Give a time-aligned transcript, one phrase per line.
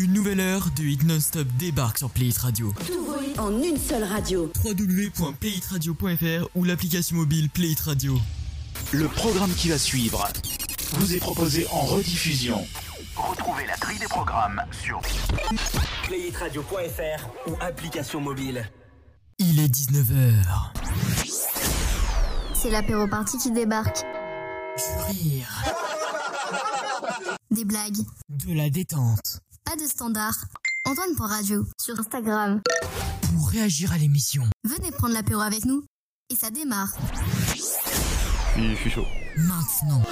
[0.00, 2.72] Une nouvelle heure de hit non-stop débarque sur Playit Radio.
[2.86, 3.06] Tout
[3.38, 4.50] en une seule radio.
[4.64, 8.18] www.playitradio.fr ou l'application mobile Playit Radio.
[8.92, 10.26] Le programme qui va suivre
[10.94, 12.66] vous est proposé en rediffusion.
[13.14, 15.02] Retrouvez la grille des programmes sur
[16.04, 18.66] playitradio.fr ou application mobile.
[19.38, 20.46] Il est 19h.
[22.54, 23.98] C'est l'apéro party qui débarque.
[24.78, 25.62] Du rire,
[27.50, 27.98] Des blagues,
[28.30, 29.42] de la détente.
[29.70, 30.34] Pas de standard.
[30.84, 32.60] Antoine pour radio, sur Instagram.
[33.22, 34.42] Pour réagir à l'émission.
[34.64, 35.84] Venez prendre l'apéro avec nous.
[36.28, 36.92] Et ça démarre.
[38.56, 39.06] Je suis chaud.
[39.36, 40.02] Maintenant.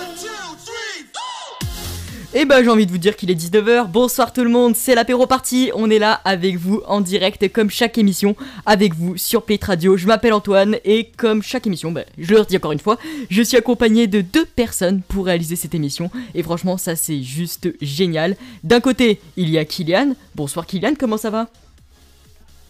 [2.34, 4.94] Et bah j'ai envie de vous dire qu'il est 19h, bonsoir tout le monde, c'est
[4.94, 8.36] l'apéro party, on est là avec vous en direct comme chaque émission,
[8.66, 12.40] avec vous sur Play Radio, je m'appelle Antoine et comme chaque émission, bah, je le
[12.40, 12.98] redis encore une fois,
[13.30, 16.10] je suis accompagné de deux personnes pour réaliser cette émission.
[16.34, 18.36] Et franchement ça c'est juste génial.
[18.62, 21.48] D'un côté il y a Kylian, bonsoir Kylian, comment ça va?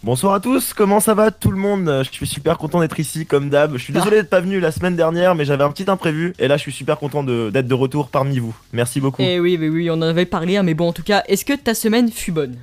[0.05, 2.03] Bonsoir à tous, comment ça va tout le monde?
[2.05, 3.73] Je suis super content d'être ici comme d'hab.
[3.77, 6.47] Je suis désolé d'être pas venu la semaine dernière, mais j'avais un petit imprévu et
[6.47, 8.55] là je suis super content de- d'être de, retour parmi vous.
[8.73, 9.23] Merci beaucoup.
[9.23, 11.45] Eh oui, oui, oui, on en avait parlé, hein, mais bon en tout cas, est-ce
[11.45, 12.57] que ta semaine fut bonne?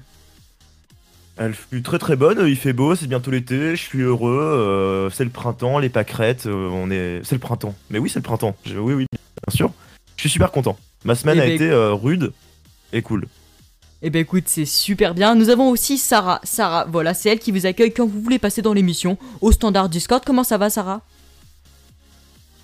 [1.37, 5.09] Elle fut très très bonne, il fait beau, c'est bientôt l'été, je suis heureux, euh,
[5.09, 7.19] c'est le printemps, les pâquerettes, euh, on est...
[7.25, 7.75] C'est le printemps.
[7.89, 8.55] Mais oui, c'est le printemps.
[8.65, 9.73] Je- Oui, oui, bien sûr.
[10.15, 10.77] Je suis super content.
[11.03, 12.31] Ma semaine Eh a ben, été euh, rude
[12.93, 13.27] et cool.
[14.01, 15.35] Eh ben écoute, c'est super bien.
[15.35, 16.39] Nous avons aussi Sarah.
[16.43, 19.89] Sarah, voilà, c'est elle qui vous accueille quand vous voulez passer dans l'émission au standard
[19.89, 20.23] Discord.
[20.25, 21.01] Comment ça va, Sarah?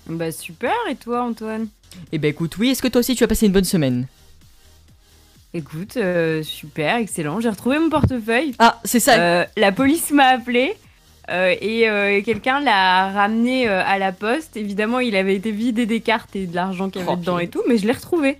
[0.06, 1.68] Bah super, et toi Antoine?
[2.10, 4.06] Eh ben écoute, oui, est-ce que toi aussi tu as passé une bonne semaine?
[5.54, 8.54] Écoute, euh, super, excellent, j'ai retrouvé mon portefeuille.
[8.58, 9.20] Ah, c'est ça.
[9.20, 10.74] Euh, la police m'a appelé
[11.30, 14.56] euh, et euh, quelqu'un l'a ramené euh, à la poste.
[14.56, 17.38] Évidemment, il avait été vidé des cartes et de l'argent qu'il y avait Oh, dedans
[17.38, 18.38] et tout, mais je l'ai retrouvé.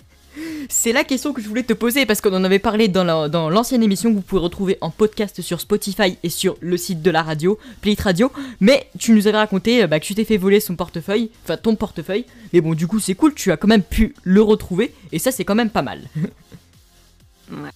[0.69, 3.29] C'est la question que je voulais te poser parce qu'on en avait parlé dans la-
[3.29, 7.03] dans l'ancienne émission que vous pouvez retrouver en podcast sur Spotify et sur le site
[7.03, 8.33] de la radio, Playit Radio.
[8.61, 11.57] Mais tu nous avais raconté euh, bah, que tu t'es fait voler son portefeuille, enfin
[11.57, 12.25] ton portefeuille.
[12.53, 15.31] Mais bon, du coup, c'est cool, tu as quand même pu le retrouver et ça,
[15.33, 16.01] c'est quand même pas mal.
[17.51, 17.71] Ouais.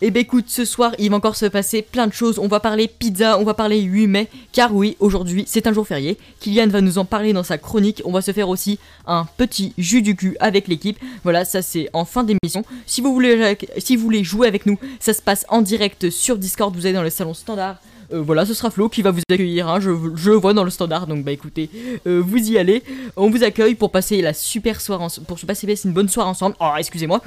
[0.00, 2.38] Et ben écoute, ce soir, il va encore se passer plein de choses.
[2.38, 5.86] On va parler pizza, on va parler 8 mai, car oui, aujourd'hui, c'est un jour
[5.86, 6.18] férié.
[6.40, 8.02] Kylian va nous en parler dans sa chronique.
[8.04, 10.98] On va se faire aussi un petit jus du cul avec l'équipe.
[11.22, 12.64] Voilà, ça c'est en fin d'émission.
[12.86, 16.38] Si vous voulez, si vous voulez jouer avec nous, ça se passe en direct sur
[16.38, 16.74] Discord.
[16.74, 17.76] Vous allez dans le salon standard.
[18.12, 19.68] Euh, voilà, ce sera Flo qui va vous accueillir.
[19.68, 19.80] hein.
[19.80, 21.68] Je, je vois dans le standard, donc bah écoutez,
[22.06, 22.82] euh, vous y allez.
[23.16, 26.56] On vous accueille pour passer la super soirée, pour se passer une bonne soirée ensemble.
[26.60, 27.20] Oh, excusez-moi.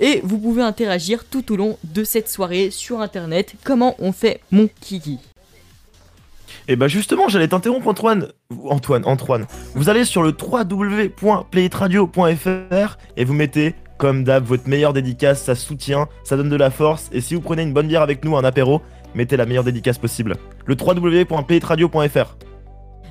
[0.00, 3.54] Et vous pouvez interagir tout au long de cette soirée sur internet.
[3.62, 5.18] Comment on fait mon kiki
[6.66, 8.28] Et bah justement, j'allais t'interrompre Antoine.
[8.68, 9.46] Antoine, Antoine.
[9.74, 16.08] Vous allez sur le www.playitradio.fr et vous mettez, comme d'hab, votre meilleure dédicace, ça soutient,
[16.24, 17.08] ça donne de la force.
[17.12, 18.80] Et si vous prenez une bonne bière avec nous, un apéro,
[19.14, 20.36] mettez la meilleure dédicace possible.
[20.66, 22.36] Le www.playitradio.fr.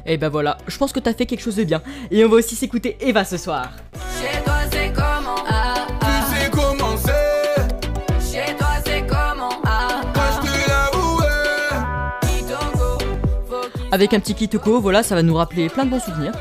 [0.05, 1.81] Et bah voilà, je pense que t'as fait quelque chose de bien.
[2.11, 3.71] Et on va aussi s'écouter Eva ce soir.
[4.19, 6.27] Chez toi c'est comment ah, ah.
[6.29, 10.41] Tu sais comment c'est, Chez toi c'est comment ah, quand ah.
[10.41, 12.37] je te l'avouais.
[12.37, 12.99] Kitoko,
[13.47, 16.33] faut qu'il Avec un petit kitoko, voilà, ça va nous rappeler plein de bons souvenirs.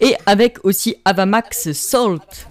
[0.00, 2.48] Et avec aussi Avamax Salt.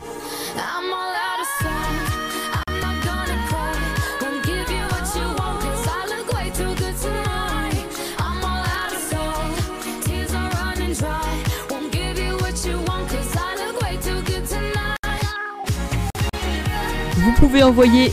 [17.24, 18.12] Vous pouvez envoyer.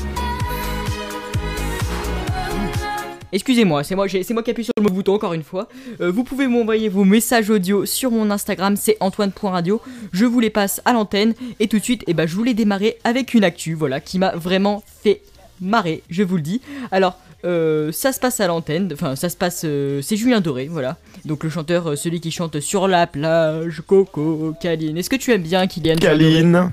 [3.32, 5.66] Excusez-moi, c'est moi, moi qui appuie sur le bouton encore une fois.
[6.02, 9.80] Euh, vous pouvez m'envoyer vos messages audio sur mon Instagram, c'est antoine.radio.
[10.12, 12.98] Je vous les passe à l'antenne et tout de suite, eh ben, je voulais démarrer
[13.02, 15.22] avec une actu, voilà, qui m'a vraiment fait
[15.58, 16.60] marrer, je vous le dis.
[16.90, 17.16] Alors,
[17.46, 20.98] euh, ça se passe à l'antenne, enfin, ça se passe, euh, c'est Julien Doré, voilà.
[21.24, 24.98] Donc le chanteur, celui qui chante sur la plage, Coco, Caline.
[24.98, 26.70] Est-ce que tu aimes bien Kylian Caline.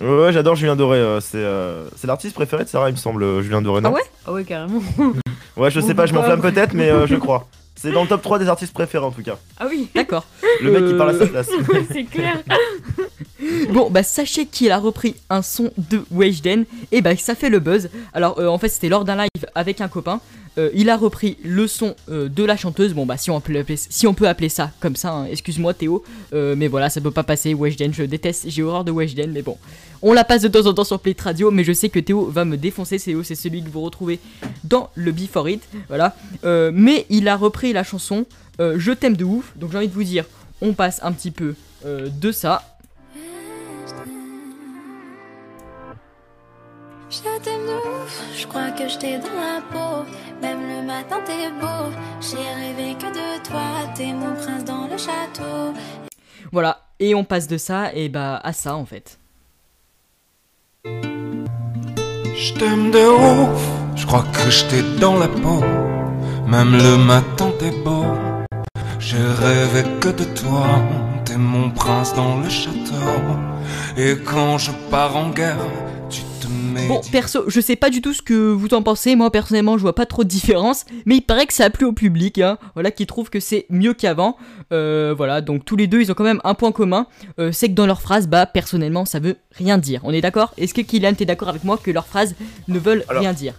[0.00, 0.98] Ouais, j'adore Julien Doré.
[0.98, 3.80] euh, c'est euh, c'est l'artiste préféré de Sarah, il me semble, euh, Julien Doré.
[3.84, 4.02] Ah non ouais?
[4.26, 4.80] Ah ouais, carrément.
[5.56, 7.46] Ouais, je sais pas, je m'enflamme peut-être, mais euh, je crois.
[7.76, 9.36] C'est dans le top 3 des artistes préférés en tout cas.
[9.60, 10.24] Ah oui, D'accord.
[10.60, 11.48] Le mec qui parle à sa place.
[11.92, 12.38] c'est clair.
[13.70, 17.58] Bon, bah sachez qu'il a repris un son de Weshden et bah ça fait le
[17.58, 17.90] buzz.
[18.14, 20.20] Alors euh, en fait c'était lors d'un live avec un copain.
[20.56, 22.94] Euh, il a repris le son euh, de la chanteuse.
[22.94, 25.74] Bon bah si on peut appeler, si on peut appeler ça comme ça, hein, excuse-moi
[25.74, 27.54] Théo, Euh, mais voilà ça peut pas passer.
[27.54, 29.56] Weshden, je déteste, j'ai horreur de Weshden, mais bon,
[30.02, 32.26] on la passe de temps en temps sur Play Radio, mais je sais que Théo
[32.26, 32.98] va me défoncer.
[32.98, 34.20] Théo c'est celui que vous retrouvez
[34.64, 36.14] dans le Before It, voilà.
[36.72, 38.26] Mais il a repris la chanson
[38.58, 40.24] Je t'aime de ouf, donc j'ai envie de vous dire,
[40.60, 41.54] on passe un petit peu
[41.84, 42.73] de ça.
[47.22, 50.04] Ouf, je crois que j'étais dans la peau.
[50.42, 53.62] Même le matin t'es beau, j'ai rêvé que de toi,
[53.94, 55.74] t'es mon prince dans le château.
[56.52, 59.18] Voilà, et on passe de ça et bah à ça en fait.
[60.84, 63.62] Je t'aime de ouf,
[63.96, 65.60] je crois que j'étais dans la peau.
[66.46, 68.04] Même le matin t'es beau.
[68.98, 70.66] J'ai rêvé que de toi,
[71.24, 72.94] t'es mon prince dans le château.
[73.96, 75.58] Et quand je pars en guerre.
[76.88, 79.16] Bon, perso, je sais pas du tout ce que vous en pensez.
[79.16, 80.84] Moi, personnellement, je vois pas trop de différence.
[81.06, 82.58] Mais il paraît que ça a plu au public, hein.
[82.74, 84.36] Voilà, qui trouve que c'est mieux qu'avant.
[84.72, 87.06] Euh, voilà, donc tous les deux, ils ont quand même un point commun.
[87.38, 90.00] Euh, c'est que dans leurs phrases, bah, personnellement, ça veut rien dire.
[90.04, 90.52] On est d'accord?
[90.58, 92.34] Est-ce que Kylian, t'es d'accord avec moi que leurs phrases
[92.68, 93.54] ne veulent Alors- rien dire?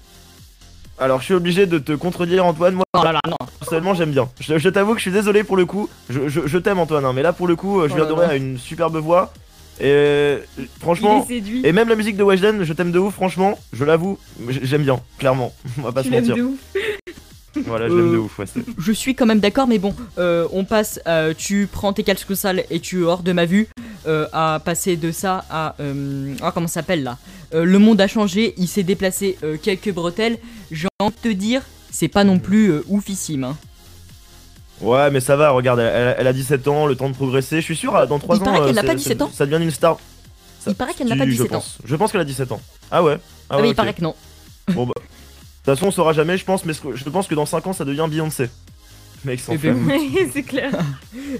[0.97, 2.75] Alors, je suis obligé de te contredire, Antoine.
[2.75, 3.35] Moi, Oh là là, non.
[3.59, 4.29] personnellement, j'aime bien.
[4.39, 5.89] Je, je t'avoue que je suis désolé pour le coup.
[6.09, 8.03] Je, je- je t'aime, Antoine, hein, mais là, pour le coup, euh, je Oh là
[8.05, 8.33] adorais là.
[8.33, 9.33] à une superbe voix.
[9.79, 10.39] Et euh,
[10.79, 11.25] franchement.
[11.29, 14.17] Et même la musique de Weshden, je t'aime de ouf, franchement, je l'avoue,
[14.49, 15.53] j'aime bien, clairement.
[15.79, 16.35] On va pas Tu se mentir.
[16.35, 16.59] de ouf.
[17.65, 18.45] Voilà, je l'aime de ouf, ouais.
[18.77, 22.35] Je suis quand même d'accord, mais bon, euh, on passe, euh, tu prends tes calculs
[22.35, 23.69] sales et tu es hors de ma vue,
[24.07, 27.17] euh, à passer de ça à, euh, ah, comment ça s'appelle là?
[27.53, 30.37] Euh, Le monde a changé, il s'est déplacé euh, quelques bretelles,
[30.69, 31.61] j'ai envie de te dire,
[31.91, 33.45] c'est pas non plus euh, oufissime.
[33.45, 33.57] Hein.
[34.81, 37.57] Ouais, mais ça va, regarde, elle, a 17 ans, le temps de progresser.
[37.57, 38.45] Je suis sûr, dans 3 Il ans.
[38.45, 39.31] paraît qu'elle euh, n'a c'est- pas c'est- 17 ans.
[39.33, 39.97] Ça devient une star.
[40.59, 41.63] Ça- Il paraît qu'elle n'a pas je 17 ans.
[41.85, 42.59] Je pense qu'elle a 17 ans.
[42.91, 43.17] Ah ouais
[43.49, 44.15] Ah oui, il paraît que non.
[44.73, 44.93] Bon bah.
[44.97, 47.73] De toute façon, on saura jamais, je pense, mais je pense que dans 5 ans,
[47.73, 48.49] ça devient Beyoncé.
[49.25, 49.77] Mec, sans Eh ben,
[50.33, 50.71] c'est clair.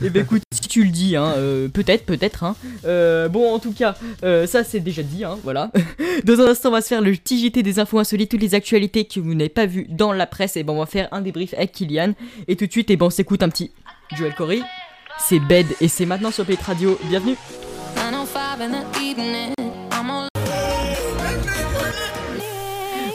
[0.02, 2.44] Eh ben écoute, si tu le dis, hein, euh, peut-être, peut-être.
[2.44, 2.56] Hein.
[2.86, 5.72] Euh, bon, en tout cas, euh, ça c'est déjà dit, hein, voilà.
[6.24, 9.06] Dans un instant, on va se faire le TJT des infos insolites, toutes les actualités
[9.06, 10.58] que vous n'avez pas vues dans la presse.
[10.58, 12.14] Et ben, on va faire un débrief avec Kylian.
[12.48, 13.72] Et tout de suite, et ben, on s'écoute un petit
[14.18, 14.60] Joel Corey.
[15.20, 16.98] C'est Bed et c'est maintenant sur Play Radio.
[17.10, 17.36] Bienvenue.
[17.96, 19.54] 905 in the evening,
[19.92, 20.28] I'm all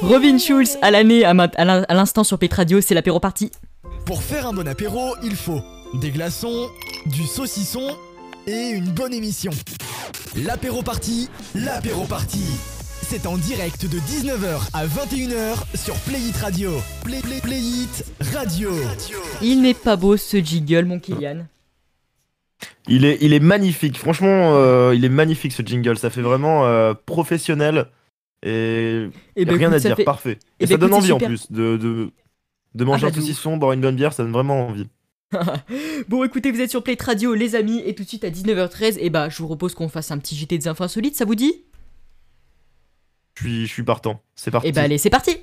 [0.03, 1.35] Robin Schulz à l'année, à,
[1.95, 3.51] l'instant sur Play Radio, c'est l'apéro party.
[4.11, 5.63] Pour faire un bon apéro, il faut
[5.95, 6.69] des glaçons,
[7.07, 7.97] du saucisson
[8.49, 9.53] et une bonne émission.
[10.35, 12.43] L'apéro party, l'apéro party.
[13.03, 16.73] C'est en direct de 19h à 21h sur Playit Radio.
[17.05, 18.05] Play, play, Playit
[18.35, 18.73] Radio.
[19.43, 21.47] Il n'est pas beau ce jiggle, mon Kylian.
[22.89, 25.97] Il est, il est magnifique, franchement, euh, il est magnifique ce jingle.
[25.97, 27.87] Ça fait vraiment euh, professionnel
[28.43, 30.39] et Eh ben, rien écoute, à dire, fait- parfait.
[30.59, 32.11] Eh Et ben, ça donne envie en plus de, de,
[32.75, 33.23] de manger Ah, un bah, ouf.
[33.25, 34.87] saucisson, boire une bonne bière, ça donne vraiment envie.
[36.09, 38.97] Bon écoutez, vous êtes sur Play Radio les amis et tout de suite à 19h13,
[38.99, 41.35] et bah je vous propose qu'on fasse un petit JT des infos insolites, ça vous
[41.37, 41.65] dit?
[43.35, 44.21] Je suis, je suis partant.
[44.35, 44.69] C'est parti.
[44.69, 45.37] Et bah allez, c'est parti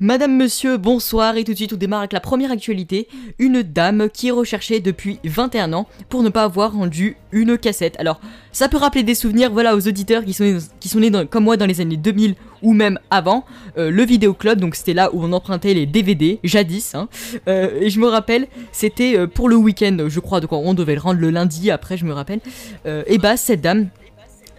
[0.00, 3.08] Madame, monsieur, bonsoir et tout de suite on démarre avec la première actualité.
[3.38, 7.94] Une dame qui est recherchée depuis 21 ans pour ne pas avoir rendu une cassette.
[7.98, 8.20] Alors,
[8.52, 11.44] ça peut rappeler des souvenirs voilà, aux auditeurs qui sont nés, qui sont nés comme
[11.44, 13.44] moi dans les années 2000 ou même avant.
[13.78, 16.94] Euh, le Vidéo Club, donc c'était là où on empruntait les DVD, jadis.
[16.94, 17.08] hein.
[17.46, 20.94] Euh, et je me rappelle, c'était euh, pour le week-end, je crois, donc on devait
[20.94, 22.40] le rendre le lundi après, je me rappelle.
[22.86, 23.88] Euh, et bah, cette dame,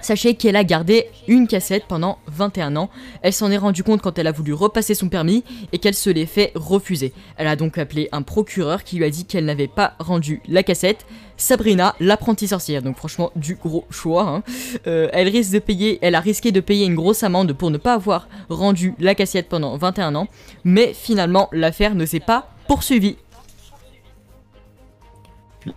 [0.06, 2.92] Sachez qu'elle a gardé une cassette pendant 21 ans.
[3.24, 5.44] Elle s'en est rendue compte quand elle a voulu repasser son permis
[5.74, 7.12] et qu'elle se l'est fait refuser.
[7.38, 10.62] Elle a donc appelé un procureur qui lui a dit qu'elle n'avait pas rendu la
[10.62, 11.08] cassette.
[11.38, 12.84] Sabrina, l'apprentie sorcière.
[12.84, 14.30] Donc franchement, du gros choix.
[14.30, 14.44] hein.
[14.86, 17.78] Euh, elle risque de payer, elle a risqué de payer une grosse amende pour ne
[17.80, 20.28] pas avoir rendu la cassette pendant 21 ans.
[20.64, 23.18] Mais finalement, l'affaire ne s'est pas poursuivie.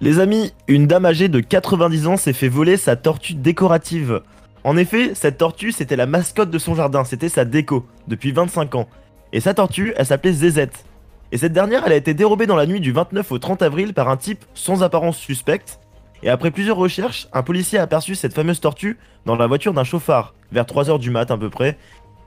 [0.01, 4.21] Les amis, une dame âgée de 90 ans s'est fait voler sa tortue décorative.
[4.63, 8.75] En effet, cette tortue, c'était la mascotte de son jardin, c'était sa déco, depuis 25
[8.75, 8.89] ans.
[9.33, 10.85] Et sa tortue, elle s'appelait Zezette.
[11.33, 13.95] Et cette dernière, elle a été dérobée dans la nuit du 29 au 30 avril
[13.95, 15.81] par un type sans apparence suspecte.
[16.23, 19.85] Et après plusieurs recherches, un policier a aperçu cette fameuse tortue dans la voiture d'un
[19.85, 21.79] chauffard, vers 3h du mat à peu près.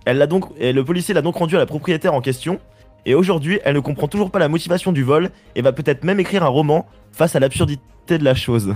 [0.07, 2.59] Et le policier l'a donc rendue à la propriétaire en question.
[3.05, 6.19] Et aujourd'hui, elle ne comprend toujours pas la motivation du vol et va peut-être même
[6.19, 8.73] écrire un roman face à l'absurdité de la chose.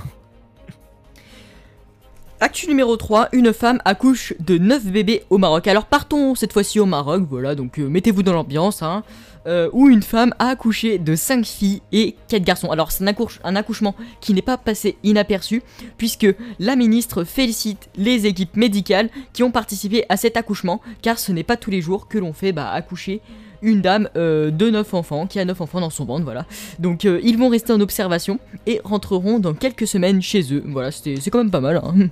[2.41, 5.67] Actu numéro 3, une femme accouche de 9 bébés au Maroc.
[5.67, 9.03] Alors partons cette fois-ci au Maroc, voilà, donc euh, mettez-vous dans l'ambiance, hein,
[9.47, 12.71] euh, où une femme a accouché de 5 filles et 4 garçons.
[12.71, 15.63] Alors c'est un, accouche- un accouchement qui n'est pas passé inaperçu,
[15.97, 16.27] puisque
[16.59, 21.43] la ministre félicite les équipes médicales qui ont participé à cet accouchement, car ce n'est
[21.43, 23.21] pas tous les jours que l'on fait bah, accoucher
[23.61, 26.45] une dame euh, de 9 enfants, qui a 9 enfants dans son ventre, voilà.
[26.79, 30.63] Donc euh, ils vont rester en observation et rentreront dans quelques semaines chez eux.
[30.67, 31.81] Voilà, c'est quand même pas mal.
[31.83, 32.09] Hein.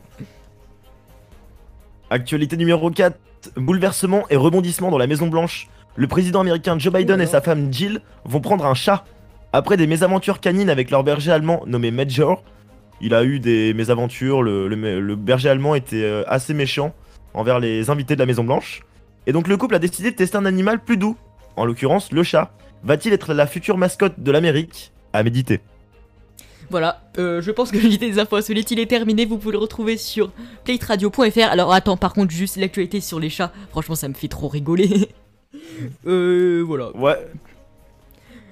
[2.10, 3.18] Actualité numéro 4,
[3.58, 5.68] bouleversement et rebondissement dans la Maison Blanche.
[5.96, 9.06] Le président américain Joe Biden Oh et sa femme Jill vont prendre un chat.
[9.52, 12.44] Après des mésaventures canines avec leur berger allemand nommé Major,
[13.02, 16.94] il a eu des mésaventures, le, le- le berger allemand était euh, assez méchant
[17.34, 18.82] envers les invités de la Maison Blanche.
[19.28, 21.16] Et donc le couple a décidé de tester un animal plus doux,
[21.56, 22.52] en l'occurrence le chat.
[22.84, 25.62] Va-t-il être la future mascotte de l'Amérique À méditer.
[26.70, 29.60] Voilà, euh, je pense que l'unité des infos insolites il est terminé, vous pouvez le
[29.60, 30.32] retrouver sur
[30.64, 31.50] playtradio.fr.
[31.52, 35.10] Alors attends, par contre, juste l'actualité sur les chats, franchement ça me fait trop rigoler.
[36.08, 37.18] euh, voilà, Ouais,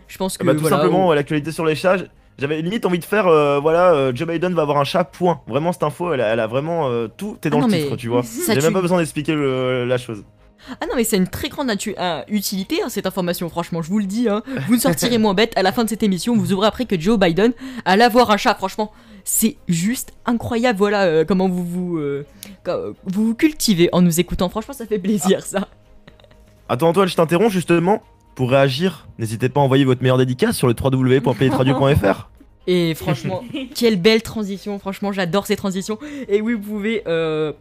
[0.08, 1.98] je pense que bah, tout voilà, simplement on- l'actualité sur les chats.
[2.38, 5.42] J'avais limite envie de faire, euh, voilà, euh, Joe Biden va avoir un chat, point.
[5.48, 7.96] Vraiment cette info, elle a, elle a vraiment euh, tout dans Ah non, le titre,
[7.98, 8.24] tu vois.
[8.24, 10.24] ça J'ai même pas besoin d'expliquer la chose.
[10.80, 14.00] Ah non mais c'est une très grande euh, utilité hein, cette information franchement je vous
[14.00, 14.44] le dis hein.
[14.68, 17.00] Vous ne sortirez moins bête à la fin de cette émission vous aurez appris que
[17.00, 17.54] Joe Biden
[17.86, 18.92] allait avoir un chat franchement
[19.24, 22.26] c'est juste incroyable voilà euh, comment vous vous, euh,
[23.06, 25.68] vous vous cultivez en nous écoutant franchement ça fait plaisir ça
[26.72, 28.02] Attends Antoine, je t'interromps justement.
[28.34, 32.30] Pour réagir, n'hésitez pas à envoyer votre meilleure dédicace sur le www.playtradio.fr.
[32.68, 33.44] Et franchement,
[33.76, 34.78] quelle belle transition.
[34.80, 35.98] Franchement, j'adore ces transitions.
[36.28, 37.54] Et oui, vous pouvez euh,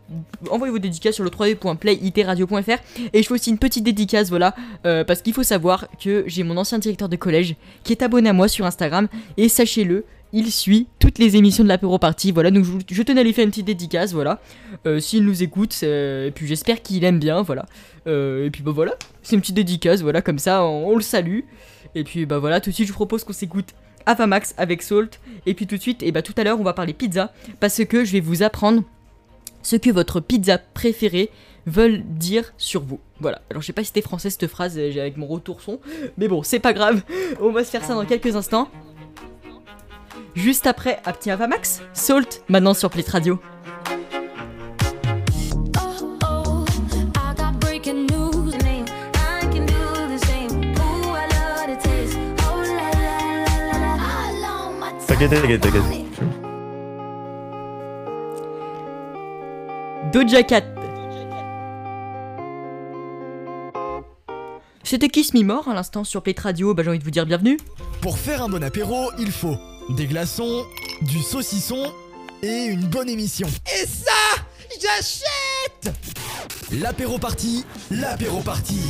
[0.51, 2.79] envoyer vos dédicaces sur le www.playitradio.fr.
[3.13, 4.55] Et je fais aussi une petite dédicace, voilà,
[4.85, 8.29] euh, parce qu'il faut savoir que j'ai mon ancien directeur de collège qui est abonné
[8.29, 9.09] à moi sur Instagram.
[9.37, 12.31] Et sachez-le, il suit toutes les émissions de l'apéro party.
[12.31, 14.41] Voilà, donc je, je tenais à lui faire une petite dédicace, voilà.
[14.87, 17.67] Euh, S'il nous écoute, et puis j'espère qu'il aime bien, voilà.
[18.07, 21.03] Euh, et puis bah voilà, c'est une petite dédicace, voilà, comme ça, on, on le
[21.03, 21.41] salue.
[21.95, 23.75] Et puis bah voilà, tout de suite, je vous propose qu'on s'écoute
[24.07, 25.21] Avamax avec Salt.
[25.47, 27.33] Et puis tout de suite, et bah tout à l'heure, on va parler pizza.
[27.61, 28.83] Parce que je vais vous apprendre
[29.63, 31.31] ce que votre pizza préférée
[31.67, 33.01] veulent dire sur vous.
[33.21, 33.43] Voilà.
[33.51, 35.81] Alors je sais pas si c'était français cette phrase euh, j'ai avec mon retour son.
[36.17, 37.03] Mais bon, c'est pas grave.
[37.41, 38.69] On va se faire ça dans quelques instants.
[40.35, 43.41] Juste après, un petit Avamax, Salt, maintenant sur Play Radio.
[55.21, 55.83] T'inquiète, t'inquiète, t'inquiète.
[60.15, 60.65] Doja Cat.
[64.83, 66.73] C'était Kiss Me More à l'instant sur Play Radio.
[66.73, 67.59] Bah j'ai envie de vous dire bienvenue.
[68.01, 69.59] Pour faire un bon apéro, il faut
[69.91, 70.65] des glaçons,
[71.03, 71.93] du saucisson
[72.43, 73.47] et une bonne émission.
[73.79, 74.43] Et ça,
[74.81, 75.95] j'achète
[76.81, 78.81] L'apéro party, l'apéro party.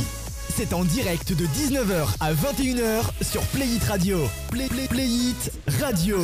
[0.53, 4.19] C'est en direct de 19h à 21h sur Play It Radio.
[4.51, 6.17] Play, play, play It Radio.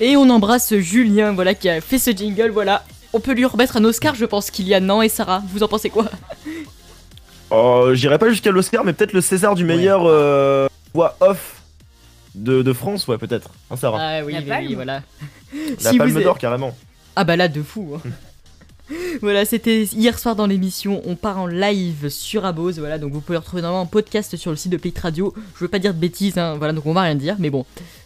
[0.00, 2.84] Et on embrasse Julien, voilà, qui a fait ce jingle, voilà.
[3.12, 5.90] On peut lui remettre un Oscar, je pense, Kylian, non Et Sarah, vous en pensez
[5.90, 6.06] quoi?
[7.50, 11.60] Oh, j'irai pas jusqu'à l'Oscar, mais peut-être le César du meilleur euh, voix off
[12.34, 13.50] de, de France, ouais, peut-être.
[13.70, 15.02] Hein, Sarah Ah oui, La oui, palme oui, voilà.
[15.82, 16.74] La Si Palme êtes- d'Or, carrément.
[17.16, 17.94] Ah bah là, de fou.
[17.96, 18.08] hein.
[19.20, 21.02] voilà, c'était hier soir dans l'émission.
[21.06, 22.78] On part en live sur Abose.
[22.78, 25.34] Voilà, donc vous pouvez retrouver normalement en podcast sur le site de Play Radio.
[25.56, 27.64] Je veux pas dire de bêtises, hein, voilà, donc on va rien dire, mais bon,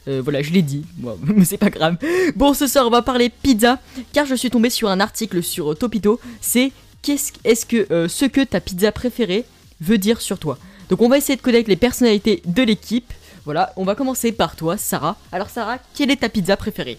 [0.08, 0.84] euh, voilà, je l'ai dit.
[1.24, 1.96] Mais c'est pas grave.
[2.34, 3.78] Bon, ce soir, on va parler pizza,
[4.12, 6.20] car je suis tombé sur un article sur euh, Topito.
[6.40, 9.44] C'est qu'est-ce est-ce que euh, ce que ta pizza préférée
[9.80, 10.58] veut dire sur toi.
[10.88, 13.12] Donc on va essayer de connaître les personnalités de l'équipe.
[13.44, 15.16] Voilà, on va commencer par toi, Sarah.
[15.32, 16.98] Alors Sarah, quelle est ta pizza préférée?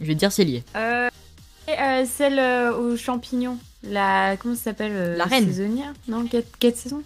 [0.00, 0.64] Je vais te dire c'est lié.
[0.76, 1.08] Euh,
[1.78, 3.58] euh, celle euh, aux champignons.
[3.82, 4.36] La.
[4.38, 5.46] Comment ça s'appelle euh, La reine.
[5.46, 5.92] Saisonnière?
[6.08, 7.02] Non, quête, quête saison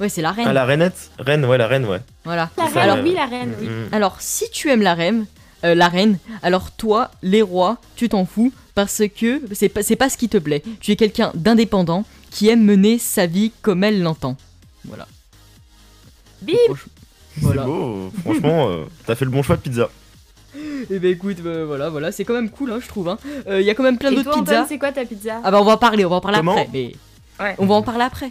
[0.00, 0.46] Ouais, c'est la reine.
[0.48, 2.00] Ah, la Renette Reine, ouais, la Reine, ouais.
[2.24, 2.50] Voilà.
[2.56, 3.00] La reine, ouais.
[3.02, 3.66] oui, la reine, oui.
[3.66, 3.88] Mm, mm.
[3.94, 5.26] Alors, si tu aimes la reine,
[5.64, 9.96] euh, la reine, alors toi, les rois, tu t'en fous parce que c'est pas, c'est
[9.96, 10.62] pas ce qui te plaît.
[10.80, 14.36] Tu es quelqu'un d'indépendant qui aime mener sa vie comme elle l'entend.
[14.84, 15.08] Voilà.
[16.42, 16.86] Bip Franch-
[17.34, 17.64] C'est Voilà.
[17.64, 19.90] beau, franchement, euh, t'as fait le bon choix de pizza.
[20.90, 23.16] Et bah écoute, euh, voilà, voilà, c'est quand même cool, hein, je trouve.
[23.50, 24.66] Il y a quand même plein d'autres pizzas.
[24.68, 25.40] C'est quoi ta pizza?
[25.44, 26.52] Ah bah on va en parler, on va en parler Comment?
[26.52, 26.68] après.
[26.72, 26.92] Mais
[27.40, 27.54] Ouais.
[27.58, 28.30] on va en parler après.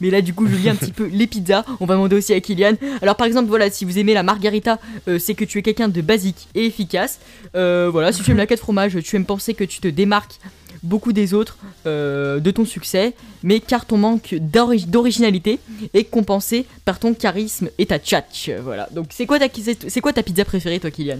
[0.00, 2.32] Mais là du coup je lis un petit peu les pizzas, on va demander aussi
[2.34, 2.72] à Kylian.
[3.02, 5.88] Alors par exemple voilà si vous aimez la margarita, euh, c'est que tu es quelqu'un
[5.88, 7.20] de basique et efficace.
[7.54, 10.40] Euh, voilà si tu aimes la quête fromage, tu aimes penser que tu te démarques
[10.82, 15.58] beaucoup des autres euh, de ton succès, mais car ton manque d'ori- d'originalité
[15.94, 18.50] est compensé par ton charisme et ta tchatch.
[18.62, 19.46] Voilà donc c'est quoi ta
[19.88, 21.18] c'est quoi ta pizza préférée toi Kylian?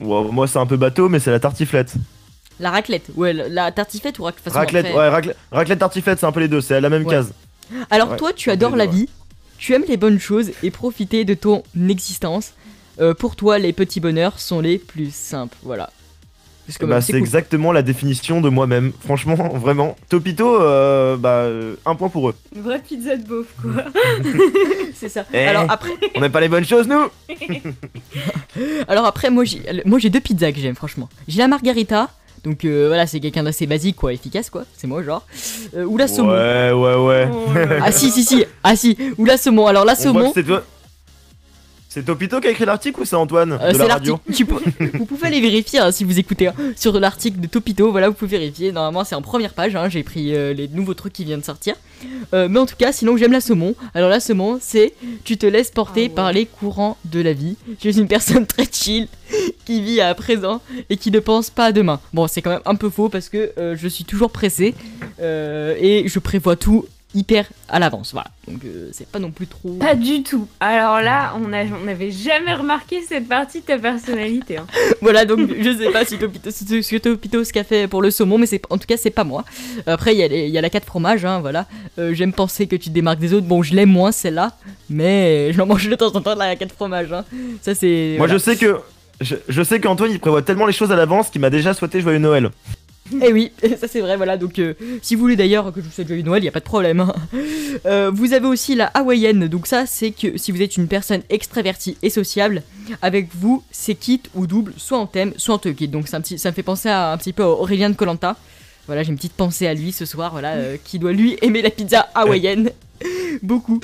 [0.00, 1.94] Wow, moi, c'est un peu bateau, mais c'est la tartiflette.
[2.60, 6.40] La raclette, ouais la, tartiflette ou Raclette, après- ouais, raclette, raclette, tartiflette, c'est un peu
[6.40, 7.10] les deux, c'est à la même Ouais.
[7.14, 7.32] case.
[7.90, 9.08] Alors Ouais, toi, tu adores la deux, vie,
[9.58, 12.52] tu aimes les bonnes choses et profiter de ton existence.
[13.00, 15.56] Euh, pour toi, les petits bonheurs sont les plus simples.
[15.62, 15.90] Voilà.
[16.66, 17.20] Parce que Bah, même, c'est cool.
[17.20, 18.92] exactement la définition de moi-même.
[19.04, 19.96] Franchement, vraiment.
[20.08, 22.34] Topito, euh, bah, euh, un point pour eux.
[22.54, 23.84] Une vraie pizza de beauf, quoi.
[24.94, 25.24] C'est ça.
[25.32, 25.46] Eh.
[25.46, 27.08] Alors après, On n'aime pas les bonnes choses, nous
[28.88, 31.08] alors après, moi j'ai, deux pizzas que j'aime franchement.
[31.28, 32.08] J'ai la margarita.
[32.44, 34.64] Donc euh, voilà, c'est quelqu'un d'assez basique quoi, efficace quoi.
[34.76, 35.26] C'est moi genre.
[35.76, 36.32] Euh, ou la saumon.
[36.32, 37.28] Ouais, ouais, ouais.
[37.82, 38.44] Ah si si si.
[38.62, 39.66] Ah si, ou la saumon.
[39.66, 40.32] Alors la saumon,
[41.94, 44.36] c'est Topito qui a écrit l'article ou c'est Antoine euh, de c'est la radio l'article.
[44.36, 47.90] tu peux- Vous pouvez aller vérifier hein, si vous écoutez hein, sur l'article de Topito.
[47.92, 48.72] Voilà, vous pouvez vérifier.
[48.72, 49.76] Normalement, c'est en première page.
[49.76, 51.76] hein, J'ai pris euh, les nouveaux trucs qui viennent de sortir.
[52.34, 53.74] Euh, mais en tout cas, sinon j'aime la saumon.
[53.94, 54.92] Alors la saumon, c'est
[55.24, 57.56] tu te laisses porter par les courants de la vie.
[57.82, 59.08] Je suis une personne très chill
[59.64, 60.60] qui vit à présent
[60.90, 62.00] et qui ne pense pas à demain.
[62.12, 64.74] Bon, c'est quand même un peu faux parce que euh, je suis toujours pressé
[65.20, 66.84] euh, et je prévois tout
[67.14, 68.12] hyper à l'avance.
[68.12, 69.74] Voilà, donc euh, c'est pas non plus trop.
[69.74, 70.46] Pas du tout.
[70.60, 74.58] Alors là, on a- on n'avait jamais remarqué cette partie de ta personnalité.
[74.58, 74.66] hein.
[75.00, 78.46] voilà, donc je sais pas si Topito, ce que qu'a fait pour le saumon, mais
[78.46, 79.44] c'est en tout cas c'est pas moi.
[79.86, 81.66] Après il y, a les- il y a la 4 fromages, hein, voilà.
[81.98, 83.46] Euh, J'aime penser que tu te démarques des autres.
[83.46, 84.52] Bon, je l'aime moins celle-là,
[84.90, 87.12] mais je l'en mange de temps en temps la 4 fromages.
[87.12, 87.24] Hein.
[87.62, 88.14] Ça c'est.
[88.18, 88.34] Moi voilà.
[88.34, 88.76] je sais que.
[89.20, 92.00] Je, je sais qu'Antoine il prévoit tellement les choses à l'avance qu'il m'a déjà souhaité
[92.00, 92.50] joyeux Noël.
[93.22, 94.36] Eh oui, ça c'est vrai, voilà.
[94.36, 96.52] Donc, euh, si vous voulez d'ailleurs que je vous souhaite joyeux Noël, il y a
[96.52, 97.00] pas de problème.
[97.00, 97.14] hein.
[97.86, 99.48] Euh, vous avez aussi la hawaïenne.
[99.48, 102.62] Donc ça, c'est que si vous êtes une personne extravertie et sociable,
[103.02, 105.68] avec vous, c'est kit ou double, soit en thème, soit en te.
[105.86, 108.36] Donc ça me fait penser à, un petit peu à Aurélien de Colanta.
[108.86, 111.62] Voilà, j'ai une petite pensée à lui ce soir, voilà, euh, qui doit lui aimer
[111.62, 112.70] la pizza hawaïenne.
[113.42, 113.80] Beaucoup.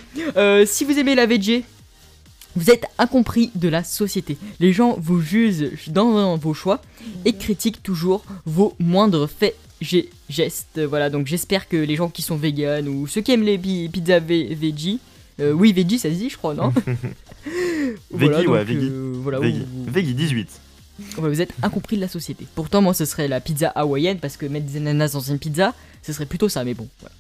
[0.66, 1.64] Si vous aimez la veggie,
[2.56, 4.36] vous êtes incompris de la société.
[4.58, 6.80] Les gens vous jugent dans vos choix
[7.24, 9.56] et critiquent toujours vos moindres faits
[9.92, 10.80] et gestes.
[10.88, 13.88] Voilà, donc j'espère que les gens qui sont véganes ou ceux qui aiment les pi-
[13.92, 14.98] pizzas ve- veggie,
[15.40, 16.72] euh, oui, veggie ça se dit, je crois, non?
[18.12, 18.88] Veggie, ouais, Veggie.
[18.90, 19.60] euh, voilà, Veggie.
[19.60, 20.48] vous- vous- Veggie 18.
[21.18, 22.46] Ouais, vous êtes incompris de la société.
[22.54, 25.74] Pourtant, moi, ce serait la pizza hawaïenne parce que mettre des ananas dans une pizza,
[26.02, 26.86] ce serait plutôt ça, mais bon.
[27.00, 27.14] voilà.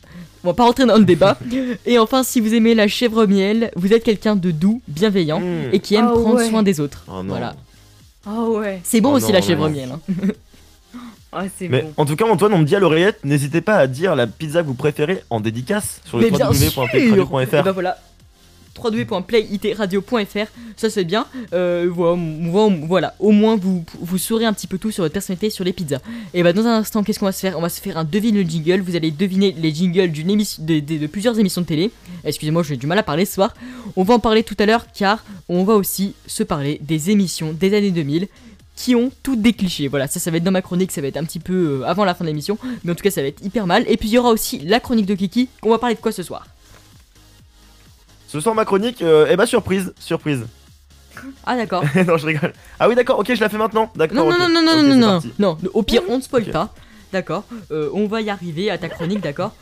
[0.44, 1.38] On va pas rentrer dans le débat.
[1.86, 5.72] Et enfin, si vous aimez la chèvre miel, vous êtes quelqu'un de doux, bienveillant Mmh.
[5.72, 6.48] et qui aime Ah prendre ouais.
[6.48, 7.04] soin des autres.
[7.08, 7.24] Oh non.
[7.24, 7.54] voilà.
[8.26, 8.80] Oh ouais.
[8.84, 9.74] C'est bon Oh aussi non, la chèvre non.
[9.74, 9.90] miel.
[9.92, 10.00] hein.
[11.32, 11.92] Oh, Mais bon.
[11.96, 14.62] en tout cas, Antoine, on me dit à l'oreillette, n'hésitez pas à dire la pizza
[14.62, 17.54] que vous préférez en dédicace sur le Mais bien sûr www.playradio.fr.
[17.54, 17.98] Et bah voilà
[18.76, 21.26] www.playitradio.fr ça c'est bien.
[21.52, 25.64] Euh, voilà, au moins vous, vous saurez un petit peu tout sur votre personnalité sur
[25.64, 26.00] les pizzas.
[26.32, 27.58] Et bah dans un instant qu'est-ce qu'on va se faire?
[27.58, 28.80] On va se faire un devine le jingle.
[28.80, 31.90] Vous allez deviner les jingles d'une émission de plusieurs émissions de télé.
[32.24, 33.54] Excusez-moi j'ai du mal à parler ce soir.
[33.96, 37.52] On va en parler tout à l'heure car on va aussi se parler des émissions
[37.52, 38.28] des années 2000
[38.80, 39.88] qui ont toutes des clichés.
[39.88, 41.86] Voilà, ça, ça va être dans ma chronique, ça va être un petit peu euh,
[41.86, 43.84] avant la fin de l'émission, mais en tout cas, ça va être hyper mal.
[43.86, 45.48] Et puis, il y aura aussi la chronique de Kiki.
[45.62, 46.46] On va parler de quoi ce soir?
[48.30, 50.46] Ce soir, ma chronique, euh, eh bah surprise, surprise.
[51.44, 51.82] Ah, d'accord.
[52.06, 52.52] non, je rigole.
[52.78, 53.90] Ah oui, d'accord, ok, je la fais maintenant.
[53.96, 54.24] D'accord.
[54.24, 55.32] Non, non, non, non, non, non, non, parti.
[55.40, 56.72] non, au pire, on ne spoil pas.
[57.12, 59.52] D'accord, Euh, on va y arriver à ta chronique, d'accord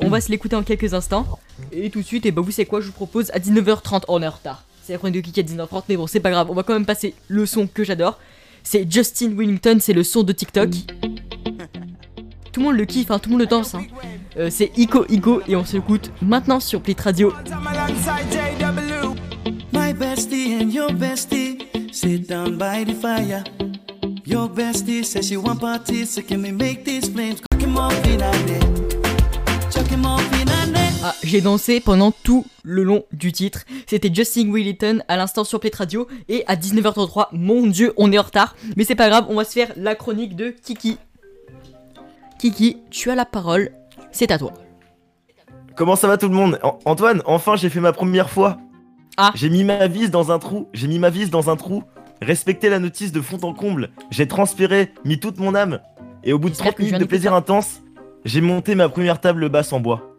[0.00, 1.26] On va se l'écouter en quelques instants.
[1.72, 4.22] Et tout de suite, et bah, vous savez quoi, je vous propose à 19h30, on
[4.22, 4.62] est en retard.
[4.84, 6.74] C'est la chronique de Kiki à 19h30, mais bon, c'est pas grave, on va quand
[6.74, 8.20] même passer le son que j'adore.
[8.62, 10.70] C'est Justin Wellington, c'est le son de TikTok.
[12.52, 13.74] Tout le monde le kiffe, hein, tout le monde le danse.
[13.74, 13.82] Hein.
[14.38, 17.32] Euh, c'est Ico Igo et on s'écoute maintenant sur Plit Radio.
[19.72, 21.58] My bestie and your bestie
[21.92, 23.44] sit down by the fire.
[24.24, 27.40] Your bestie says she want parties, so can we make these flames?
[27.50, 28.64] Cook him off in a net?
[29.70, 30.92] Chuck him off in a net.
[31.04, 33.64] Ah, j'ai dansé pendant tout le long du titre.
[33.86, 37.28] C'était Justin Wellington à l'instant sur Play Radio et à 19h33.
[37.32, 38.56] Mon dieu, on est en retard.
[38.76, 40.96] Mais c'est pas grave, on va se faire la chronique de Kiki.
[42.38, 43.72] Kiki, tu as la parole.
[44.12, 44.52] C'est à toi.
[45.76, 48.58] Comment ça va tout le monde An- Antoine, enfin j'ai fait ma première fois.
[49.16, 49.32] Ah.
[49.34, 51.82] J'ai mis ma vis dans un trou, j'ai mis ma vis dans un trou,
[52.22, 55.80] respecté la notice de fond en comble, j'ai transpiré, mis toute mon âme,
[56.24, 57.82] et au bout de J'espère 30 que je viens minutes de plaisir intense,
[58.24, 60.16] j'ai monté ma première table basse en bois.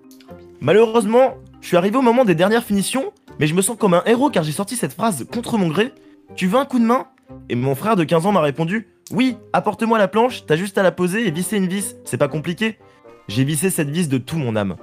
[0.61, 4.03] Malheureusement, je suis arrivé au moment des dernières finitions, mais je me sens comme un
[4.05, 5.91] héros car j'ai sorti cette phrase contre mon gré.
[6.35, 7.07] Tu veux un coup de main?
[7.49, 10.83] Et mon frère de 15 ans m'a répondu Oui, apporte-moi la planche, t'as juste à
[10.83, 12.77] la poser et visser une vis, c'est pas compliqué.
[13.27, 14.75] J'ai vissé cette vis de tout mon âme.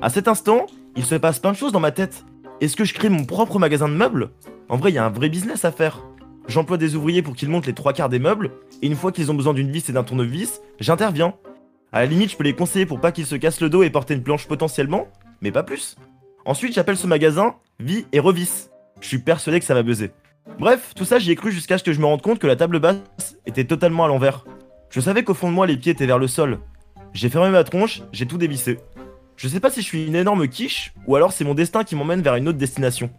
[0.00, 2.24] À cet instant, il se passe plein de choses dans ma tête.
[2.60, 4.30] Est-ce que je crée mon propre magasin de meubles?
[4.68, 6.00] En vrai, il y a un vrai business à faire.
[6.46, 9.30] J'emploie des ouvriers pour qu'ils montent les trois quarts des meubles, et une fois qu'ils
[9.30, 11.34] ont besoin d'une vis et d'un tournevis, j'interviens.
[11.92, 13.90] À la limite, je peux les conseiller pour pas qu'ils se cassent le dos et
[13.90, 15.08] porter une planche potentiellement,
[15.40, 15.96] mais pas plus.
[16.44, 18.68] Ensuite, j'appelle ce magasin Vie et Revis.
[19.00, 20.12] Je suis persuadé que ça va buzzer.
[20.58, 22.56] Bref, tout ça j'y ai cru jusqu'à ce que je me rende compte que la
[22.56, 24.44] table basse était totalement à l'envers.
[24.90, 26.58] Je savais qu'au fond de moi les pieds étaient vers le sol.
[27.12, 28.78] J'ai fermé ma tronche, j'ai tout dévissé.
[29.36, 31.96] Je sais pas si je suis une énorme quiche ou alors c'est mon destin qui
[31.96, 33.10] m'emmène vers une autre destination.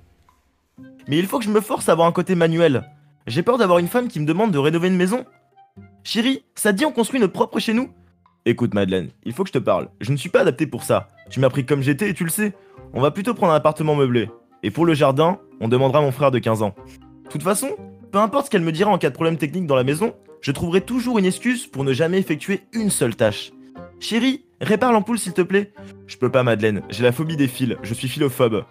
[1.08, 2.84] Mais il faut que je me force à avoir un côté manuel.
[3.28, 5.26] J'ai peur d'avoir une femme qui me demande de rénover une maison.
[6.04, 7.90] Chérie, ça te dit on construit notre propre chez nous
[8.46, 9.90] Écoute Madeleine, il faut que je te parle.
[10.00, 11.10] Je ne suis pas adapté pour ça.
[11.30, 12.54] Tu m'as pris comme j'étais et tu le sais.
[12.94, 14.30] On va plutôt prendre un appartement meublé.
[14.64, 16.76] Et pour le jardin, on demandera à mon frère de 15 ans.
[17.26, 17.70] De toute façon,
[18.12, 20.52] peu importe ce qu'elle me dira en cas de problème technique dans la maison, je
[20.52, 23.52] trouverai toujours une excuse pour ne jamais effectuer une seule tâche.
[24.02, 25.72] Chérie, répare l'ampoule s'il te plaît.
[26.08, 28.66] Je peux pas, Madeleine, j'ai la phobie des fils, je suis philophobe.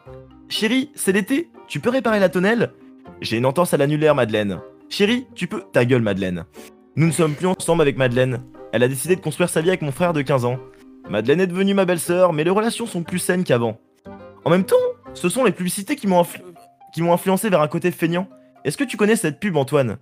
[0.49, 2.73] Chérie, c'est l'été, tu peux réparer la tonnelle?
[3.21, 4.61] J'ai une entorse à l'annulaire, Madeleine.
[4.88, 5.62] Chérie, tu peux.
[5.73, 6.47] Ta gueule, Madeleine.
[6.97, 8.43] Nous ne sommes plus ensemble avec Madeleine.
[8.73, 10.59] Elle a décidé de construire sa vie avec mon frère de 15 ans.
[11.09, 13.79] Madeleine est devenue ma belle-sœur, mais les relations sont plus saines qu'avant.
[14.45, 14.75] En même temps,
[15.14, 16.25] ce sont les publicités qui m'ont
[17.12, 18.29] influencé vers un côté feignant.
[18.64, 19.99] Est-ce que tu connais cette pub, Antoine?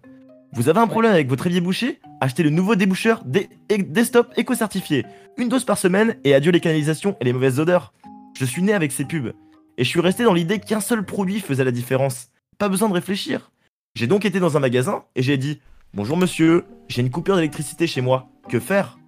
[0.54, 2.00] Vous avez un problème avec votre évier bouché?
[2.20, 5.04] Achetez le nouveau déboucheur des Desktop éco-certifié.
[5.36, 7.92] Une dose par semaine et adieu les canalisations et les mauvaises odeurs.
[8.34, 9.34] Je suis né avec ces pubs.
[9.76, 12.28] Et je suis resté dans l'idée qu'un seul produit faisait la différence.
[12.56, 13.52] Pas besoin de réfléchir.
[13.94, 15.60] J'ai donc été dans un magasin et j'ai dit
[15.92, 18.28] Bonjour monsieur, j'ai une coupure d'électricité chez moi.
[18.48, 18.98] Que faire?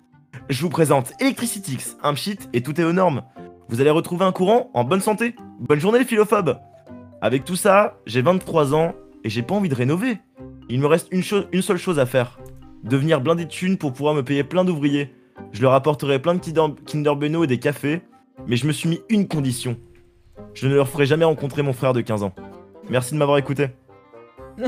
[0.50, 3.22] Je vous présente Electricitix, un pchit et tout est aux normes.
[3.68, 5.35] Vous allez retrouver un courant en bonne santé.
[5.59, 6.59] Bonne journée les philophobes
[7.22, 10.18] Avec tout ça, j'ai 23 ans et j'ai pas envie de rénover.
[10.71, 12.39] Il me reste une, chose- une seule chose à faire.
[12.85, 15.13] Devenir blindé de thunes pour pouvoir me payer plein d'ouvriers.
[15.53, 18.03] Je leur apporterai plein de Kinder, Kinder Bueno et des cafés,
[18.47, 19.77] mais je me suis mis une condition.
[20.55, 22.35] Je ne leur ferai jamais rencontrer mon frère de 15 ans.
[22.89, 23.69] Merci de m'avoir écouté.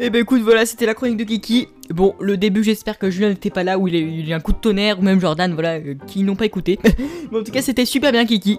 [0.00, 1.68] Et ben écoute, voilà, c'était la chronique de Kiki.
[1.90, 4.30] Bon, le début, j'espère que Julien n'était pas là, où il a eu il a
[4.30, 6.78] eu un coup de tonnerre, ou même Jordan, voilà, euh, qui n'ont pas écouté.
[7.32, 8.58] Mais en tout cas, c'était super bien, Kiki.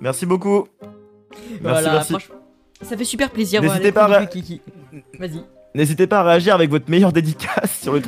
[0.00, 0.66] Merci beaucoup.
[1.32, 2.14] Merci, voilà, merci.
[2.82, 3.60] ça fait super plaisir.
[3.62, 4.60] N'hésitez voilà, pas à Kiki.
[5.18, 5.42] Vas-y.
[5.74, 8.00] N'hésitez pas à réagir avec votre meilleure dédicace sur le.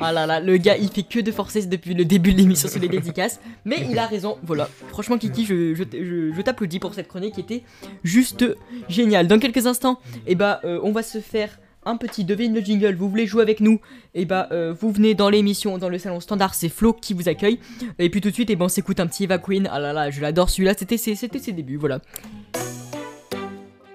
[0.00, 2.68] Ah là là, le gars il fait que de forcer depuis le début de l'émission
[2.68, 3.40] sur les dédicaces.
[3.64, 4.68] Mais il a raison, voilà.
[4.90, 7.64] Franchement, Kiki, je, je, je- je t'applaudis pour cette chronique qui était
[8.04, 8.44] juste
[8.88, 9.26] géniale.
[9.26, 12.94] Dans quelques instants, eh bah, euh, on va se faire un petit devine le jingle.
[12.94, 13.80] Vous voulez jouer avec nous?
[14.14, 17.28] Et bah, euh, vous venez dans l'émission, dans le salon standard, c'est Flo qui vous
[17.28, 17.58] accueille.
[17.98, 19.68] Et puis tout de suite, et ben, on s'écoute un petit Eva Queen.
[19.72, 22.00] Ah là là, je l'adore celui-là, c'était ses débuts, voilà.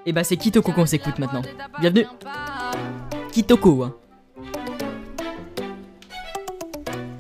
[0.05, 1.41] Et bah, c'est Kitoko qu'on s'écoute maintenant.
[1.79, 2.05] Bienvenue
[3.31, 3.95] Kitoko, hein.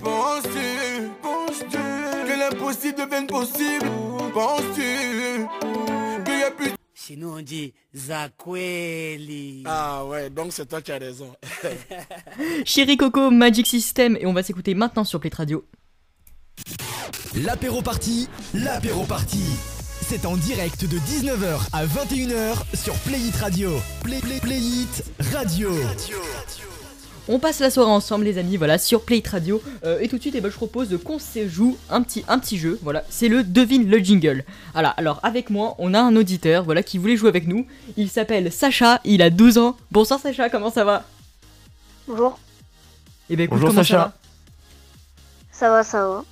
[0.03, 3.87] Penses-tu, penses-tu que l'impossible devienne possible?
[4.33, 5.47] Penses-tu
[6.25, 9.63] qu'il y a plus Chez nous, on dit Zakweli.
[9.65, 11.33] Ah ouais, donc c'est toi qui as raison.
[12.65, 15.65] Chéri Coco, Magic System, et on va s'écouter maintenant sur Play Radio.
[17.35, 19.82] L'apéro party, l'apéro party.
[20.07, 23.71] C'est en direct de 19h à 21h sur Play It Radio.
[24.03, 25.71] Play, play, play It Radio.
[27.27, 29.61] On passe la soirée ensemble, les amis, voilà, sur Play It Radio.
[29.85, 32.37] Euh, et tout de suite, eh ben, je propose qu'on se joue un petit, un
[32.37, 32.79] petit jeu.
[32.83, 34.43] Voilà, c'est le devine le jingle.
[34.73, 37.65] Voilà, alors avec moi, on a un auditeur, voilà, qui voulait jouer avec nous.
[37.97, 39.77] Il s'appelle Sacha, il a 12 ans.
[39.91, 41.03] Bonsoir Sacha, comment ça va?
[42.07, 42.37] Bonjour.
[43.29, 43.93] Eh ben écoute, Bonjour, comment Sacha.
[43.93, 44.13] ça va?
[45.51, 46.25] Ça va, ça va.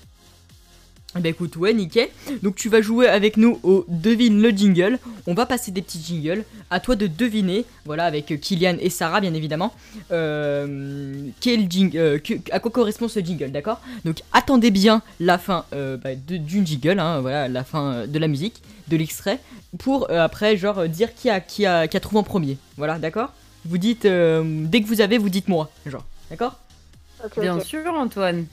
[1.17, 2.08] Eh ben écoute, ouais, nickel.
[2.41, 4.97] Donc tu vas jouer avec nous au devine le jingle.
[5.28, 6.45] On va passer des petits jingles.
[6.69, 9.74] À toi de deviner, voilà, avec euh, Kylian et Sarah, bien évidemment,
[10.12, 13.82] euh, quel jing- euh, que- à quoi correspond ce jingle, d'accord?
[14.06, 18.17] Donc attendez bien la fin euh, bah, de- d'une jingle, hein, voilà, la fin de
[18.19, 19.39] la musique, de l'extrait,
[19.80, 22.58] pour euh, après, genre, dire qui a, qui, a, qui a trouvé en premier.
[22.78, 23.34] Voilà, d'accord?
[23.65, 26.58] Vous dites, euh, dès que vous avez, vous dites moi, genre, d'accord?
[27.41, 28.45] Bien sûr, Antoine.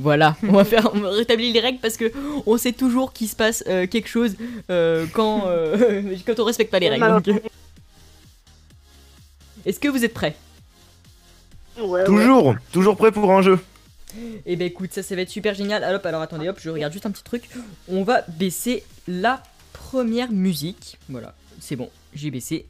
[0.00, 2.12] Voilà, on va faire, on va rétablir les règles parce que
[2.46, 4.36] on sait toujours qu'il se passe euh, quelque chose
[4.70, 7.22] euh, quand, euh, quand on respecte pas les règles.
[7.22, 7.42] donc.
[9.64, 10.36] Est-ce que vous êtes prêts?
[11.80, 13.58] Ouais, Toujours, toujours prêt pour un jeu.
[14.46, 15.82] Eh ben écoute, ça, ça va être super génial.
[15.82, 17.48] Alors, hop, alors attendez, hop, je regarde juste un petit truc.
[17.88, 20.98] On va baisser la première musique.
[21.08, 22.66] Voilà, c'est bon, j'ai baissé.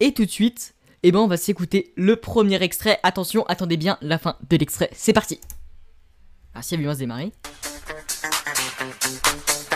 [0.00, 2.98] Et tout de suite, eh ben on va s'écouter le premier extrait.
[3.04, 4.90] Attention, attendez bien la fin de l'extrait.
[4.92, 5.40] C'est parti.
[6.54, 7.32] Ah, si, elle va se démarrer.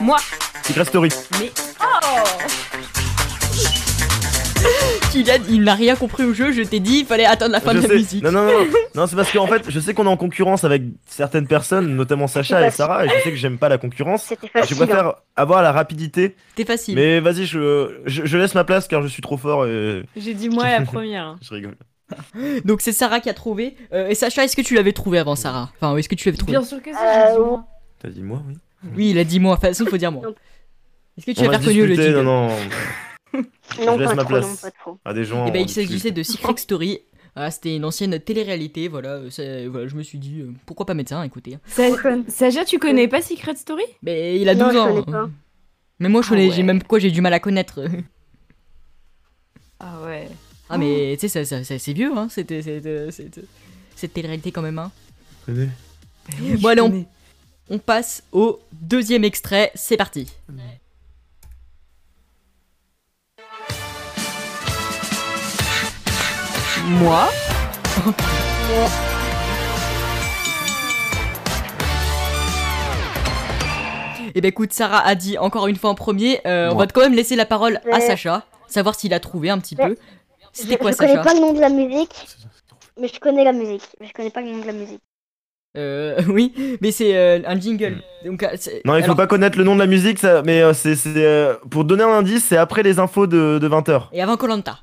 [0.01, 0.19] Moi.
[0.65, 1.09] Secret Story.
[1.41, 2.23] Mais oh
[5.13, 7.73] Kylian, il n'a rien compris au jeu, je t'ai dit, il fallait attendre la fin
[7.73, 8.23] Je de la musique.
[8.23, 10.83] Non, non, non, non c'est parce qu'en fait, je sais qu'on est en concurrence avec
[11.07, 12.77] certaines personnes, notamment Sacha et facile.
[12.77, 14.25] Sarah, et je sais que j'aime pas la concurrence.
[14.25, 14.77] C'était Je facile.
[14.77, 15.15] préfère hein.
[15.37, 16.35] avoir la rapidité.
[16.57, 16.97] T'es facile.
[16.97, 20.35] Mais vas-y, je, je, je laisse ma place car je suis trop fort et J'ai
[20.35, 21.25] dit moi la première.
[21.25, 21.37] hein.
[21.43, 21.77] je rigole.
[22.65, 23.77] Donc c'est Sarah qui a trouvé.
[23.93, 25.71] Euh, et Sacha, est-ce que tu l'avais trouvé avant Sarah?
[25.77, 26.53] Enfin, est-ce que tu l'avais trouvé?
[26.53, 27.67] Bien sûr que ça, j'ai dit moi.
[27.99, 28.55] T'as dit moi, oui.
[28.95, 29.55] Oui, il a dit moi.
[29.55, 30.23] Enfin, façon, faut dire moi.
[31.19, 32.25] Est-ce que tu On as va reconnu le discuter, jingle?
[32.25, 32.55] non, non.
[33.85, 34.99] Non, je laisse pas ma trop, place non, pas trop.
[35.05, 35.45] à des gens.
[35.47, 37.01] Eh ben, on il s'agissait de Secret Story.
[37.35, 38.89] Voilà, c'était une ancienne télé-réalité.
[38.89, 41.59] Voilà, euh, c'est- voilà, je me suis dit, euh, pourquoi pas mettre ça, écoutez.
[41.67, 41.89] Sa-
[42.29, 43.83] Sacha, tu connais pas Secret Story?
[44.03, 44.89] Mais il a Non, 12 je ans.
[45.03, 45.29] connais pas.
[45.99, 46.55] Mais moi, je Ah connais, ouais.
[46.55, 47.81] j'ai même quoi, j'ai du mal à connaître.
[49.81, 50.29] Ah ouais.
[50.69, 52.63] Ah, mais tu sais, c'est vieux, hein, c'était,
[53.95, 54.79] cette réalité quand même.
[54.79, 54.91] Hein.
[55.49, 57.07] Bon, allez,
[57.71, 60.33] on, passe au deuxième extrait, c'est parti.
[66.85, 67.29] Moi
[74.29, 76.87] Et eh ben écoute, Sarah a dit encore une fois en premier, euh, on va
[76.89, 79.97] quand même laisser la parole à Sacha, savoir s'il a trouvé un petit peu.
[80.57, 82.15] Je, C'était quoi je connais Sacha pas le nom de la musique,
[83.01, 83.83] mais je connais la musique.
[84.01, 85.01] Mais je connais pas le nom de la musique.
[85.77, 88.03] Euh, oui, mais c'est euh, un jingle.
[88.25, 90.43] Donc, euh, c'est- Non, il faut alors- pas connaître le nom de la musique, ça,
[90.43, 94.05] mais euh, c'est c'est, euh, pour donner un indice, c'est après les infos de, 20h.
[94.13, 94.79] Et avant Colanta.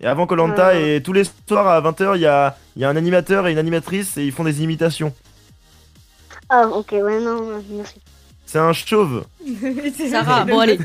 [0.00, 2.88] Et avant Colanta, et tous les soirs à 20h, il y a, il y a
[2.88, 5.12] un animateur et une animatrice et ils font des imitations.
[6.48, 7.94] Ah, ok, ouais, non, merci.
[8.44, 9.24] C'est un chauve.
[10.10, 10.78] Sarah, bon allez.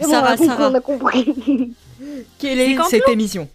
[0.00, 0.68] Sarah, on a compris, Sarah.
[0.70, 1.72] on a compris.
[2.38, 3.48] Quelle est cette émission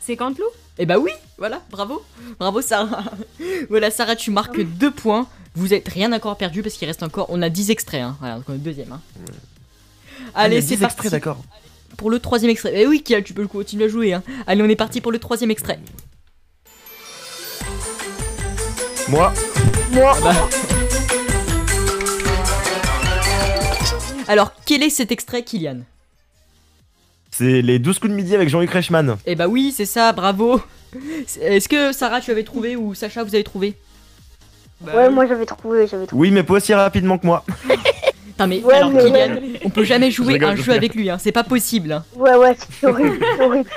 [0.00, 0.44] C'est Canteloup
[0.78, 2.02] Eh bah oui, voilà, bravo.
[2.38, 3.04] Bravo Sarah.
[3.70, 5.26] voilà, Sarah, tu marques deux points.
[5.54, 7.26] Vous êtes rien encore perdu parce qu'il reste encore.
[7.30, 8.16] On a 10 extraits, hein.
[8.20, 8.92] Voilà, donc on est deuxième.
[8.92, 9.00] Hein.
[10.34, 10.94] Ah, Allez, a c'est 10 parti.
[10.94, 11.42] extraits, d'accord.
[11.96, 12.72] Pour le troisième extrait.
[12.74, 14.12] Eh oui, Kial, tu peux continuer à jouer.
[14.12, 14.22] Hein.
[14.46, 15.80] Allez, on est parti pour le troisième extrait.
[19.08, 19.32] Moi.
[19.92, 20.14] Moi.
[20.16, 20.48] Ah bah.
[24.28, 25.80] Alors, quel est cet extrait, Kylian?
[27.38, 29.16] C'est les 12 coups de midi avec Jean-Luc Reichmann.
[29.24, 30.60] Eh bah oui, c'est ça, bravo.
[31.40, 33.74] Est-ce que Sarah, tu avais trouvé ou Sacha, vous avez trouvé?
[34.84, 36.20] Ouais, moi j'avais trouvé, j'avais trouvé.
[36.20, 37.44] Oui, mais pas aussi rapidement que moi.
[38.26, 40.76] Putain, mais Ouais, alors, mais- Kylian, on peut jamais jouer rigole, un je jeu rigole.
[40.78, 41.18] avec lui, hein.
[41.20, 41.92] c'est pas possible.
[41.92, 42.04] hein.
[42.16, 43.70] Ouais, ouais, c'est horrible, c'est horrible.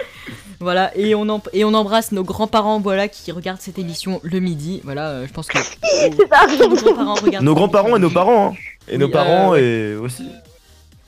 [0.60, 4.82] Voilà, et on, et on embrasse nos grands-parents voilà, qui regardent cette émission le midi.
[4.84, 6.46] Voilà, euh, je pense que C'est ça.
[6.68, 7.46] nos grands-parents regardent.
[7.46, 8.54] Nos grands-parents et nos parents.
[8.54, 8.58] Hein.
[8.88, 10.28] Et Oui, nos parents euh, et aussi.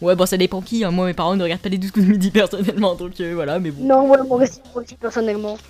[0.02, 0.84] Ouais, bon, ça dépend qui.
[0.84, 0.92] hein.
[0.92, 3.60] Moi, mes parents ne regardent pas les 12 coups de midi personnellement, donc euh, voilà,
[3.60, 3.84] mais bon.
[3.86, 5.58] Non, ouais, moi aussi, moi aussi, personnellement.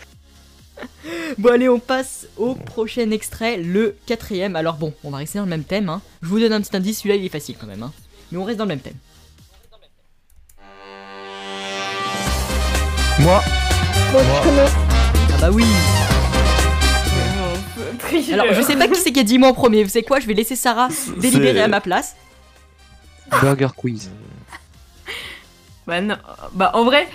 [1.38, 4.56] Bon, allez, on passe au prochain extrait, le quatrième.
[4.56, 5.88] Alors, bon, on va rester dans le même thème.
[5.90, 6.02] hein.
[6.22, 7.84] Je vous donne un petit indice, celui-là il est facile quand même.
[7.84, 7.92] hein.
[8.32, 8.96] Mais on reste dans le même thème.
[13.20, 13.42] Moi.
[14.12, 14.22] Moi.
[15.34, 15.66] Ah bah oui.
[18.34, 19.84] Alors, je sais pas qui c'est qui a dit moi en premier.
[19.84, 20.20] Vous savez quoi?
[20.20, 22.16] Je vais laisser Sarah délibérer à ma place.
[23.41, 24.10] Burger quiz.
[25.86, 26.15] Bah non,
[26.54, 27.08] bah en vrai,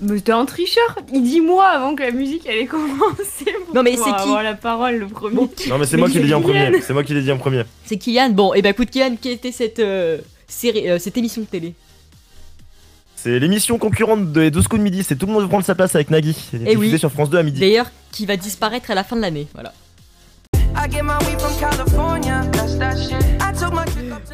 [0.00, 0.98] mais t'es un tricheur.
[1.12, 3.44] Il dit moi avant que la musique elle ait commencé.
[3.66, 5.36] pour Non, mais c'est qui avoir la parole le premier.
[5.68, 6.80] Non, mais c'est moi qui l'ai dit en premier.
[6.80, 7.62] C'est moi qui l'ai dit en premier.
[7.84, 8.30] C'est Kylian.
[8.30, 10.18] Bon, et bah écoute, Kylian, quelle était cette, euh,
[10.48, 11.74] série, euh, cette émission de télé?
[13.14, 15.02] C'est l'émission concurrente des 12 coups de midi.
[15.04, 16.34] C'est tout le monde veut prendre sa place avec Nagui.
[16.50, 16.98] C'est Eh diffusé oui.
[16.98, 17.60] sur France 2 à midi.
[17.60, 19.46] D'ailleurs, qui va disparaître à la fin de l'année.
[19.54, 19.72] Voilà.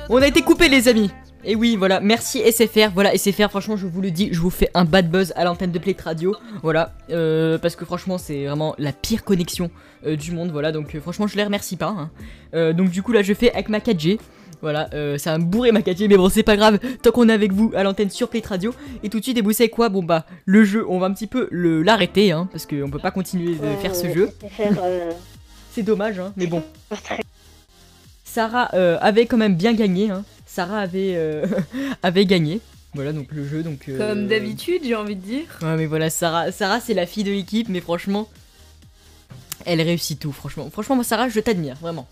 [0.08, 1.10] On a été coupé, les amis.
[1.44, 2.90] Et oui, voilà, merci SFR.
[2.94, 5.72] Voilà, SFR, franchement, je vous le dis, je vous fais un bad buzz à l'antenne
[5.72, 6.34] de Play Radio.
[6.62, 9.70] Voilà, euh, parce que franchement, c'est vraiment la pire connexion
[10.06, 10.50] euh, du monde.
[10.52, 11.88] Voilà, donc euh, franchement, je les remercie pas.
[11.98, 12.10] hein.
[12.54, 14.18] Euh, donc, du coup, là, je fais avec ma 4G.
[14.60, 16.78] Voilà, euh, c'est un bourré ma 4G, mais bon, c'est pas grave.
[17.02, 18.72] Tant qu'on est avec vous à l'antenne sur Play Radio.
[19.02, 19.88] Et tout de suite, et vous savez quoi?
[19.88, 23.00] Bon, bah, le jeu, on va un petit peu le- l'arrêter, hein, parce qu'on peut
[23.00, 24.30] pas continuer de faire ce Euh, jeu.
[25.72, 26.62] C'est dommage, hein, mais bon.
[28.24, 30.10] Sarah euh, avait quand même bien gagné.
[30.10, 30.24] Hein.
[30.46, 31.46] Sarah avait, euh,
[32.02, 32.60] avait gagné.
[32.94, 33.62] Voilà donc le jeu.
[33.62, 35.46] Donc, euh, Comme d'habitude, j'ai envie de dire.
[35.62, 38.28] Ouais, mais voilà, Sarah, Sarah c'est la fille de l'équipe, mais franchement,
[39.64, 40.32] elle réussit tout.
[40.32, 42.06] Franchement, franchement, moi, Sarah, je t'admire, vraiment.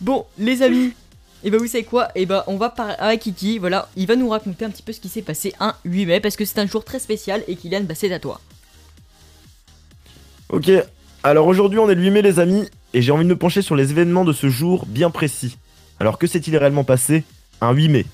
[0.00, 0.92] Bon, les amis.
[1.44, 2.08] Et bah vous savez quoi?
[2.14, 4.92] Et bah on va parler avec Kiki, voilà, il va nous raconter un petit peu
[4.92, 7.54] ce qui s'est passé un 8 mai parce que c'est un jour très spécial et
[7.54, 8.40] Kylian bah c'est à toi.
[10.48, 10.70] Ok,
[11.24, 13.62] alors aujourd'hui on est le 8 mai les amis, et j'ai envie de me pencher
[13.62, 15.58] sur les événements de ce jour bien précis.
[15.98, 17.24] Alors que s'est-il réellement passé
[17.60, 18.06] un 8 mai?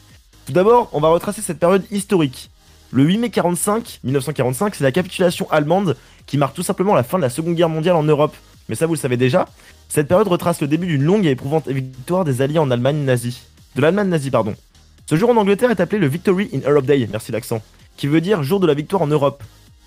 [0.47, 2.51] Tout d'abord, on va retracer cette période historique.
[2.91, 7.19] Le 8 mai 45, 1945, c'est la capitulation allemande qui marque tout simplement la fin
[7.19, 8.35] de la Seconde Guerre mondiale en Europe.
[8.71, 9.47] Mais ça vous le savez déjà,
[9.91, 13.43] cette période retrace le début d'une longue et éprouvante victoire des Alliés en Allemagne nazie.
[13.77, 14.55] De l'Allemagne nazie, pardon.
[15.05, 17.61] Ce jour en Angleterre est appelé le Victory in Europe Day, merci l'accent,
[17.99, 19.43] qui veut dire jour de la victoire en Europe.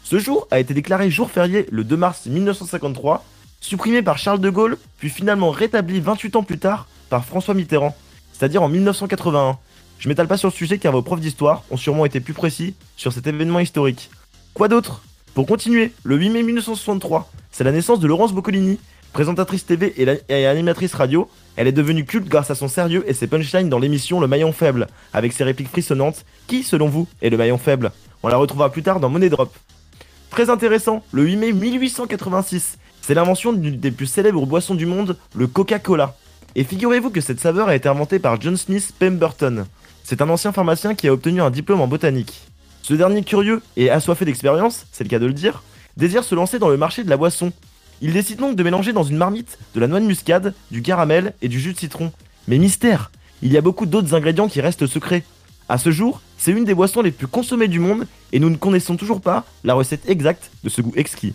[0.06, 3.26] Ce jour a été déclaré jour férié le 2 mars 1953,
[3.60, 7.96] supprimé par Charles de Gaulle, puis finalement rétabli 28 ans plus tard par François Mitterrand,
[8.32, 9.58] c'est-à-dire en 1981.
[9.98, 12.76] Je m'étale pas sur le sujet car vos profs d'histoire ont sûrement été plus précis
[12.96, 14.12] sur cet événement historique.
[14.54, 15.02] Quoi d'autre?
[15.34, 18.78] Pour continuer, le 8 mai 1963, c'est la naissance de Laurence Boccolini,
[19.12, 19.92] présentatrice TV
[20.30, 21.28] et, animatrice radio.
[21.56, 24.52] Elle est devenue culte grâce à son sérieux et ses punchlines dans l'émission Le Maillon
[24.52, 26.26] Faible, avec ses répliques frissonnantes.
[26.46, 27.92] Qui, selon vous, est le maillon faible?
[28.22, 29.52] On la retrouvera plus tard dans Money Drop.
[30.30, 35.18] Très intéressant, le 8 mai 1886, c'est l'invention d'une des plus célèbres boissons du monde,
[35.36, 36.16] le Coca-Cola.
[36.56, 39.66] Et figurez-vous que cette saveur a été inventée par John Smith Pemberton.
[40.04, 42.42] C'est un ancien pharmacien qui a obtenu un diplôme en botanique.
[42.82, 45.64] Ce dernier curieux et assoiffé d'expérience, c'est le cas de le dire,
[45.98, 47.52] désire se lancer dans le marché de la boisson.
[48.02, 51.34] Il décide donc de mélanger dans une marmite de la noix de muscade, du caramel
[51.42, 52.12] et du jus de citron.
[52.48, 53.12] Mais mystère,
[53.42, 55.24] il y a beaucoup d'autres ingrédients qui restent secrets.
[55.68, 58.56] À ce jour, c'est une des boissons les plus consommées du monde et nous ne
[58.56, 61.34] connaissons toujours pas la recette exacte de ce goût exquis.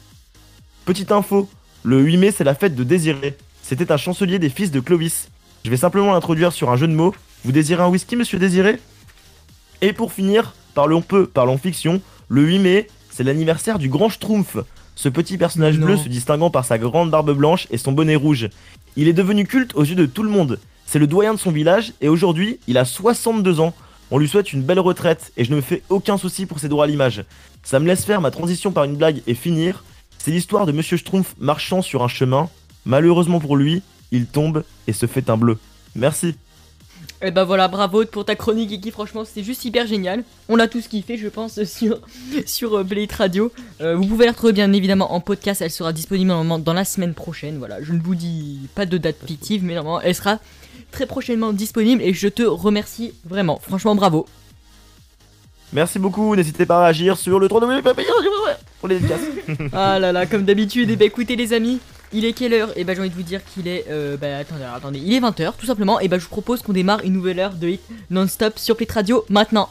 [0.85, 1.49] Petite info,
[1.83, 3.37] Le 8 mai, c'est la fête de Désiré.
[3.61, 5.29] C'était un chancelier des fils de Clovis.
[5.65, 7.13] Je vais simplement l'introduire sur un jeu de mots.
[7.45, 8.79] Vous désirez un whisky, monsieur Désiré?
[9.81, 12.01] Et pour finir, parlons peu, parlons fiction.
[12.29, 14.59] Le 8 mai, c'est l'anniversaire du grand Schtroumpf.
[14.95, 15.87] Ce petit personnage Non.
[15.87, 18.49] bleu se distinguant par sa grande barbe blanche et son bonnet rouge.
[18.95, 20.61] Il est devenu culte aux yeux de tout le monde.
[20.87, 23.75] C'est le doyen de son village et aujourd'hui, il a 62 ans.
[24.11, 26.69] On lui souhaite une belle retraite et je ne me fais aucun souci pour ses
[26.69, 27.25] droits à l'image.
[27.63, 29.85] Ça me laisse faire ma transition par une blague et finir.
[30.19, 32.49] C'est l'histoire de Monsieur Schtroumpf marchant sur un chemin.
[32.85, 35.59] Malheureusement pour lui, il tombe et se fait un bleu.
[35.95, 36.35] Merci.
[37.23, 38.91] Et bah voilà, bravo pour ta chronique, Kiki.
[38.91, 40.25] Franchement, c'était juste hyper génial.
[40.49, 41.99] On a tous kiffé, je pense, sur,
[42.47, 43.53] sur euh, Blade Radio.
[43.83, 45.61] Euh, vous pouvez la retrouver bien évidemment en podcast.
[45.61, 47.59] Elle sera disponible normalement dans la semaine prochaine.
[47.59, 50.39] Voilà, je ne vous dis pas de date fictive, mais normalement, elle sera
[50.93, 52.01] très prochainement disponible.
[52.03, 53.61] Et je te remercie vraiment.
[53.63, 54.27] Franchement, bravo.
[55.73, 57.61] Merci beaucoup, n'hésitez pas à réagir sur le 3
[58.81, 59.21] pour les dédicaces.
[59.73, 61.79] Ah là là, comme d'habitude, et bah écoutez les amis,
[62.13, 63.87] il est quelle heure Et bah j'ai envie de vous dire qu'il est...
[63.89, 66.73] Euh, bah attendez, attendez, il est 20h tout simplement, et bah je vous propose qu'on
[66.73, 69.69] démarre une nouvelle heure de hit non-stop sur Pit Radio maintenant.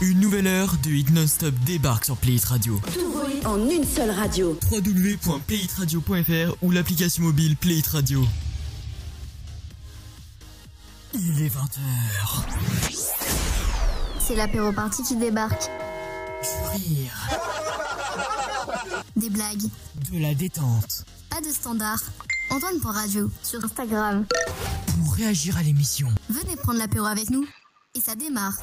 [0.00, 2.80] Une nouvelle heure de hit non-stop débarque sur Playit Radio.
[2.92, 3.12] Tout
[3.44, 4.58] en une seule radio.
[4.70, 8.24] www.playitradio.fr ou l'application mobile Playit Radio.
[11.14, 11.78] Il est 20h.
[14.18, 15.62] C'est l'apéro party qui débarque.
[16.74, 17.28] Du rire,
[19.16, 19.62] Des blagues.
[20.10, 21.04] de la détente.
[21.30, 22.00] Pas de standard.
[22.50, 23.30] Antoine pour radio.
[23.42, 24.26] Sur Instagram.
[25.04, 26.08] Pour réagir à l'émission.
[26.28, 27.46] Venez prendre l'apéro avec nous.
[27.94, 28.54] Et ça démarre.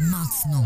[0.00, 0.64] Maintenant.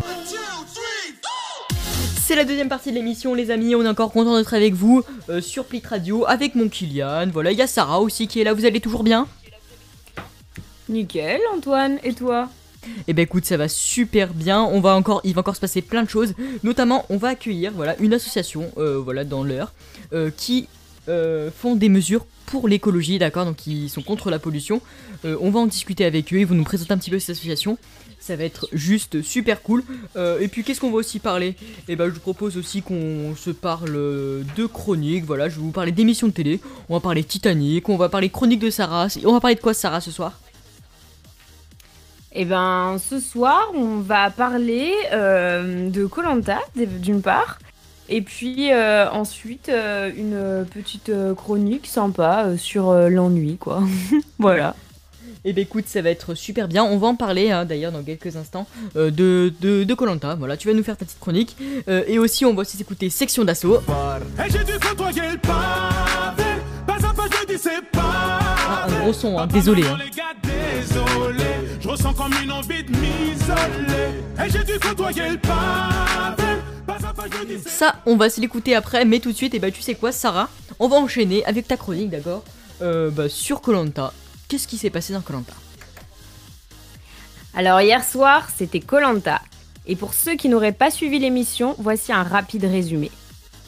[2.26, 5.02] C'est la deuxième partie de l'émission les amis, on est encore content d'être avec vous
[5.28, 7.28] euh, sur Plit Radio avec mon Kylian.
[7.30, 9.28] Voilà, il y a Sarah aussi qui est là, vous allez toujours bien?
[10.88, 11.98] Nickel, Antoine.
[12.02, 12.48] Et toi?
[13.08, 14.62] Eh ben écoute, ça va super bien.
[14.62, 16.32] On va encore, il va encore se passer plein de choses.
[16.62, 19.74] Notamment, on va accueillir voilà une association, euh, voilà dans l'heure,
[20.14, 20.66] euh, qui
[21.10, 23.44] euh, font des mesures pour l'écologie, d'accord?
[23.44, 24.80] Donc ils sont contre la pollution.
[25.24, 26.38] On va en discuter avec eux.
[26.38, 27.76] Ils vont nous présenter un petit peu cette association.
[28.24, 29.84] Ça va être juste super cool.
[30.16, 31.56] Euh, et puis qu'est-ce qu'on va aussi parler?
[31.88, 35.26] Eh ben je vous propose aussi qu'on se parle de chroniques.
[35.26, 36.60] Voilà, je vais vous parler d'émissions de télé.
[36.88, 37.86] On va parler Titanic.
[37.90, 39.08] On va parler chronique de Sarah.
[39.26, 40.32] On va parler de quoi Sarah ce soir?
[42.32, 47.58] Eh ben, ce soir, on va parler euh, de Colanta d'une part,
[48.08, 53.82] et puis euh, ensuite euh, une petite euh, chronique sympa euh, sur euh, l'ennui, quoi.
[54.40, 54.74] voilà.
[55.46, 56.84] Eh ben écoute, ça va être super bien.
[56.84, 60.34] On va en parler hein, d'ailleurs dans quelques instants euh, de de Colanta.
[60.36, 61.56] Voilà, tu vas nous faire ta petite chronique.
[61.88, 63.76] Euh, et aussi, on va aussi écouter Section d'assaut.
[63.78, 66.44] Et j'ai dû côtoyer le pavé.
[66.86, 68.00] Pas à pas, je dis c'est pas.
[68.66, 69.84] Ah, un gros son, hein, désolé.
[69.86, 69.98] hein.
[70.02, 71.44] Les gars, désolé.
[71.78, 74.46] Je ressens comme une envie de m'isoler.
[74.46, 76.60] Et j'ai dû côtoyer le pavé.
[76.86, 79.36] Pas à pas, je dis c'est Ça, on va se l'écouter après, mais tout de
[79.36, 82.44] suite, et bah tu sais quoi, Sarah, on va enchaîner avec ta chronique, d'accord?
[82.80, 84.12] Euh, bah, Sur Colanta.
[84.48, 85.54] Qu'est-ce qui s'est passé dans Colanta?
[87.54, 89.40] Alors hier soir, c'était Colanta.
[89.86, 93.10] Et pour ceux qui n'auraient pas suivi l'émission, voici un rapide résumé.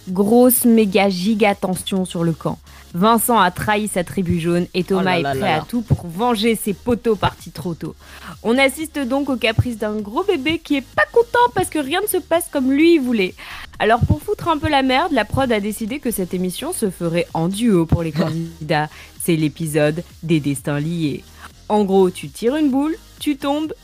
[0.08, 2.58] Grosse méga giga tension sur le camp.
[2.94, 5.82] Vincent a trahi sa tribu jaune et Thomas Oh là est prêt là à tout
[5.82, 7.94] pour venger ses poteaux partis trop tôt.
[8.42, 12.00] On assiste donc au caprice d'un gros bébé qui est pas content parce que rien
[12.00, 13.34] ne se passe comme lui il voulait.
[13.78, 16.88] Alors pour foutre un peu la merde, la prod a décidé que cette émission se
[16.88, 18.88] ferait en duo pour les candidats.
[19.26, 21.24] C'est l'épisode des destins liés.
[21.68, 23.74] En gros, tu tires une boule, tu tombes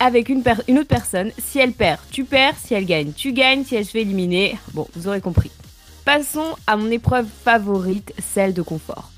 [0.00, 1.30] avec une, autre personne.
[1.38, 2.56] Si elle perd, tu perds.
[2.60, 3.64] Si elle gagne, tu gagnes.
[3.64, 5.52] Si elle se fait éliminer, bon, vous aurez compris.
[6.04, 9.12] Passons à mon épreuve favorite, celle de confort.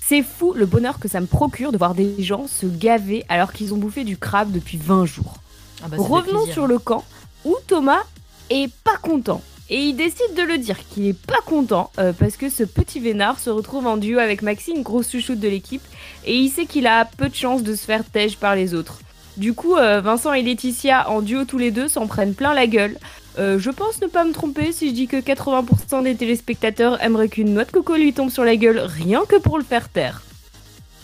[0.00, 3.52] C'est fou le bonheur que ça me procure de voir des gens se gaver alors
[3.52, 5.38] qu'ils ont bouffé du crabe depuis 20 jours.
[5.82, 7.04] Ah bah, Revenons sur le camp
[7.44, 8.04] où Thomas
[8.50, 9.42] est pas content.
[9.70, 13.00] Et il décide de le dire qu'il est pas content euh, parce que ce petit
[13.00, 15.82] vénard se retrouve en duo avec Maxime, grosse chouchoute de l'équipe,
[16.24, 19.00] et il sait qu'il a peu de chances de se faire tège par les autres.
[19.36, 22.66] Du coup, euh, Vincent et Laetitia en duo tous les deux s'en prennent plein la
[22.66, 22.98] gueule.
[23.38, 27.28] Euh, je pense ne pas me tromper si je dis que 80% des téléspectateurs aimeraient
[27.28, 30.22] qu'une noix de coco lui tombe sur la gueule rien que pour le faire taire.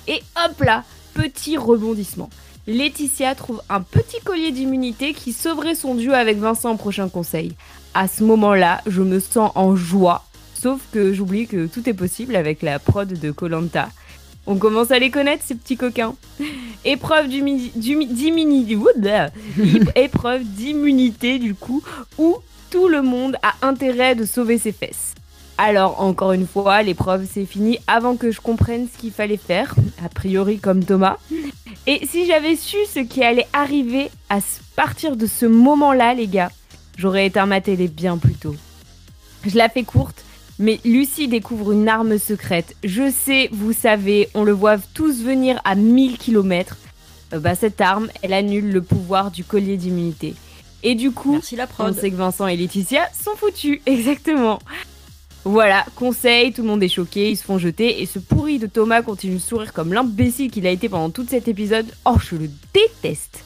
[0.09, 2.29] Et hop là, petit rebondissement.
[2.67, 7.53] Laetitia trouve un petit collier d'immunité qui sauverait son duo avec Vincent au prochain conseil.
[7.97, 10.24] À ce moment-là, je me sens en joie,
[10.61, 13.88] sauf que j'oublie que tout est possible avec la prod de Colanta.
[14.47, 16.16] On commence à les connaître ces petits coquins.
[16.84, 19.28] Épreuve d'immunité, Ouah,
[19.95, 21.84] épreuve d'immunité du coup,
[22.18, 22.36] où
[22.70, 25.14] tout le monde a intérêt de sauver ses fesses.
[25.57, 29.76] Alors, encore une fois, l'épreuve s'est finie avant que je comprenne ce qu'il fallait faire,
[30.05, 31.18] a priori comme Thomas.
[31.86, 34.40] Et si j'avais su ce qui allait arriver à
[34.74, 36.51] partir de ce moment-là, les gars,
[36.97, 38.55] j'aurais éteint ma télé bien plus tôt.
[39.47, 40.24] Je la fais courte,
[40.59, 42.76] mais Lucie découvre une arme secrète.
[42.84, 46.76] Je sais, vous savez, on le voit tous venir à 1000 km.
[47.32, 50.34] bah, cette arme, elle annule le pouvoir du collier d'immunité.
[50.82, 51.40] Et du coup,
[51.78, 54.59] on sait que Vincent et Laetitia sont foutus, exactement.
[55.47, 58.66] Voilà, conseil, tout le monde est choqué, ils se font jeter, et ce pourri de
[58.66, 61.86] Thomas continue de sourire comme l'imbécile qu'il a été pendant tout cet épisode.
[62.07, 63.45] Oh, je le déteste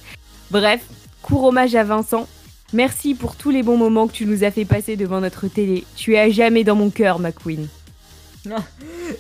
[0.51, 0.81] Bref,
[1.23, 2.29] court hommage à Vincent.
[2.75, 5.85] Merci pour tous les bons moments que tu nous as fait passer devant notre télé.
[5.97, 7.67] Tu es à jamais dans mon cœur, ma queen.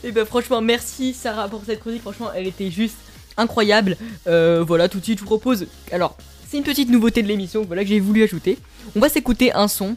[0.05, 2.03] Et ben franchement, merci Sarah pour cette chronique.
[2.03, 2.97] Franchement, elle était juste
[3.39, 3.97] incroyable.
[4.27, 5.67] Euh, voilà, tout de suite, je vous propose.
[5.93, 8.59] Alors, c'est une petite nouveauté de l'émission voilà, que j'ai voulu ajouter.
[8.95, 9.97] On va s'écouter un son.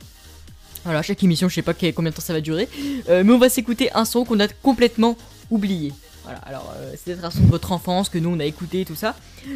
[0.85, 2.69] Voilà, chaque émission, je sais pas combien de temps ça va durer.
[3.09, 5.17] Euh, mais on va s'écouter un son qu'on a complètement
[5.49, 5.91] oublié.
[6.23, 8.85] Voilà, alors euh, c'est peut-être un son de votre enfance que nous on a écouté
[8.85, 9.15] tout ça.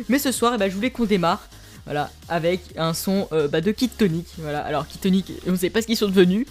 [0.10, 1.48] Mais ce soir, eh ben, je voulais qu'on démarre.
[1.86, 4.26] Voilà, avec un son euh, bah, de Kid Tonic.
[4.40, 6.48] Voilà, alors Kid Tonic, on sait pas ce qu'ils sont devenus.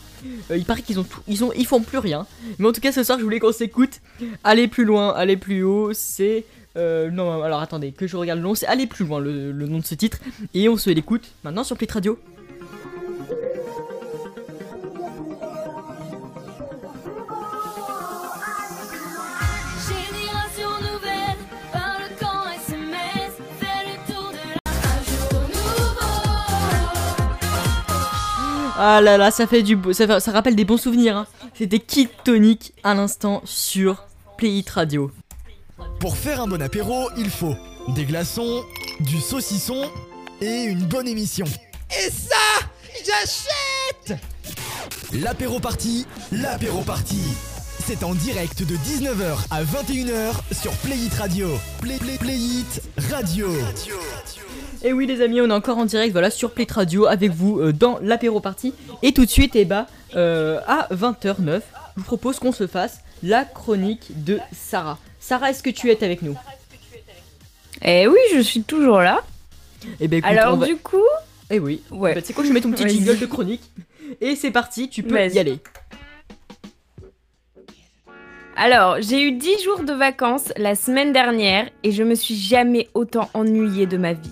[0.51, 2.27] Euh, il paraît qu'ils ont tout, ils ont, font plus rien.
[2.59, 4.01] Mais en tout cas, ce soir, je voulais qu'on s'écoute.
[4.45, 6.45] Aller plus loin, aller plus haut, c'est.
[6.77, 9.67] euh, non, alors attendez, que je regarde le nom, c'est Aller plus loin le, le
[9.67, 10.19] nom de ce titre.
[10.55, 12.19] Et on se l'écoute maintenant sur Plit Radio.
[28.77, 31.17] Ah là là, ça fait du beau, ça, rappelle des bons souvenirs.
[31.17, 31.27] hein.
[31.57, 34.05] C'était Kid Tonic à l'instant sur
[34.37, 35.11] Play It Radio.
[36.01, 37.55] Pour faire un bon apéro, il faut
[37.89, 38.63] des glaçons,
[39.01, 39.91] du saucisson
[40.41, 41.47] et une bonne émission.
[41.91, 42.67] Et ça,
[43.05, 44.19] j'achète
[45.13, 47.21] L'apéro party, l'apéro party.
[47.87, 51.49] C'est en direct de 19h à 21h sur Play It Radio.
[51.81, 53.49] Play, play It Radio.
[54.87, 57.31] Et oui les amis, on est encore en direct voilà sur Play It Radio avec
[57.33, 58.75] vous euh, dans l'apéro party.
[59.03, 61.61] Et tout de suite, et bah euh, à 20h09, je
[61.97, 64.99] vous propose qu'on se fasse la chronique de Sarah.
[65.21, 66.37] Sarah, est-ce que tu es avec nous?
[67.83, 69.23] Eh oui, je suis toujours là.
[70.01, 71.03] Et ben écoute, Alors va- du coup,
[71.51, 71.81] Eh oui.
[71.91, 72.15] Ouais.
[72.15, 73.63] Bah, tu sais quoi, je mets ton petit jingle de chronique.
[74.21, 75.59] Et c'est parti, tu peux y aller.
[78.57, 82.89] Alors, j'ai eu 10 jours de vacances la semaine dernière et je me suis jamais
[82.95, 84.31] autant ennuyée de ma vie.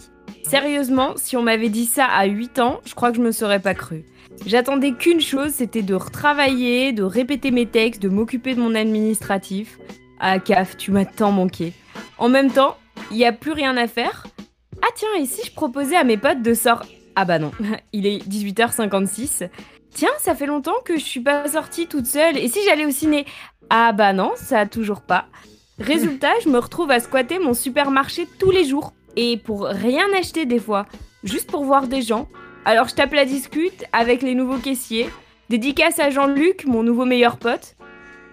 [0.52, 3.58] Sérieusement, si on m'avait dit ça à 8 ans, je crois que je me serais
[3.58, 4.04] pas cru.
[4.44, 9.78] J'attendais qu'une chose, c'était de retravailler, de répéter mes textes, de m'occuper de mon administratif.
[10.20, 11.72] Ah, CAF, tu m'as tant manqué.
[12.18, 12.76] En même temps,
[13.10, 14.26] il y a plus rien à faire.
[14.82, 16.98] Ah tiens, et si je proposais à mes potes de sortir...
[17.16, 17.52] Ah bah non,
[17.94, 19.48] il est 18h56.
[19.94, 22.36] Tiens, ça fait longtemps que je suis pas sortie toute seule.
[22.36, 23.24] Et si j'allais au ciné?
[23.70, 25.28] Ah bah non, ça a toujours pas.
[25.78, 28.92] Résultat, je me retrouve à squatter mon supermarché tous les jours.
[29.16, 30.86] Et pour rien acheter des fois.
[31.24, 32.28] Juste pour voir des gens.
[32.64, 35.08] Alors je tape la discute avec les nouveaux caissiers.
[35.50, 37.76] Dédicace à Jean-Luc, mon nouveau meilleur pote.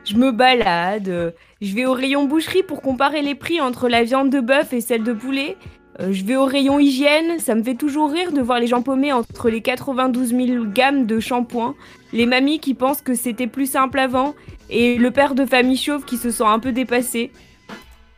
[0.05, 1.09] Je me balade.
[1.09, 4.71] euh, Je vais au rayon boucherie pour comparer les prix entre la viande de bœuf
[4.73, 5.57] et celle de poulet.
[5.99, 8.81] Euh, je vais au rayon hygiène, ça me fait toujours rire de voir les gens
[8.81, 11.75] paumés entre les 92 000 gammes de shampoing,
[12.13, 14.33] les mamies qui pensent que c'était plus simple avant,
[14.69, 17.31] et le père de famille chauve qui se sent un peu dépassé.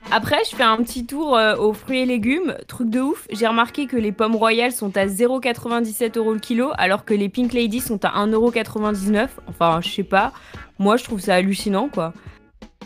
[0.09, 2.55] Après, je fais un petit tour euh, aux fruits et légumes.
[2.67, 6.71] Truc de ouf, j'ai remarqué que les pommes royales sont à 0,97 euros le kilo,
[6.77, 9.27] alors que les Pink Lady sont à 1,99€.
[9.47, 10.33] Enfin, je sais pas.
[10.79, 12.13] Moi, je trouve ça hallucinant, quoi.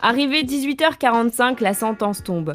[0.01, 2.53] Arrivé 18h45, la sentence tombe.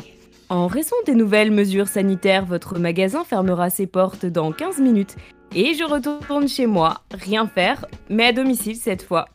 [0.50, 5.16] En raison des nouvelles mesures sanitaires, votre magasin fermera ses portes dans 15 minutes.
[5.54, 9.26] Et je retourne chez moi, rien faire, mais à domicile cette fois.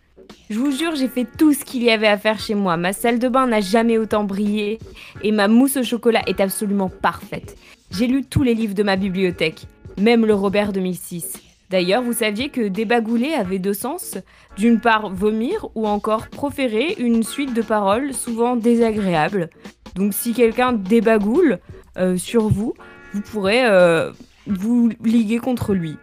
[0.49, 2.77] Je vous jure, j'ai fait tout ce qu'il y avait à faire chez moi.
[2.77, 4.79] Ma salle de bain n'a jamais autant brillé
[5.23, 7.57] et ma mousse au chocolat est absolument parfaite.
[7.91, 9.67] J'ai lu tous les livres de ma bibliothèque,
[9.97, 11.41] même le Robert 2006.
[11.69, 14.17] D'ailleurs, vous saviez que débagouler avait deux sens
[14.57, 19.49] D'une part, vomir ou encore proférer une suite de paroles souvent désagréables.
[19.95, 21.59] Donc si quelqu'un débagoule
[21.97, 22.73] euh, sur vous,
[23.13, 24.11] vous pourrez euh,
[24.45, 25.97] vous liguer contre lui.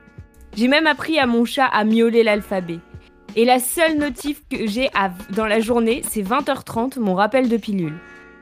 [0.56, 2.78] J'ai même appris à mon chat à miauler l'alphabet.
[3.34, 4.90] Et la seule notif que j'ai
[5.34, 7.94] dans la journée, c'est 20h30, mon rappel de pilule.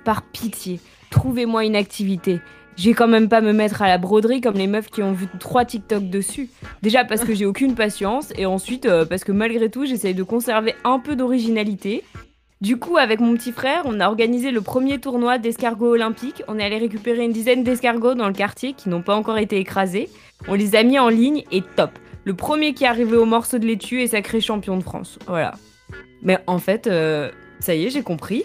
[0.04, 0.80] Par pitié,
[1.10, 2.40] trouvez-moi une activité.
[2.76, 5.12] Je vais quand même pas me mettre à la broderie comme les meufs qui ont
[5.12, 6.48] vu trois TikTok dessus.
[6.82, 10.22] Déjà parce que j'ai aucune patience et ensuite euh, parce que malgré tout j'essaye de
[10.24, 12.02] conserver un peu d'originalité.
[12.60, 16.42] Du coup, avec mon petit frère, on a organisé le premier tournoi d'escargots olympiques.
[16.48, 19.58] On est allé récupérer une dizaine d'escargots dans le quartier qui n'ont pas encore été
[19.58, 20.10] écrasés.
[20.48, 21.90] On les a mis en ligne et top.
[22.24, 25.18] Le premier qui est arrivé au morceau de laitue est sacré champion de France.
[25.26, 25.54] Voilà.
[26.22, 28.44] Mais en fait, euh, ça y est, j'ai compris.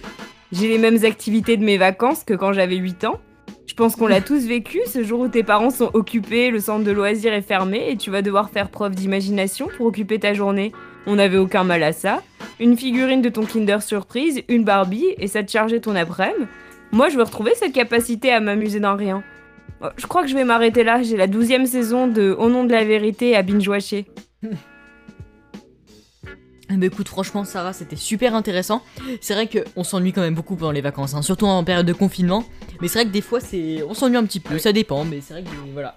[0.52, 3.20] J'ai les mêmes activités de mes vacances que quand j'avais 8 ans.
[3.68, 6.86] Je pense qu'on l'a tous vécu, ce jour où tes parents sont occupés, le centre
[6.86, 10.72] de loisirs est fermé et tu vas devoir faire preuve d'imagination pour occuper ta journée.
[11.08, 12.22] On n'avait aucun mal à ça.
[12.60, 16.48] Une figurine de ton Kinder Surprise, une Barbie et ça te chargeait ton après-midi.
[16.92, 19.24] Moi, je veux retrouver cette capacité à m'amuser dans rien.
[19.82, 21.02] Oh, Je crois que je vais m'arrêter là.
[21.04, 24.06] J'ai la douzième saison de Au nom de la vérité à binge-watcher.
[26.68, 28.82] Eh ben écoute, franchement, Sarah, c'était super intéressant.
[29.22, 31.94] C'est vrai qu'on s'ennuie quand même beaucoup pendant les vacances, hein, surtout en période de
[31.94, 32.44] confinement.
[32.82, 35.22] Mais c'est vrai que des fois, c'est, on s'ennuie un petit peu, ça dépend, mais
[35.22, 35.96] c'est vrai que voilà.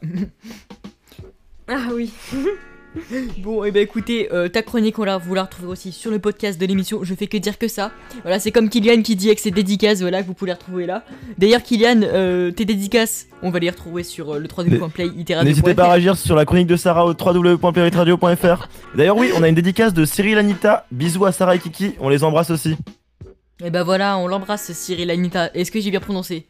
[1.69, 2.12] ah oui.
[3.39, 6.18] bon, et ben écoutez, euh, ta chronique, on la, vous la retrouvez aussi sur le
[6.18, 7.05] podcast de l'émission.
[7.05, 7.93] Je fais que dire que ça.
[8.22, 10.86] Voilà, c'est comme Kylian qui dit avec ses dédicaces, voilà, que vous pouvez les retrouver
[10.86, 11.05] là.
[11.36, 15.45] D'ailleurs, Kylian, euh, tes dédicaces, on va les retrouver sur euh, le www.play.iteradio.fr.
[15.45, 18.68] N'hésitez pas à réagir sur la chronique de Sarah au www.peritradio.fr.
[18.95, 20.86] D'ailleurs, oui, on a une dédicace de Cyril Anita.
[20.91, 22.76] Bisous à Sarah et Kiki, on les embrasse aussi.
[23.64, 25.51] Et ben voilà, on l'embrasse, Cyril Anita.
[25.53, 26.47] Est-ce que j'ai bien prononcé?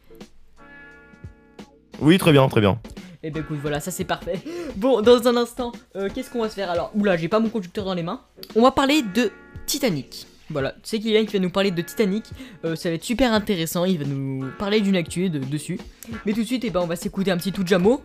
[2.01, 2.79] Oui, très bien, très bien.
[3.21, 4.39] Et ben écoute, voilà, ça c'est parfait.
[4.77, 6.91] Bon, dans un instant, euh, qu'est-ce qu'on va se faire alors?
[6.95, 8.21] Oula, j'ai pas mon conducteur dans les mains.
[8.55, 9.31] On va parler de
[9.65, 10.25] Titanic.
[10.49, 12.23] Voilà, c'est Kylian qui va nous parler de Titanic.
[12.65, 13.85] Euh, ça va être super intéressant.
[13.85, 15.79] Il va nous parler d'une actu de- dessus.
[16.25, 18.01] Mais tout de suite, eh ben, on va s'écouter un petit tout jamo.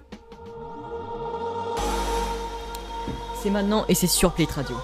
[3.43, 4.77] C'est maintenant et c'est sur Play Radio.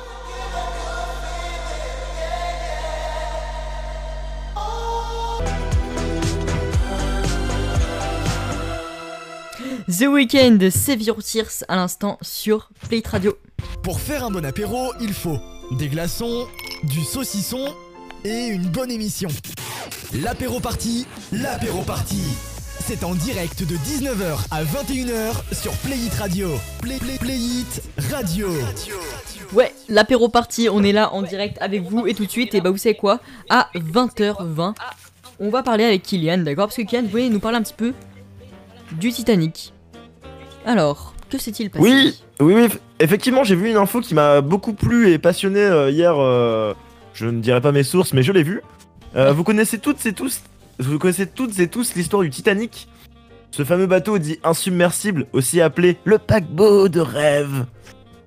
[9.91, 13.37] The Weeknd, Save Your Tears à l'instant sur Play Radio.
[13.83, 15.39] Pour faire un bon apéro, il faut
[15.73, 16.47] des glaçons,
[16.85, 17.75] du saucisson
[18.25, 19.29] et une bonne émission.
[20.23, 22.23] L'apéro party, l'apéro party.
[22.79, 26.51] C'est en direct de 19h à 21h sur Playit Radio.
[26.83, 27.83] Play, play, Playit
[28.13, 28.49] Radio.
[29.53, 32.61] Ouais, l'apéro party, on est là en direct avec vous et tout de suite, et
[32.61, 33.19] bah vous savez quoi?
[33.49, 34.75] À 20h20,
[35.41, 36.67] on va parler avec Kylian, d'accord?
[36.67, 37.93] Parce que Kylian, vous voulez nous parler un petit peu
[38.93, 39.73] du Titanic.
[40.67, 44.41] Alors, que s'est-il passé Oui, oui, oui, eff- effectivement, j'ai vu une info qui m'a
[44.41, 46.15] beaucoup plu et passionné euh, hier.
[46.19, 46.75] euh,
[47.15, 48.61] je ne dirai pas mes sources, mais je l'ai vu.
[49.17, 50.41] Euh, vous connaissez toutes et tous,
[50.79, 52.89] vous connaissez toutes et tous l'histoire du Titanic,
[53.51, 57.67] ce fameux bateau dit insubmersible, aussi appelé le paquebot de rêve.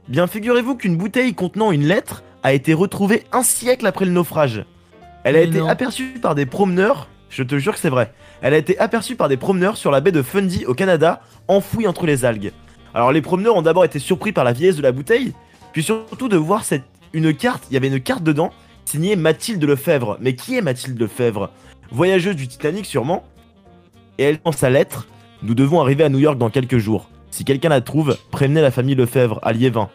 [0.10, 4.66] Bien, figurez-vous qu'une bouteille contenant une lettre a été retrouvée un siècle après le naufrage.
[5.24, 5.68] Elle a Mais été non.
[5.70, 7.08] aperçue par des promeneurs.
[7.30, 8.14] Je te jure que c'est vrai.
[8.44, 11.88] Elle a été aperçue par des promeneurs sur la baie de Fundy au Canada, enfouie
[11.88, 12.52] entre les algues.
[12.94, 15.34] Alors les promeneurs ont d'abord été surpris par la vieillesse de la bouteille,
[15.72, 16.84] puis surtout de voir cette
[17.14, 18.52] une carte, il y avait une carte dedans,
[18.86, 20.18] signée Mathilde Lefebvre.
[20.20, 21.52] Mais qui est Mathilde Lefebvre?
[21.92, 23.24] Voyageuse du Titanic sûrement.
[24.18, 25.08] Et elle dans sa lettre,
[25.44, 27.10] nous devons arriver à New York dans quelques jours.
[27.30, 29.90] Si quelqu'un la trouve, prévenez la famille Lefebvre à Liévin.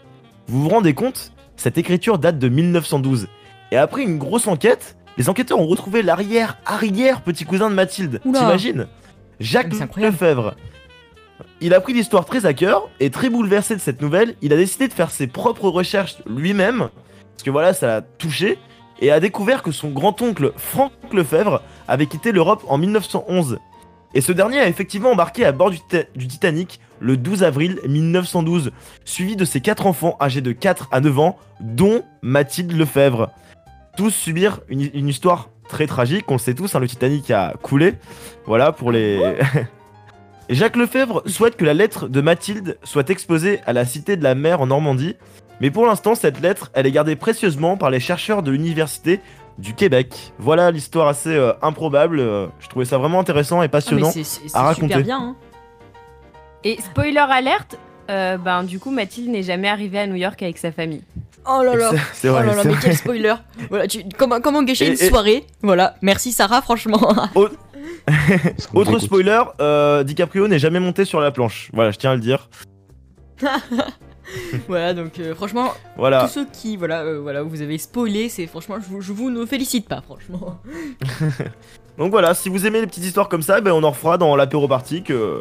[0.47, 1.33] Vous vous rendez compte?
[1.57, 3.27] Cette écriture date de 1912.
[3.73, 8.21] Et après une grosse enquête, les enquêteurs ont retrouvé l'arrière-arrière petit cousin de Mathilde.
[8.23, 8.87] T'imagines?
[9.41, 10.15] Jacques incroyable.
[10.15, 10.55] Lefebvre.
[11.61, 14.57] Il a pris l'histoire très à cœur et très bouleversé de cette nouvelle, il a
[14.57, 16.89] décidé de faire ses propres recherches lui-même,
[17.33, 18.59] parce que voilà, ça l'a touché,
[19.01, 23.59] et a découvert que son grand-oncle Franck Lefebvre avait quitté l'Europe en 1911.
[24.15, 28.71] Et ce dernier a effectivement embarqué à bord du Titanic le 12 avril 1912,
[29.05, 33.31] suivi de ses quatre enfants âgés de 4 à 9 ans, dont Mathilde Lefebvre.
[33.99, 37.55] Tous subirent une, une histoire très tragique, on le sait tous, hein, le Titanic a
[37.61, 37.95] coulé.
[38.47, 39.37] Voilà pour les...
[40.49, 44.37] Jacques Lefebvre souhaite que la lettre de Mathilde soit exposée à la Cité de la
[44.37, 45.17] Mer en Normandie,
[45.61, 49.21] mais pour l'instant, cette lettre, elle est gardée précieusement par les chercheurs de l'Université
[49.59, 50.33] du Québec.
[50.39, 52.21] Voilà l'histoire assez euh, improbable.
[52.21, 54.87] euh, je trouvais ça vraiment intéressant et Ah, mais passionnant c'est- c'est- à raconter.
[54.95, 55.37] super bien, hein.
[56.63, 57.77] Et spoiler alerte,
[58.11, 61.03] euh, ben du coup Mathilde n'est jamais arrivée à New York avec sa famille.
[61.47, 62.81] Oh là là, C'est- c'est vrai, oh là là, mais vrai.
[62.83, 63.35] quel spoiler
[63.71, 67.01] Voilà, tu, comment, comment gâcher Et- une et- soirée Voilà, merci Sarah, franchement.
[68.75, 71.71] Autre spoiler, euh, DiCaprio n'est jamais monté sur la planche.
[71.73, 72.49] Voilà, je tiens à le dire.
[74.69, 76.23] voilà, donc euh, franchement, Voilà.
[76.25, 79.31] tous ceux qui, voilà, euh, voilà, vous avez spoilé, c'est franchement, je vous, je vous
[79.31, 80.59] ne félicite pas, franchement.
[81.99, 84.37] Donc voilà, si vous aimez les petites histoires comme ça, ben on en refera dans
[84.37, 85.41] l'apéro party que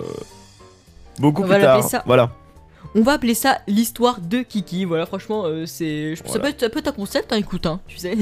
[1.19, 1.83] beaucoup On plus va tard.
[1.83, 2.01] ça.
[2.07, 2.31] Voilà.
[2.95, 4.85] On va appeler ça l'histoire de Kiki.
[4.85, 7.79] Voilà, franchement, euh, c'est, ça peut être, ça peut être un concept, hein, écoute, hein,
[7.87, 8.15] tu sais.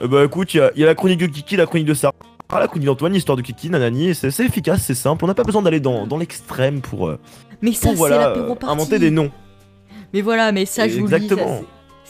[0.00, 1.86] Euh, bah écoute, il y, a- il y a la chronique de Kiki, la chronique
[1.86, 2.14] de Sarah,
[2.52, 5.62] la chronique d'Antoine, l'histoire de Kiki, nanani, c'est efficace, c'est simple, on n'a pas besoin
[5.62, 7.18] d'aller dans, dans l'extrême pour, euh,
[7.62, 9.30] Mais ça, pour c'est voilà, inventer des noms.
[10.12, 11.62] Mais voilà, mais ça, je vous le dis, Exactement.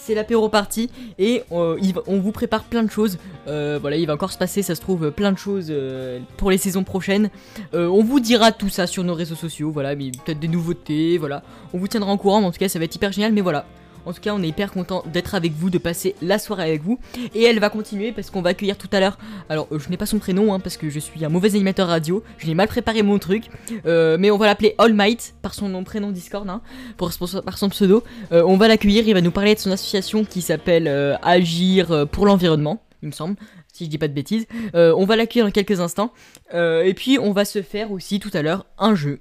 [0.04, 1.76] C'est- l'apéro party et euh,
[2.06, 3.18] on vous prépare plein de choses.
[3.48, 6.50] Euh, voilà, il va encore se passer, ça se trouve, plein de choses euh, pour
[6.50, 7.30] les saisons prochaines.
[7.74, 11.18] Euh, on vous dira tout ça sur nos réseaux sociaux, voilà, mais peut-être des nouveautés,
[11.18, 11.42] voilà.
[11.72, 13.32] On vous tiendra en courant, mais en tout cas, ça va être hyper génial.
[13.32, 13.64] Mais voilà,
[14.04, 16.82] En tout cas, on est hyper content d'être avec vous, de passer la soirée avec
[16.82, 16.98] vous.
[17.34, 19.18] Et elle va continuer parce qu'on va accueillir tout à l'heure.
[19.48, 21.88] Alors, euh, je n'ai pas son prénom hein, parce que je suis un mauvais animateur
[21.88, 22.22] radio.
[22.38, 23.44] Je n'ai mal préparé mon truc.
[23.86, 26.62] Euh, mais on va l'appeler All Might par son nom, prénom Discord, hein,
[26.96, 27.10] pour,
[27.44, 28.02] par son pseudo.
[28.32, 29.06] Euh, on va l'accueillir.
[29.06, 30.88] Il va nous parler de son association qui s'appelle
[31.22, 33.36] Agir pour l'environnement, il me semble.
[33.72, 36.12] Si je dis pas de bêtises, on va l'accueillir dans quelques instants.
[36.52, 39.20] Et puis on va se faire aussi tout à l'heure un jeu.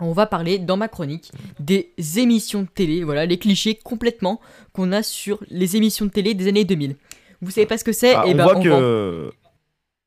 [0.00, 1.30] On va parler dans ma chronique
[1.60, 4.40] des émissions de télé, voilà, les clichés complètement
[4.72, 6.96] qu'on a sur les émissions de télé des années 2000.
[7.42, 8.14] Vous savez pas ce que c'est?
[8.14, 8.68] Ah, Et on, ben voit on que...
[8.68, 9.32] va-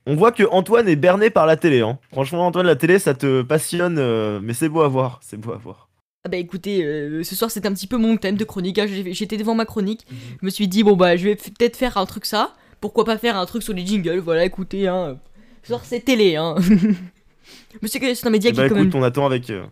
[0.09, 1.81] on voit que Antoine est berné par la télé.
[1.81, 1.99] Hein.
[2.11, 5.19] Franchement, Antoine, la télé, ça te passionne, euh, mais c'est beau à voir.
[5.21, 5.89] C'est beau à voir.
[6.25, 8.79] Ah bah écoutez, euh, ce soir c'était un petit peu mon thème de chronique.
[8.79, 8.85] hein.
[8.87, 10.05] J'ai- J'étais devant ma chronique,
[10.41, 12.53] je me suis dit bon bah je vais peut-être faire un truc ça.
[12.81, 14.19] Pourquoi pas faire un truc sur les jingles?
[14.19, 15.19] Voilà, écoutez, hein.
[15.63, 16.55] Ce soir c'est télé, hein.
[17.81, 19.01] mais c'est un média Eh qui est quand écoute, même.
[19.01, 19.63] on attend avec, euh,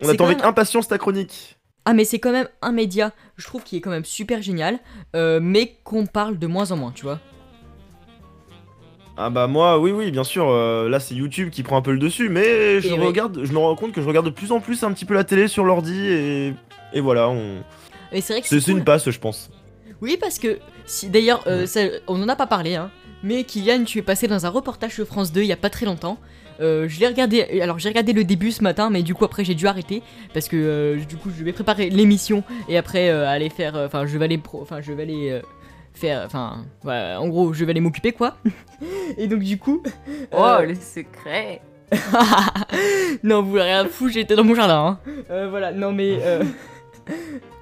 [0.00, 1.56] on C'est attend quand avec même- impatience ta chronique.
[1.84, 4.78] Ah mais c'est quand même un média, je trouve qui est quand même super génial,
[5.16, 7.18] euh, mais qu'on parle de moins en moins, tu vois.
[9.16, 10.48] Ah bah moi, oui, oui, bien sûr.
[10.48, 13.06] euh, là, c'est YouTube qui prend un peu le dessus, mais je Et oui.
[13.06, 15.14] regarde, je me rends compte que je regarde de plus en plus un petit peu
[15.14, 16.54] la télé sur l'ordi et
[16.92, 17.62] et voilà, on.
[18.20, 19.50] C'est une passe, je pense.
[20.00, 21.66] Oui, parce que, si, d'ailleurs, euh,
[22.06, 22.90] on en a pas parlé, hein,
[23.24, 25.68] mais Kylian, tu es passé dans un reportage sur France 2 il y a pas
[25.70, 26.18] très longtemps.
[26.60, 29.44] Euh, je l'ai regardé, alors j'ai regardé le début ce matin, mais du coup après
[29.44, 30.02] j'ai dû arrêter
[30.34, 33.86] parce que euh, du coup je vais préparer l'émission et après euh, aller faire, euh,
[33.86, 35.40] enfin je vais aller, pro- enfin je vais aller euh,
[35.94, 38.36] faire, enfin voilà, en gros je vais aller m'occuper quoi.
[39.18, 39.82] et donc du coup.
[40.32, 41.60] Oh, le secret.
[43.22, 44.98] non, vous rien fou, j'étais dans mon jardin.
[45.06, 45.12] hein.
[45.30, 46.18] Euh, voilà, non mais.
[46.22, 46.42] euh,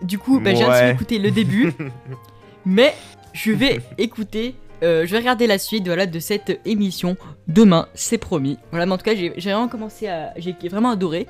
[0.02, 0.70] du coup, bah, j'ai Ouais.
[0.70, 1.72] ainsi écouté le début.
[2.66, 2.94] mais
[3.32, 4.54] je vais écouter.
[4.82, 7.16] Euh, je vais regarder la suite de cette émission
[7.48, 8.58] demain, c'est promis.
[8.70, 10.32] Voilà, mais en tout cas, j'ai vraiment commencé à.
[10.36, 11.26] J'ai vraiment adoré.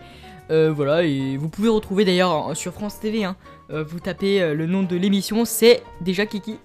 [0.50, 3.24] Euh, voilà, et vous pouvez retrouver d'ailleurs sur France TV.
[3.24, 3.36] hein,
[3.70, 6.56] euh, vous tapez le nom de l'émission, c'est déjà Kiki.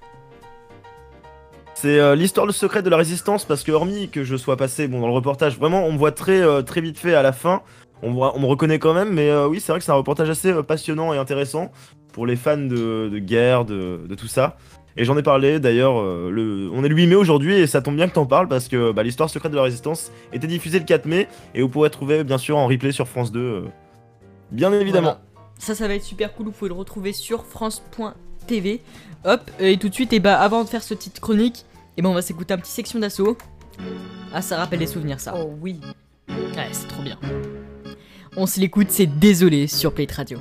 [1.73, 4.99] C'est l'histoire le secret de la résistance parce que hormis que je sois passé bon
[4.99, 7.63] dans le reportage, vraiment on me voit très très vite fait à la fin.
[8.03, 11.11] On, me reconnaît quand même, mais oui c'est vrai que c'est un reportage assez passionnant
[11.11, 11.71] et intéressant
[12.13, 14.57] pour les fans de, guerre, de tout ça.
[14.97, 16.69] Et j'en ai parlé d'ailleurs, euh, le...
[16.73, 18.91] on est le 8 mai aujourd'hui et ça tombe bien que t'en parles parce que
[18.91, 22.23] bah, l'histoire secrète de la résistance était diffusée le 4 mai et vous pourrez trouver
[22.23, 23.61] bien sûr en replay sur France 2, euh,
[24.51, 25.15] bien évidemment.
[25.15, 25.21] Voilà.
[25.57, 26.47] Ça, ça va être super cool.
[26.47, 28.81] Vous pouvez le retrouver sur France.tv.
[29.25, 31.65] Hop, et tout de suite, et bah avant de faire ce petite chronique,
[31.95, 33.37] et ben on va s'écouter un petit section d'assaut.
[34.33, 35.35] Ah, ça rappelle les souvenirs, ça.
[35.37, 35.79] Oh oui.
[36.29, 37.19] Ouais, c'est trop bien.
[38.35, 40.39] On se l'écoute, c'est désolé sur Play Radio.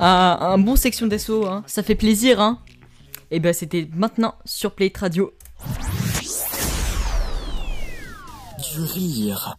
[0.00, 1.62] Ah, un bon section d'assaut, hein.
[1.66, 2.58] Ça fait plaisir, hein.
[3.30, 5.32] Et bah c'était maintenant sur Play Radio.
[8.72, 9.56] Du rire,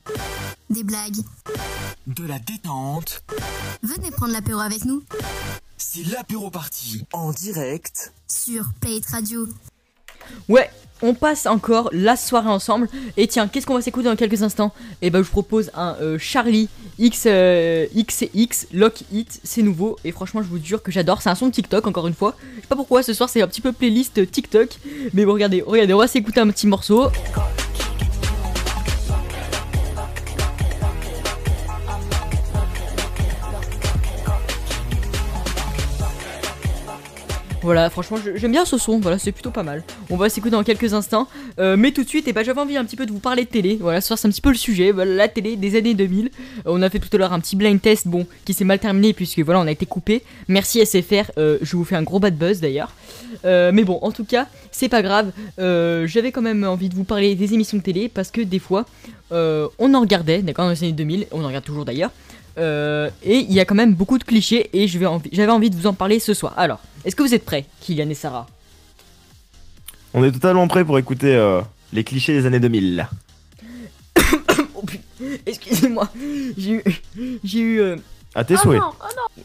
[0.70, 1.18] Des blagues.
[2.08, 3.24] de la détente.
[3.82, 5.04] Venez prendre l'apéro avec nous
[5.78, 8.14] C'est l'apéro party en direct.
[8.28, 9.48] sur Play Radio.
[10.50, 10.70] Ouais,
[11.02, 12.88] on passe encore la soirée ensemble.
[13.18, 14.74] Et tiens, qu'est-ce qu'on va s'écouter dans quelques instants?
[15.02, 16.70] Et bah, je vous propose un euh, Charlie
[17.00, 19.40] X, euh, X et X Lock It.
[19.44, 21.22] C'est nouveau et franchement, je vous jure que j'adore.
[21.22, 22.36] C'est un son TikTok, encore une fois.
[22.56, 24.70] Je sais pas pourquoi ce soir, c'est un petit peu playlist TikTok.
[25.14, 27.10] Mais bon, regardez, regardez, on va s'écouter un petit morceau.
[37.66, 39.84] Voilà, franchement, j'aime bien ce son, voilà, c'est plutôt pas mal.
[40.12, 41.28] On va s'écouter dans quelques instants.
[41.58, 43.44] Euh, mais tout de suite, et bah, j'avais envie un petit peu de vous parler
[43.44, 43.80] de télé.
[43.82, 44.92] Voilà, ce soir, c'est un petit peu le sujet.
[44.92, 46.28] Voilà, la télé des années 2000.
[46.28, 46.30] Euh,
[46.68, 49.14] on a fait tout à l'heure un petit blind test, bon, qui s'est mal terminé,
[49.14, 50.22] puisque voilà, on a été coupé.
[50.48, 52.92] Merci SFR, euh, je vous fais un gros bad buzz d'ailleurs.
[53.46, 55.32] Euh, mais bon, en tout cas, c'est pas grave.
[55.58, 58.86] J'avais quand même envie de vous parler des émissions de télé, parce que des fois,
[59.32, 62.12] on en regardait, d'accord, dans les années 2000, on en regarde toujours d'ailleurs.
[62.60, 65.94] Et il y a quand même beaucoup de clichés et j'avais envie de vous en
[65.94, 66.54] parler ce soir.
[66.58, 68.48] Alors, est-ce que vous êtes prêts, Kylian et Sarah?
[70.14, 71.62] On est totalement prêt pour écouter euh,
[71.94, 73.08] les clichés des années 2000.
[75.46, 76.10] Excusez-moi,
[76.58, 76.84] j'ai eu.
[77.44, 77.80] J'ai eu.
[77.80, 77.96] euh,
[78.34, 78.82] À tes souhaits.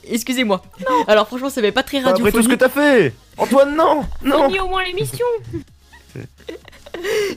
[0.09, 0.63] Excusez-moi.
[1.07, 4.05] Alors, franchement, ça va pas très Pas Après tout ce que t'as fait Antoine, non
[4.23, 5.27] Non Finis au moins l'émission.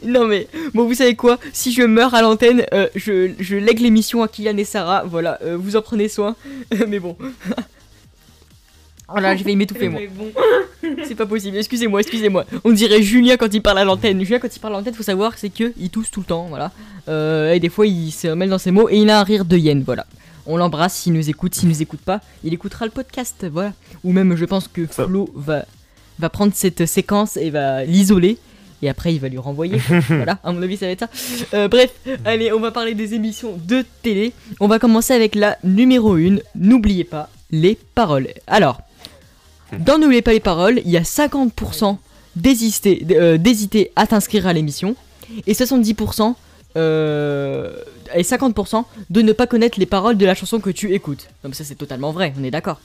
[0.04, 1.38] Non, mais bon, vous savez quoi?
[1.54, 5.04] Si je meurs à l'antenne, euh, je, je lègue l'émission à Kylian et Sarah.
[5.06, 6.36] Voilà, euh, vous en prenez soin.
[6.88, 7.16] mais bon.
[9.08, 10.02] Voilà, je vais m'étouffer moi.
[10.16, 10.32] Bon.
[11.06, 12.46] C'est pas possible, excusez-moi, excusez-moi.
[12.64, 14.24] On dirait Julien quand il parle à l'antenne.
[14.24, 16.48] Julien quand il parle à l'antenne, faut savoir, c'est que il tousse tout le temps,
[16.50, 16.72] voilà.
[17.08, 19.46] Euh, et des fois, il se mêle dans ses mots et il a un rire
[19.46, 20.06] de hyène, voilà.
[20.46, 23.74] On l'embrasse s'il nous écoute, s'il nous écoute pas, il écoutera le podcast, voilà.
[24.04, 25.66] Ou même, je pense que Flo va,
[26.20, 28.38] va prendre cette séquence et va l'isoler
[28.84, 29.78] et après il va lui renvoyer.
[30.10, 31.48] voilà, à mon avis ça va être ça.
[31.54, 31.92] Euh, bref,
[32.26, 34.34] allez, on va parler des émissions de télé.
[34.60, 36.38] On va commencer avec la numéro 1.
[36.56, 38.28] N'oubliez pas les paroles.
[38.48, 38.82] Alors,
[39.80, 41.98] dans N'oubliez pas les paroles, il y a 50%
[42.36, 44.96] d'hésiter euh, d'hésiter à t'inscrire à l'émission
[45.48, 46.34] et 70%
[46.78, 47.76] euh,
[48.16, 51.28] et 50% de ne pas connaître les paroles de la chanson que tu écoutes.
[51.44, 52.80] Donc ça c'est totalement vrai, on est d'accord.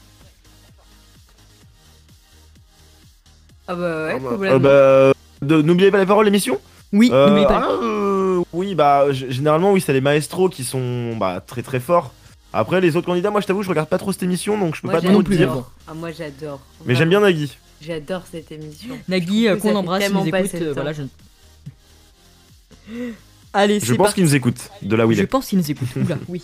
[3.67, 4.59] Ah bah ouais, Euh, complètement.
[4.59, 5.11] bah,
[5.41, 6.59] de- N'oubliez pas les paroles, l'émission?
[6.91, 7.61] Oui, Euh, n'oubliez pas.
[7.69, 12.13] ah, euh, oui, bah, généralement, oui, c'est les maestros qui sont bah, très très forts.
[12.51, 14.81] Après, les autres candidats, moi je t'avoue, je regarde pas trop cette émission donc je
[14.81, 15.63] peux Moi, pas trop te dire.
[15.87, 16.59] Ah, moi j'adore.
[16.85, 17.55] Mais j'aime bien Nagui.
[17.81, 18.97] J'adore cette émission.
[19.07, 20.55] Nagui, Je euh, qu'on embrasse, il nous écoute.
[20.55, 21.03] euh, voilà, je...
[23.53, 25.27] Allez, Je pense qu'ils nous écoutent de là où il Je est.
[25.27, 25.87] pense qu'il nous écoute.
[25.95, 26.43] Oula, oui.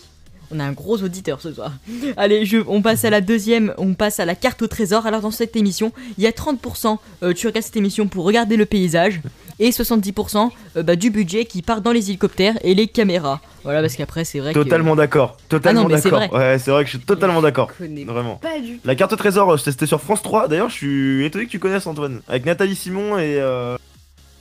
[0.51, 1.71] On a un gros auditeur ce soir.
[2.17, 5.07] Allez, je, on passe à la deuxième, on passe à la carte au trésor.
[5.07, 8.55] Alors dans cette émission, il y a 30%, euh, tu regardes cette émission pour regarder
[8.55, 9.21] le paysage,
[9.59, 13.41] et 70% euh, bah, du budget qui part dans les hélicoptères et les caméras.
[13.63, 14.59] Voilà, parce qu'après c'est vrai que...
[14.59, 15.37] Totalement d'accord.
[15.49, 16.27] Totalement Ah non, mais c'est d'accord.
[16.29, 16.51] vrai.
[16.53, 17.71] Ouais, c'est vrai que je suis totalement d'accord.
[17.77, 18.35] connais Vraiment.
[18.35, 18.81] Pas du tout.
[18.85, 20.47] La carte au trésor, euh, c'était sur France 3.
[20.47, 22.21] D'ailleurs, je suis étonné que tu connaisses Antoine.
[22.27, 23.37] Avec Nathalie Simon et.
[23.39, 23.75] euh,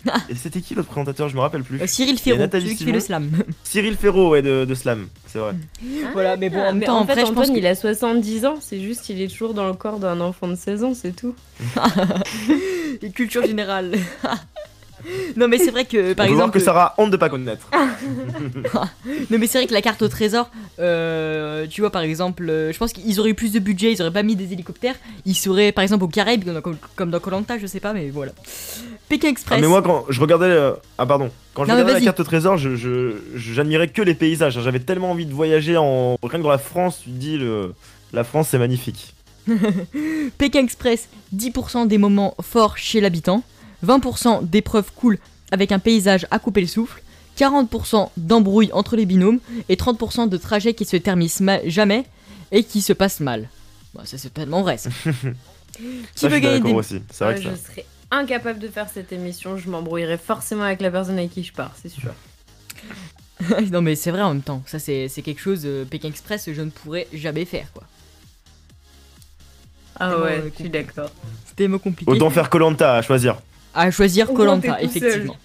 [0.29, 1.31] et c'était qui l'autre présentateur?
[1.31, 1.81] Je me rappelle plus.
[1.81, 3.21] Euh, Cyril Il y a Ferraud, Nathalie celui qui fait Simon.
[3.23, 3.43] le slam.
[3.65, 5.55] Cyril Ferraud, ouais, de, de Slam, c'est vrai.
[6.13, 7.67] voilà, mais bon, en même mais temps, en fait, après, je pense Antoine, que- il
[7.67, 10.85] a 70 ans, c'est juste qu'il est toujours dans le corps d'un enfant de 16
[10.85, 11.35] ans, c'est tout.
[13.03, 13.93] Et culture générale.
[15.37, 16.59] Non mais c'est vrai que par On peut voir exemple...
[16.59, 17.69] que Sarah a honte de pas connaître.
[19.31, 22.73] non mais c'est vrai que la carte au trésor, euh, tu vois par exemple, euh,
[22.73, 24.97] je pense qu'ils auraient eu plus de budget, ils auraient pas mis des hélicoptères,
[25.27, 28.33] ils seraient par exemple au Caraïbes comme, comme dans Colanta, je sais pas, mais voilà.
[29.09, 29.59] Pékin Express.
[29.59, 30.47] Ah, mais moi, quand je regardais.
[30.47, 31.31] euh, Ah, pardon.
[31.53, 34.59] Quand je Non, regardais la carte au trésor, je, je- j'admirais que les paysages.
[34.61, 36.17] J'avais tellement envie de voyager en.
[36.23, 37.75] Rien que dans la France, tu te dis, le...
[38.15, 39.13] la France, c'est magnifique.
[40.39, 43.43] Pékin Express, 10% des moments forts chez l'habitant,
[43.85, 45.19] 20% d'épreuves cool
[45.51, 47.03] avec un paysage à couper le souffle,
[47.39, 52.05] 40% d'embrouilles entre les binômes et 30% de trajets qui se terminent ma- jamais
[52.53, 53.49] et qui se passent mal.
[53.95, 54.91] Bon, ça c'est tellement vrai ça.
[56.15, 57.03] Ça, je suis d'accord aussi.
[57.11, 60.81] C'est vrai Ouais, que je serais incapable de faire cette émission, je m'embrouillerais forcément avec
[60.81, 62.13] la personne avec qui je pars, c'est sûr.
[63.73, 66.49] non mais c'est vrai en même temps, ça c'est c'est quelque chose, euh, Pékin Express,
[66.53, 67.83] je ne pourrais jamais faire quoi.
[69.99, 71.11] Ah ouais, je suis d'accord.
[71.47, 72.11] C'est tellement compliqué.
[72.11, 73.41] Autant faire Colanta à choisir.
[73.75, 75.37] À choisir Colanta, effectivement.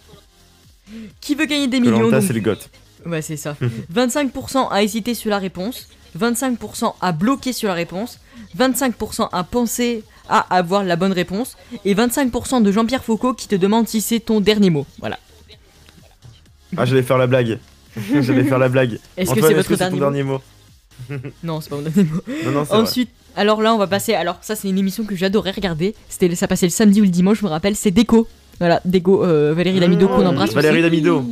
[1.21, 2.69] Qui veut gagner des millions Colanta, c'est le goth.
[3.05, 3.55] Ouais, c'est ça.
[3.93, 8.19] 25% à hésiter sur la réponse, 25% à bloquer sur la réponse,
[8.57, 13.55] 25% à penser à avoir la bonne réponse, et 25% de Jean-Pierre Foucault qui te
[13.55, 14.85] demande si c'est ton dernier mot.
[14.99, 15.17] Voilà.
[16.77, 17.59] Ah, j'allais faire la blague.
[18.21, 18.99] j'allais faire la blague.
[19.17, 20.41] Est-ce que c'est votre ton dernier dernier mot
[21.43, 22.21] Non, c'est pas mon dernier mot.
[22.45, 23.07] Non, non, c'est vrai.
[23.39, 24.13] Alors là, on va passer.
[24.15, 25.95] Alors, ça, c'est une émission que j'adorais regarder.
[26.09, 27.73] C'était, ça passait le samedi ou le dimanche, je me rappelle.
[27.77, 28.27] C'est Déco.
[28.59, 30.51] Voilà, Déco, euh, Valérie Lamido qu'on embrasse.
[30.51, 30.55] Mmh.
[30.55, 31.23] Valérie Damido.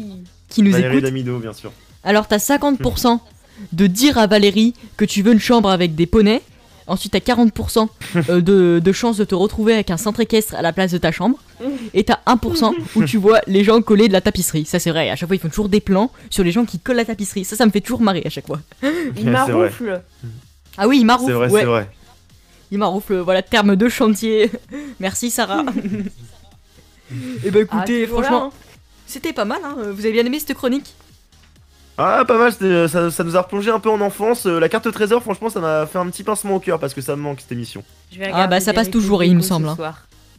[0.47, 1.03] Qui nous Valérie écoute.
[1.03, 1.70] Damido, bien sûr.
[2.05, 3.20] Alors, t'as 50%
[3.74, 6.41] de dire à Valérie que tu veux une chambre avec des poneys.
[6.89, 7.89] Ensuite, t'as 40%
[8.30, 10.97] euh, de, de chances de te retrouver avec un centre équestre à la place de
[10.97, 11.38] ta chambre.
[11.93, 14.64] Et t'as 1% où tu vois les gens coller de la tapisserie.
[14.64, 15.10] Ça, c'est vrai.
[15.10, 17.43] À chaque fois, ils font toujours des plans sur les gens qui collent la tapisserie.
[17.43, 18.62] Ça, ça me fait toujours marrer à chaque fois.
[18.82, 19.32] Il C'est vrai.
[19.32, 20.01] maroufle.
[20.78, 21.32] Ah oui, il maroufle.
[21.32, 21.60] C'est vrai, ouais.
[21.60, 21.89] c'est vrai.
[22.72, 24.51] Il maroufle, voilà, terme de chantier.
[24.99, 25.63] Merci Sarah.
[27.45, 28.51] Et bah écoutez, Ah, franchement, hein.
[29.05, 29.76] c'était pas mal, hein.
[29.93, 30.93] vous avez bien aimé cette chronique?
[31.97, 34.45] Ah, pas mal, c'était- ça, ça nous a replongé un peu en enfance.
[34.45, 36.93] Euh, La carte au trésor, franchement, ça m'a fait un petit pincement au cœur parce
[36.93, 37.84] que ça me manque cette émission.
[38.11, 39.78] Je vais Ah bah ça passe toujours, il me semble, hein.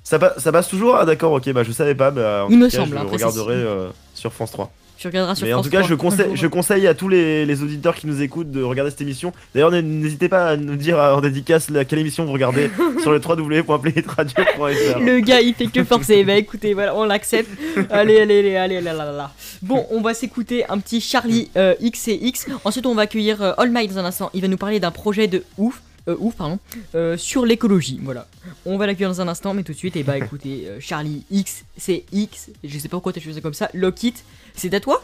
[0.05, 0.97] Ça, pa- ça passe toujours?
[0.97, 2.11] Ah, d'accord, ok, bah je savais pas.
[2.11, 4.71] Bah, en Il tout me cas, semble, Je après, regarderai euh, sur France 3.
[4.99, 7.09] Tu regarderas sur Mais en France tout cas, 3 je conseille, je conseille à tous
[7.09, 9.33] les, les auditeurs qui nous écoutent de regarder cette émission.
[9.55, 12.69] D'ailleurs, n'hésitez pas à nous dire en dédicace la- quelle émission vous regardez
[13.03, 14.99] sur le www.playhitradio.fr.
[14.99, 17.49] Le gars il fait que forcer, bah écoutez, voilà, on l'accepte.
[17.91, 19.33] Allez, allez, allez, allez, là, là, là.
[19.63, 22.47] Bon, on va s'écouter un petit Charlie euh, X et X.
[22.65, 24.31] Ensuite, on va accueillir euh, All Might dans un instant.
[24.35, 25.81] Il va nous parler d'un projet de ouf.
[26.09, 26.59] euh, ouf, pardon,
[26.95, 28.27] euh, sur l'écologie, voilà.
[28.65, 31.25] On va l'accueillir dans un instant, mais tout de suite, et bah écoutez, euh, Charlie
[31.31, 34.15] X, c'est X, je sais pas pourquoi t'as choisi comme ça, Lockit,
[34.59, 35.03] c'est à toi.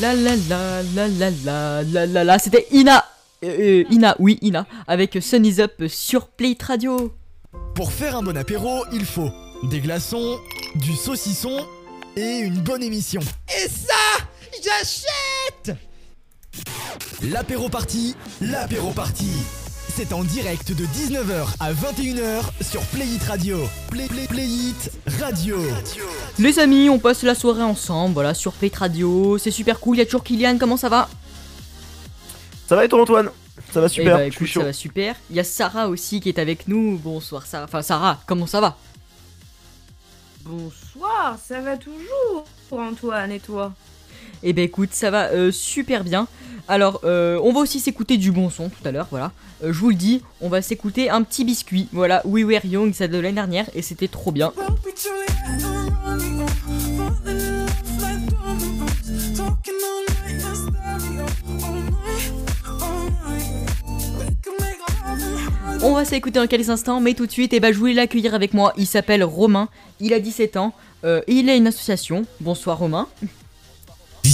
[0.00, 3.04] La la la la la la la la la, c'était Ina.
[3.44, 7.14] Euh, euh, Ina, oui, Ina, avec Sun Is Up sur Play It Radio.
[7.74, 9.30] Pour faire un bon apéro, il faut
[9.64, 10.38] des glaçons,
[10.76, 11.66] du saucisson
[12.16, 13.20] et une bonne émission.
[13.48, 14.24] Et ça,
[14.62, 15.76] j'achète
[17.22, 19.30] L'apéro party, l'apéro party.
[19.94, 23.58] c'est en direct de 19h à 21h sur Playit Radio.
[23.90, 24.90] Play, play, Playit
[25.20, 25.58] Radio.
[26.38, 29.36] Les amis, on passe la soirée ensemble, voilà, sur Play Radio.
[29.38, 29.96] C'est super cool.
[29.96, 31.08] Il y a toujours Kylian, comment ça va?
[32.68, 33.30] Ça va et toi Antoine?
[33.72, 34.60] Ça va Eh super, bah, je suis chaud.
[34.60, 35.16] ça va super.
[35.30, 36.98] Il y a Sarah aussi qui est avec nous.
[37.02, 37.64] Bonsoir Sarah.
[37.64, 38.76] Enfin Sarah, comment ça va?
[40.44, 43.72] Bonsoir, ça va toujours, Antoine, et toi?
[44.42, 46.28] Eh ben écoute, ça va euh, super bien.
[46.68, 49.32] Alors, euh, on va aussi s'écouter du bon son tout à l'heure, voilà.
[49.64, 51.88] Euh, je vous le dis, on va s'écouter un petit biscuit.
[51.92, 54.52] Voilà, We Were Young, ça de l'année dernière, et c'était trop bien.
[65.80, 68.34] On va s'écouter dans quelques instants, mais tout de suite, eh ben, je voulais l'accueillir
[68.34, 68.72] avec moi.
[68.76, 69.68] Il s'appelle Romain,
[70.00, 70.74] il a 17 ans,
[71.04, 72.24] et il a une association.
[72.40, 73.08] Bonsoir Romain.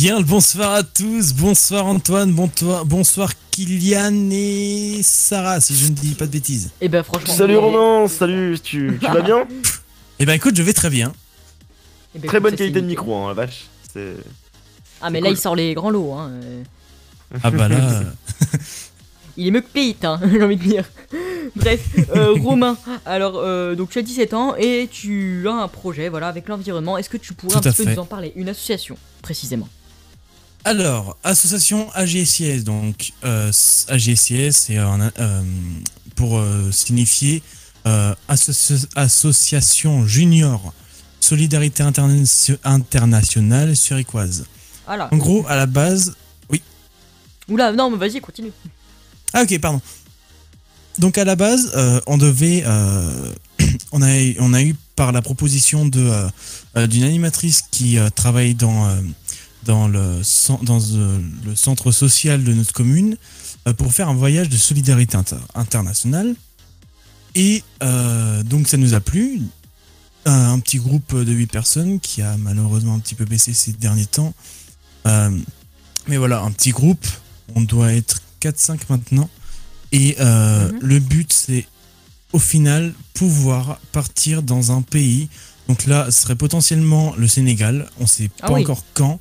[0.04, 5.86] Bien le bonsoir à tous, bonsoir Antoine, bon toi- bonsoir Kylian et Sarah, si je
[5.86, 6.72] ne dis pas de bêtises.
[6.82, 7.32] Et ben franchement.
[7.32, 9.48] Salut Romain, salut, tu, tu vas bien
[10.18, 11.10] Eh ben écoute, je vais très bien.
[12.14, 13.64] Eh ben, Très écoute, bonne qualité de micro, hein, la vache.
[15.00, 15.38] Ah mais là cool.
[15.38, 16.32] il sort les grands lots hein.
[16.34, 16.62] euh.
[17.42, 18.02] Ah bah là,
[19.38, 20.84] Il est mieux que Pete hein, j'ai envie de dire.
[21.56, 21.80] Bref,
[22.14, 22.76] euh, Romain,
[23.06, 26.98] alors euh, donc tu as 17 ans et tu as un projet voilà avec l'environnement.
[26.98, 27.94] Est-ce que tu pourrais Tout un petit peu fait.
[27.94, 29.66] nous en parler Une association précisément?
[30.64, 33.52] Alors, association AGSIS, donc euh,
[33.88, 35.42] AGSIS, c'est euh,
[36.16, 37.42] pour euh, signifier
[37.86, 40.72] euh, Associ- Association Junior
[41.20, 44.46] Solidarité Interna- Internationale Suricoise.
[44.86, 45.08] Voilà.
[45.12, 46.14] En gros, à la base,
[46.48, 46.62] oui.
[47.48, 48.52] Oula, non mais vas-y continue.
[49.34, 49.82] Ah ok, pardon.
[50.98, 51.72] Donc à la base,
[52.06, 52.64] on devait,
[53.92, 54.08] on a,
[54.38, 56.10] on a eu par la proposition de
[56.86, 58.88] d'une animatrice qui travaille dans
[59.64, 63.16] dans le cen- dans euh, le centre social de notre commune
[63.66, 66.34] euh, pour faire un voyage de solidarité inter- internationale.
[67.34, 69.40] Et euh, donc ça nous a plu.
[70.26, 73.72] Un, un petit groupe de 8 personnes qui a malheureusement un petit peu baissé ces
[73.72, 74.32] derniers temps.
[75.06, 75.30] Euh,
[76.08, 77.06] mais voilà, un petit groupe.
[77.54, 79.28] On doit être 4-5 maintenant.
[79.92, 81.66] Et euh, le but, c'est
[82.32, 85.28] au final pouvoir partir dans un pays.
[85.68, 87.88] Donc là, ce serait potentiellement le Sénégal.
[88.00, 88.62] On sait Ah pas oui.
[88.62, 89.20] encore quand.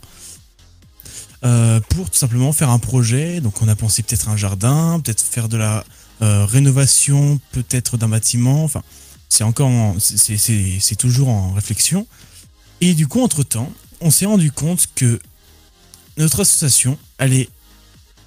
[1.45, 3.41] Euh, pour tout simplement faire un projet.
[3.41, 5.83] Donc on a pensé peut-être un jardin, peut-être faire de la
[6.21, 8.63] euh, rénovation, peut-être d'un bâtiment.
[8.63, 8.81] Enfin,
[9.27, 12.07] c'est encore, en- c'est- toujours en réflexion.
[12.79, 15.19] Et du coup, entre temps, on s'est rendu compte que
[16.17, 17.49] notre association allait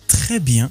[0.08, 0.70] très bien,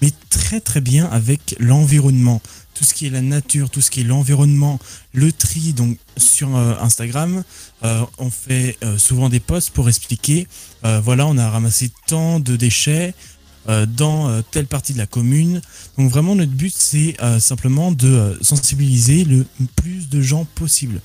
[0.00, 2.40] mais très très bien avec l'environnement.
[2.74, 4.78] Tout ce qui est la nature, tout ce qui est l'environnement,
[5.12, 5.72] le tri.
[5.72, 7.44] Donc sur euh, Instagram,
[7.84, 10.46] euh, on fait euh, souvent des posts pour expliquer,
[11.02, 13.14] voilà, on a ramassé tant de déchets
[13.88, 15.62] dans telle partie de la commune.
[15.96, 19.46] Donc vraiment, notre but, c'est simplement de sensibiliser le
[19.76, 21.00] plus de gens possible.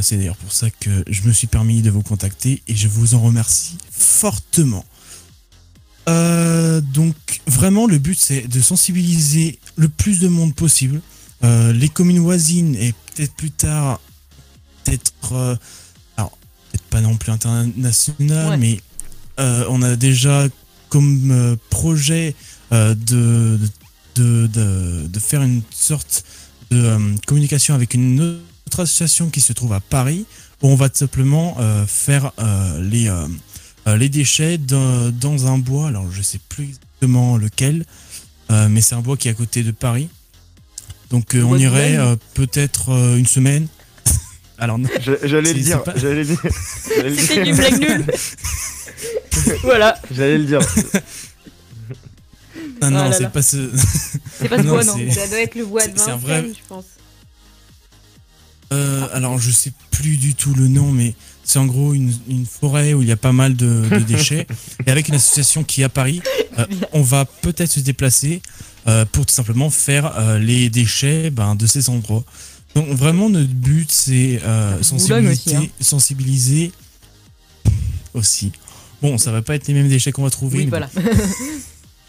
[0.00, 3.16] C'est d'ailleurs pour ça que je me suis permis de vous contacter et je vous
[3.16, 4.84] en remercie fortement.
[6.08, 7.14] Euh, donc
[7.46, 11.00] vraiment le but c'est de sensibiliser le plus de monde possible,
[11.42, 14.00] Euh, les communes voisines et peut-être plus tard,
[14.84, 15.56] peut-être, euh,
[16.16, 16.30] alors
[16.70, 18.56] peut-être pas non plus international, Ouais.
[18.56, 18.80] mais
[19.40, 20.46] euh, on a déjà
[20.88, 22.34] comme euh, projet
[22.72, 23.58] euh, de,
[24.14, 26.24] de, de, de faire une sorte
[26.70, 26.96] de
[27.26, 28.20] communication avec une
[28.66, 30.24] autre association qui se trouve à Paris,
[30.62, 33.08] où on va tout simplement euh, faire euh, les,
[33.86, 37.84] les déchets dans, dans un bois, alors je sais plus exactement lequel,
[38.50, 40.08] euh, mais c'est un bois qui est à côté de Paris.
[41.10, 43.66] Donc euh, on irait euh, peut-être euh, une semaine.
[44.58, 44.88] alors non.
[45.00, 46.40] Je- J'allais le dire, c'est pas- j'allais le dire.
[46.96, 48.06] j'allais le C'était une blague nulle.
[49.62, 50.00] voilà.
[50.10, 50.60] J'allais le dire.
[52.80, 53.70] Ah non, Ah là c'est pas ce.
[54.38, 54.96] C'est pas ce bois, non.
[54.96, 56.84] c'est- Ça doit être le bois de Vincennes, vrai- je pense.
[58.72, 61.14] Euh, alors, je sais plus du tout le nom, mais
[61.44, 64.46] c'est en gros une, une forêt où il y a pas mal de, de déchets.
[64.86, 66.20] Et avec une association qui est à Paris,
[66.58, 68.40] euh, on va peut-être se déplacer
[68.88, 72.24] euh, pour tout simplement faire euh, les déchets ben, de ces endroits.
[72.74, 75.12] Donc, vraiment, notre but, c'est euh, aussi,
[75.54, 75.62] hein.
[75.80, 76.72] sensibiliser
[78.14, 78.52] aussi.
[79.02, 80.58] Bon, ça va pas être les mêmes déchets qu'on va trouver.
[80.60, 80.88] Oui voilà.
[80.94, 81.02] bon.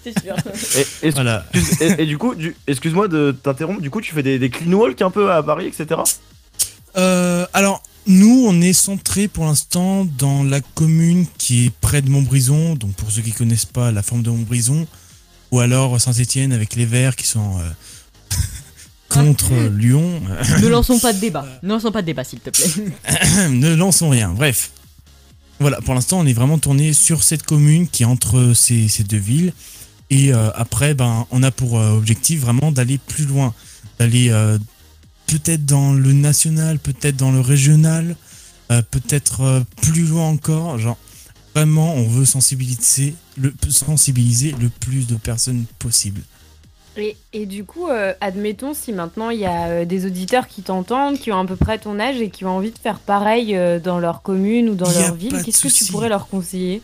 [0.03, 0.36] C'est sûr.
[1.01, 1.45] Et, et- Voilà.
[1.53, 4.49] excuse- et- et du coup, du- excuse-moi de t'interrompre, du coup, tu fais des, des
[4.51, 5.99] clean walk un peu à Paris, etc.
[6.97, 12.10] Euh, alors, nous, on est centré pour l'instant dans la commune qui est près de
[12.10, 12.76] Montbrison.
[12.76, 14.88] Donc, pour ceux qui connaissent pas la forme de Montbrison,
[15.51, 18.36] ou alors Saint-Étienne avec les Verts qui sont euh,
[19.10, 20.22] contre Lyon.
[20.62, 21.45] ne lançons pas de débat.
[21.64, 23.49] Ne lançons pas de débat s'il te plaît.
[23.49, 24.30] ne lançons rien.
[24.30, 24.72] Bref.
[25.60, 29.03] Voilà, pour l'instant, on est vraiment tourné sur cette commune qui est entre ces, ces
[29.03, 29.53] deux villes.
[30.10, 33.53] Et euh, après, ben, on a pour euh, objectif vraiment d'aller plus loin,
[33.99, 34.58] d'aller euh,
[35.28, 38.15] peut-être dans le national, peut-être dans le régional,
[38.71, 40.78] euh, peut-être euh, plus loin encore.
[40.78, 40.97] Genre,
[41.53, 46.21] vraiment, on veut sensibiliser le, sensibiliser le plus de personnes possible.
[46.97, 50.61] Et, et du coup, euh, admettons si maintenant il y a euh, des auditeurs qui
[50.61, 53.55] t'entendent, qui ont à peu près ton âge et qui ont envie de faire pareil
[53.55, 56.82] euh, dans leur commune ou dans Y leur ville, qu'est-ce que tu pourrais leur conseiller?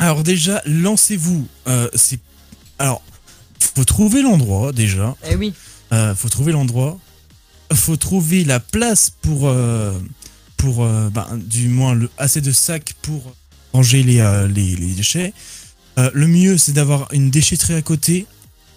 [0.00, 1.46] Alors déjà, lancez-vous.
[1.68, 2.18] Euh, c'est
[2.80, 3.02] alors,
[3.60, 5.16] faut trouver l'endroit déjà.
[5.28, 5.52] Eh oui.
[5.92, 6.98] Euh, faut trouver l'endroit.
[7.74, 9.92] Faut trouver la place pour euh,
[10.56, 13.34] pour euh, ben, du moins assez de sacs pour
[13.72, 15.32] ranger les euh, les, déchets.
[16.14, 18.26] Le mieux, c'est d'avoir une déchetterie à côté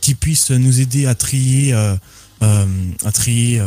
[0.02, 3.62] qui puisse nous aider à trier à trier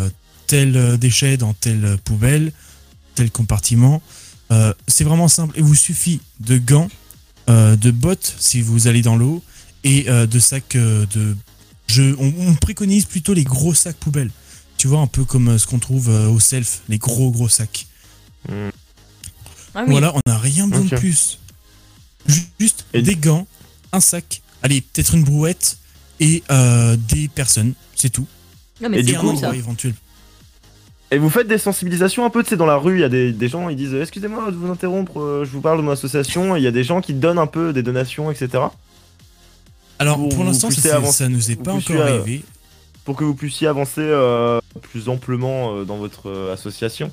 [0.48, 2.52] tel déchet dans telle poubelle,
[3.14, 4.02] tel compartiment.
[4.88, 5.54] C'est vraiment simple.
[5.56, 6.88] Il vous suffit de gants,
[7.46, 9.40] de bottes si vous allez dans l'eau
[9.84, 11.36] et de sacs de.
[11.86, 14.32] Je, on préconise plutôt les gros sacs poubelles.
[14.76, 17.48] Tu vois, un peu comme euh, ce qu'on trouve euh, au self, les gros gros
[17.48, 17.86] sacs.
[18.48, 18.52] Ah
[19.86, 19.90] oui.
[19.90, 21.38] Voilà, on n'a rien besoin de plus.
[22.26, 23.46] Ju- Juste des gants,
[23.92, 25.78] un sac, allez, peut-être une brouette
[26.20, 28.26] et euh, des personnes, c'est tout.
[28.80, 29.54] Non, mais Et c'est du coup, ça.
[29.54, 29.94] Éventuel.
[31.10, 33.08] Et vous faites des sensibilisations un peu, tu sais, dans la rue, il y a
[33.08, 35.92] des, des gens, ils disent Excusez-moi de vous interrompre, euh, je vous parle de mon
[35.92, 36.56] association.
[36.56, 38.64] Et Il y a des gens qui donnent un peu des donations, etc.
[39.98, 42.44] Alors, Pour l'instant, ça, ça nous est pas encore arrivé.
[43.04, 47.12] Pour que vous puissiez avancer euh, plus amplement euh, dans votre euh, association.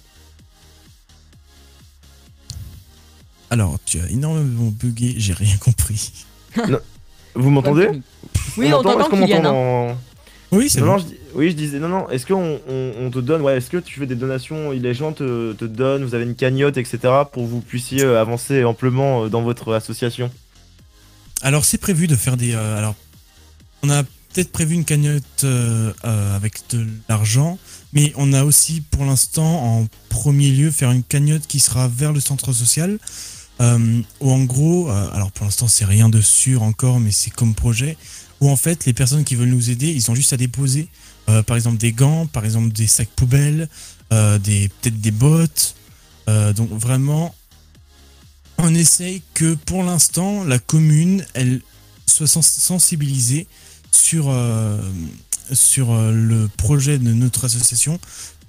[3.49, 6.11] Alors, tu as énormément bugué, j'ai rien compris.
[7.35, 7.89] Vous m'entendez
[8.57, 9.97] Oui, on t'entend, Est-ce qu'on m'entend Kylian, dans-
[10.51, 10.97] Oui, c'est bon.
[10.97, 13.77] je Oui, je disais, non, non, est-ce qu'on on, on te donne, ouais, est-ce que
[13.77, 16.99] tu fais des donations, les gens te, te donnent, vous avez une cagnotte, etc.,
[17.31, 20.29] pour que vous puissiez avancer amplement dans votre association?
[21.41, 22.53] Alors, c'est prévu de faire des.
[22.53, 22.95] euh, alors,
[23.83, 24.03] on a
[24.33, 27.57] peut-être prévu une cagnotte euh, euh, avec de l'argent,
[27.93, 32.13] mais on a aussi, pour l'instant, en premier lieu, faire une cagnotte qui sera vers
[32.13, 32.97] le centre social.
[33.59, 37.29] Euh, où en gros, euh, alors pour l'instant, c'est rien de sûr encore, mais c'est
[37.29, 37.97] comme projet,
[38.39, 40.87] où en fait, les personnes qui veulent nous aider, ils ont juste à déposer,
[41.45, 43.69] par exemple, des gants, par exemple, des sacs poubelles,
[44.09, 45.75] des peut-être des bottes.
[46.27, 47.35] Donc, vraiment,
[48.57, 51.61] on essaye que pour l'instant la commune elle
[52.05, 53.47] soit sens- sensibilisée
[53.91, 54.79] sur euh,
[55.53, 57.99] sur euh, le projet de notre association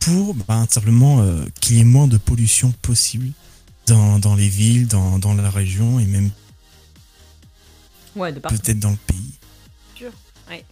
[0.01, 3.31] pour ben, simplement euh, qu'il y ait moins de pollution possible
[3.87, 6.31] dans, dans les villes, dans, dans la région et même
[8.15, 9.33] Ouais, peut-être dans le pays.
[10.51, 10.65] Ouais.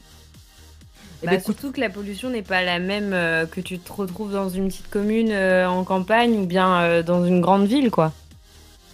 [1.23, 3.79] Eh Bah, ben, écoute- surtout que la pollution n'est pas la même euh, que tu
[3.79, 7.67] te retrouves dans une petite commune euh, en campagne ou bien euh, dans une grande
[7.67, 8.13] ville, quoi.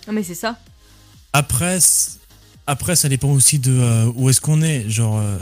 [0.06, 0.58] Non, mais c'est ça.
[1.32, 1.78] Après,
[2.68, 4.88] après ça dépend aussi de euh, où est-ce qu'on est.
[4.88, 5.38] Genre, euh,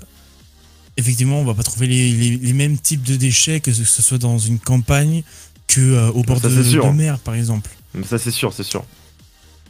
[0.97, 4.03] effectivement, on va pas trouver les, les- les mêmes types de déchets que ce, ce
[4.03, 5.23] soit dans une campagne
[5.67, 7.71] que euh, au bord Ça, de, de mer, par exemple.
[7.95, 8.85] Mais Ça, c'est sûr, c'est sûr.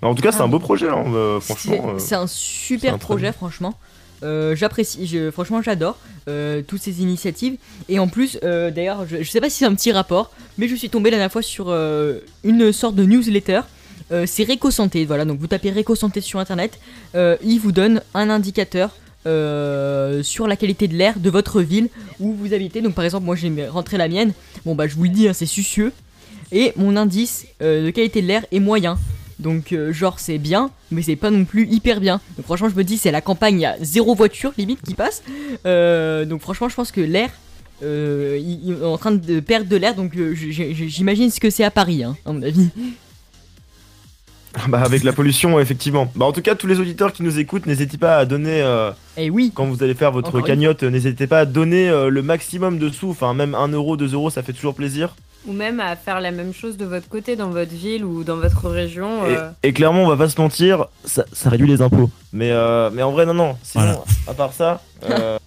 [0.03, 1.89] En tout cas, c'est un beau projet, hein, euh, C'est franchement.
[1.95, 3.79] euh, c'est un super un projet, franchement.
[4.22, 5.99] Euh, J'apprécie, je- franchement, j'adore
[6.29, 7.57] euh, toutes ces initiatives.
[7.89, 10.68] Et en plus, euh, d'ailleurs, je, je sais pas si c'est un petit rapport, mais
[10.68, 13.61] je suis tombé la dernière fois sur euh, une sorte de newsletter.
[14.12, 15.25] Euh, c'est Réco Santé, voilà.
[15.25, 16.79] Donc vous tapez Réco Santé sur internet,
[17.14, 18.91] euh, il vous donne un indicateur
[19.27, 21.89] euh, sur la qualité de l'air de votre ville
[22.20, 22.83] où vous habitez.
[22.83, 24.33] Donc par exemple, moi j'ai rentré la mienne.
[24.64, 25.93] Bon bah je vous le dis, hein, c'est sucieux.
[26.53, 28.99] Et mon indice euh, de qualité de l'air est moyen.
[29.39, 32.20] Donc euh, genre c'est bien, mais c'est pas non plus hyper bien.
[32.37, 34.95] Donc franchement je me dis c'est la campagne, il y a zéro voiture limite qui
[34.95, 35.22] passe.
[35.64, 37.31] Donc franchement je pense que l'air,
[37.83, 39.95] est en train de perdre de l'air.
[39.95, 42.68] Donc j'imagine ce que c'est à Paris, hein, à mon avis.
[44.68, 46.11] Bah, avec la pollution, effectivement.
[46.14, 48.62] Bah, en tout cas, tous les auditeurs qui nous écoutent, n'hésitez pas à donner.
[48.62, 49.52] euh, Et oui.
[49.55, 52.88] Quand vous allez faire votre Encore cagnotte, n'hésitez pas à donner euh, le maximum de
[52.88, 53.11] sous.
[53.11, 55.14] Enfin, même 1 euro, 2 euros, ça fait toujours plaisir.
[55.46, 58.36] Ou même à faire la même chose de votre côté dans votre ville ou dans
[58.36, 59.26] votre région.
[59.26, 59.50] Et, euh.
[59.62, 62.09] et clairement, on va pas se mentir, ça, ça réduit les impôts.
[62.32, 63.57] Mais, euh, mais en vrai, non, non.
[63.62, 64.05] Sinon, Voilà.
[64.28, 64.80] à part ça,
[65.11, 65.38] euh,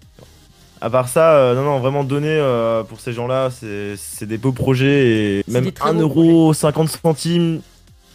[0.81, 4.51] à part ça, euh, non, non, vraiment donner euh, pour ces gens-là, c'est des beaux
[4.51, 5.07] projets.
[5.39, 7.61] Et même des très 1 beaux euro, 50 centimes,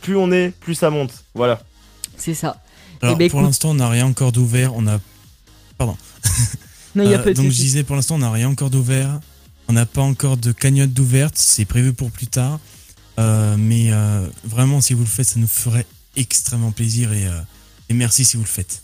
[0.03, 1.13] plus on est, plus ça monte.
[1.35, 1.63] Voilà.
[2.19, 2.61] C'est ça.
[3.01, 4.75] Alors, Eh ben, pour écoute- l'instant, on n'a rien encore d'ouvert.
[4.75, 4.99] On a.
[5.79, 5.97] Pardon.
[6.95, 8.69] Non, y a Euh, pas de donc, je disais, pour l'instant, on n'a rien encore
[8.69, 9.19] d'ouvert.
[9.67, 11.35] On n'a pas encore de cagnotte d'ouverte.
[11.39, 12.61] C'est prévu pour plus tard.
[13.19, 15.87] Euh, mais euh, vraiment, si vous le faites, ça nous ferait
[16.17, 17.13] extrêmement plaisir.
[17.15, 17.31] Et, euh,
[17.89, 18.83] et merci si vous le faites.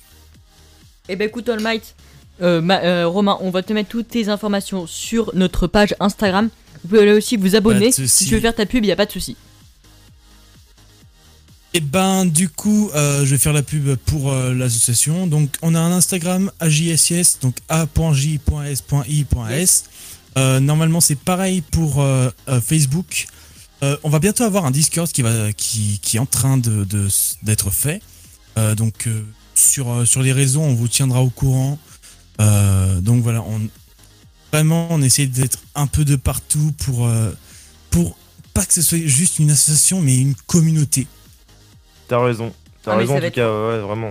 [1.11, 1.95] Eh ben écoute All Might,
[2.41, 6.49] euh, ma- euh, Romain, on va te mettre toutes tes informations sur notre page Instagram.
[6.83, 7.93] Vous pouvez aller aussi vous abonner.
[7.93, 9.37] Si tu veux faire ta pub, il y a pas de souci.
[11.75, 15.27] Et ben du coup, euh, je vais faire la pub pour euh, l'association.
[15.27, 18.85] Donc on a un Instagram AJSIS, donc a.j.s.i.s.
[20.37, 22.05] Euh, normalement c'est pareil pour
[22.63, 23.27] Facebook.
[24.03, 28.03] On va bientôt avoir un Discord qui va est en train d'être fait.
[28.77, 29.09] Donc
[29.55, 31.79] sur les réseaux, on vous tiendra au courant.
[32.39, 33.61] Donc voilà, on
[34.53, 37.09] vraiment on essaie d'être un peu de partout pour
[37.91, 38.17] pour
[38.55, 41.07] pas que ce soit juste une association mais une communauté.
[42.09, 42.53] T'as raison.
[42.83, 44.11] T'as Ah, raison en tout cas, ouais, vraiment.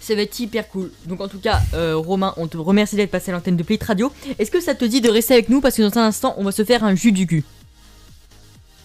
[0.00, 0.90] Ça va être hyper cool.
[1.06, 3.78] Donc en tout cas, euh, Romain, on te remercie d'être passé à l'antenne de Play
[3.80, 4.12] Radio.
[4.38, 5.60] Est-ce que ça te dit de rester avec nous?
[5.62, 7.44] Parce que dans un instant, on va se faire un jus du cul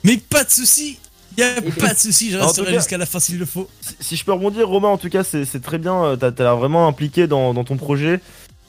[0.03, 0.99] Mais pas de souci
[1.37, 3.67] Y a pas de souci, je resterai jusqu'à la fin s'il le faut.
[3.81, 6.01] Si, si je peux rebondir, Romain, en tout cas, c'est très bien.
[6.03, 8.21] euh, T'as t'as l'air vraiment impliqué dans, dans ton projet.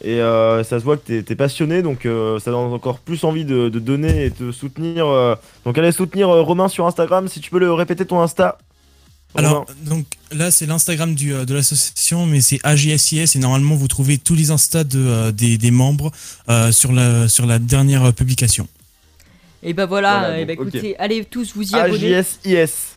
[0.02, 3.24] Et euh, ça se voit que t'es es passionné, donc euh, ça donne encore plus
[3.24, 5.06] envie de, de donner et de soutenir.
[5.06, 5.36] euh.
[5.64, 8.58] Donc allez soutenir euh, Romain sur Instagram, si tu peux le répéter ton Insta.
[9.38, 14.18] Alors, donc là, c'est l'Instagram euh, de l'association, mais c'est AJSIS et normalement, vous trouvez
[14.18, 16.10] tous les Insta de, euh, des, des membres
[16.48, 18.68] euh, sur, la, sur la dernière publication.
[19.62, 20.74] Et bah voilà, Voilà, et bah donc, ok.
[20.74, 22.14] écoutez, allez tous vous y abonner.
[22.16, 22.96] AJSIS.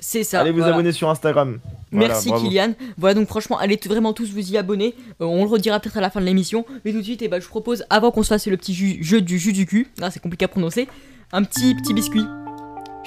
[0.00, 0.40] C'est ça.
[0.40, 0.74] Allez vous voilà.
[0.74, 1.58] abonner sur Instagram.
[1.90, 2.46] Voilà, Merci bravo.
[2.48, 2.74] Kylian.
[2.96, 4.94] Voilà donc franchement, allez vraiment tous vous y abonner.
[5.20, 6.64] Euh, on le redira peut-être à la fin de l'émission.
[6.84, 8.98] Mais tout de suite, et bah, je propose, avant qu'on se fasse le petit ju-
[9.02, 10.86] jeu du jus du cul, ah, c'est compliqué à prononcer,
[11.32, 12.24] un petit petit biscuit.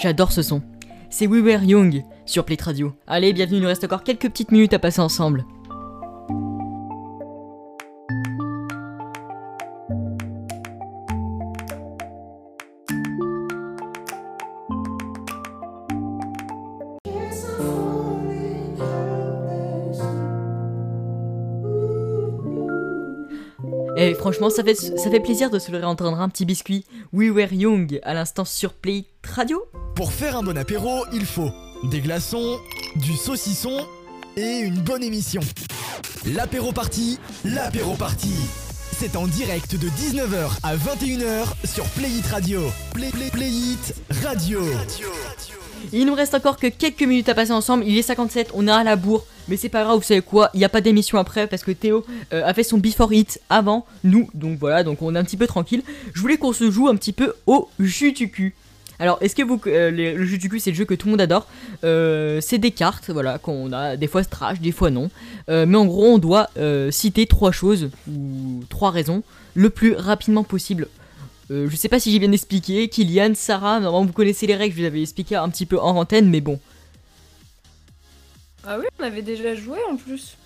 [0.01, 0.61] J'adore ce son.
[1.09, 2.93] C'est We Were Young sur Play Radio.
[3.07, 5.45] Allez, bienvenue, il nous reste encore quelques petites minutes à passer ensemble.
[23.97, 26.85] Et franchement, ça fait, ça fait plaisir de se le réentendre un petit biscuit.
[27.13, 29.63] We Were Young à l'instant sur Play Radio.
[29.95, 31.51] Pour faire un bon apéro, il faut
[31.83, 32.59] des glaçons,
[32.95, 33.87] du saucisson
[34.37, 35.41] et une bonne émission.
[36.25, 38.33] L'apéro party, l'apéro party.
[38.91, 42.61] C'est en direct de 19h à 21h sur Playit Radio.
[42.93, 44.61] Play, play, Playit Radio.
[45.91, 47.83] Il nous reste encore que quelques minutes à passer ensemble.
[47.87, 49.25] Il est 57, on est à la bourre.
[49.47, 51.71] Mais c'est pas grave, vous savez quoi Il n'y a pas d'émission après parce que
[51.71, 54.29] Théo euh, a fait son before hit avant nous.
[54.35, 55.81] Donc voilà, donc on est un petit peu tranquille.
[56.13, 58.53] Je voulais qu'on se joue un petit peu au jus du cul.
[59.01, 59.59] Alors, est-ce que vous.
[59.65, 61.47] euh, le jus du cul, c'est le jeu que tout le monde adore?
[61.83, 65.09] Euh, c'est des cartes, voilà, qu'on a des fois trash, des fois non.
[65.49, 66.49] Euh, mais en gros, on doit
[66.91, 69.23] citer trois choses ou trois raisons
[69.55, 70.87] le plus rapidement possible.
[71.49, 72.87] Je sais pas si j'ai bien expliqué.
[72.87, 75.97] Kylian, Sarah, normalement vous connaissez les règles, je vous avais expliqué un petit peu en
[75.97, 76.59] antenne, mais bon.
[78.63, 80.37] Ah oui, on avait déjà joué en plus.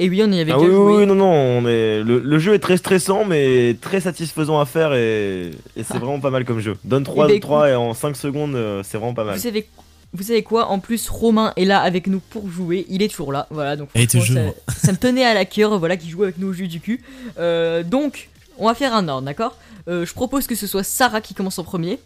[0.00, 0.84] Et oui, on y avait Ah déjà oui, joué.
[0.92, 2.02] oui, oui, non, non, on est...
[2.04, 6.20] le, le jeu est très stressant, mais très satisfaisant à faire et, et c'est vraiment
[6.20, 6.76] pas mal comme jeu.
[6.84, 7.28] Donne 3 Ah.
[7.30, 9.34] Eh ben, 3 et en 5 secondes, euh, c'est vraiment pas mal.
[9.36, 9.68] Vous savez,
[10.12, 10.68] vous savez quoi?
[10.68, 12.86] En plus, Romain est là avec nous pour jouer.
[12.88, 13.48] Il est toujours là.
[13.50, 14.54] Voilà, donc Et franchement, toujours.
[14.68, 16.78] ça, ça me tenait à la cœur, voilà, qui joue avec nous au jus du
[16.80, 17.02] cul.
[17.40, 19.56] Euh, donc, on va faire un ordre, d'accord?
[19.88, 21.98] Euh, Je propose que ce soit Sarah qui commence en premier.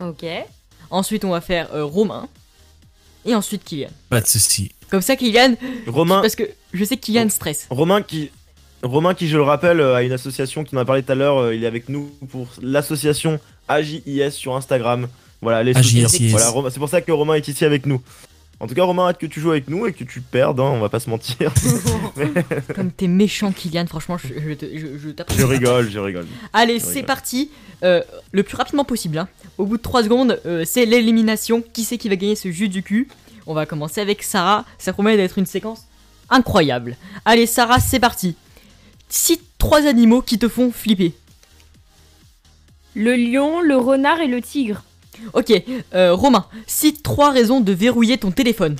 [0.00, 0.24] Ok.
[0.90, 2.26] Ensuite, on va faire euh, Romain.
[3.26, 3.88] Et ensuite Kylian.
[4.08, 4.70] Pas de souci.
[4.90, 5.54] Comme ça, Kylian.
[5.86, 6.20] Romain.
[6.20, 7.66] Parce que je sais que Kylian stresse.
[7.70, 8.30] Romain qui,
[8.82, 11.14] Romain qui, je le rappelle, euh, a une association qui en a parlé tout à
[11.14, 11.38] l'heure.
[11.38, 15.08] euh, il est avec nous pour l'association AJIS sur Instagram.
[15.42, 16.28] Voilà, les AJIS.
[16.30, 18.00] Voilà, Romain- c'est pour ça que Romain est ici avec nous.
[18.60, 20.64] En tout cas, Romain, hâte que tu joues avec nous et que tu perdes, hein,
[20.74, 21.52] on va pas se mentir.
[22.16, 22.26] Mais-
[22.74, 25.40] Comme t'es méchant, Kylian, franchement, je, je, te- je- je t'apprécie.
[25.40, 26.26] je rigole, je rigole.
[26.52, 27.50] Allez, c'est parti.
[27.84, 28.02] Euh,
[28.32, 29.18] le plus rapidement possible.
[29.18, 29.28] hein.
[29.58, 31.62] Au bout de 3 secondes, euh, c'est l'élimination.
[31.72, 33.06] Qui c'est qui va gagner ce jus du cul?
[33.48, 34.64] On va commencer avec Sarah.
[34.78, 35.80] Ça promet d'être une séquence
[36.28, 36.96] incroyable.
[37.24, 38.36] Allez, Sarah, c'est parti.
[39.08, 41.14] Cite trois animaux qui te font flipper.
[42.94, 44.84] Le lion, le renard et le tigre.
[45.32, 45.50] Ok,
[45.94, 48.76] euh, Romain, cite trois raisons de verrouiller ton téléphone.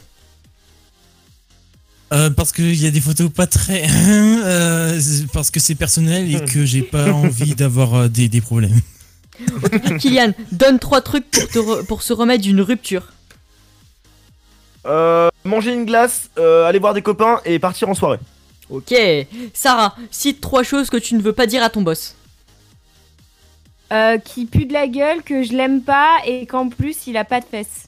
[2.13, 3.87] Euh, parce qu'il y a des photos pas très.
[3.91, 5.01] euh,
[5.33, 8.81] parce que c'est personnel et que j'ai pas envie d'avoir euh, des, des problèmes.
[9.99, 13.13] Kylian, donne trois trucs pour, te re- pour se remettre d'une rupture.
[14.89, 18.19] Euh, manger une glace, euh, aller voir des copains et partir en soirée.
[18.71, 18.95] Ok.
[19.55, 22.15] Sarah, cite trois choses que tu ne veux pas dire à ton boss.
[23.93, 27.25] Euh, qui pue de la gueule, que je l'aime pas et qu'en plus il a
[27.25, 27.87] pas de fesses.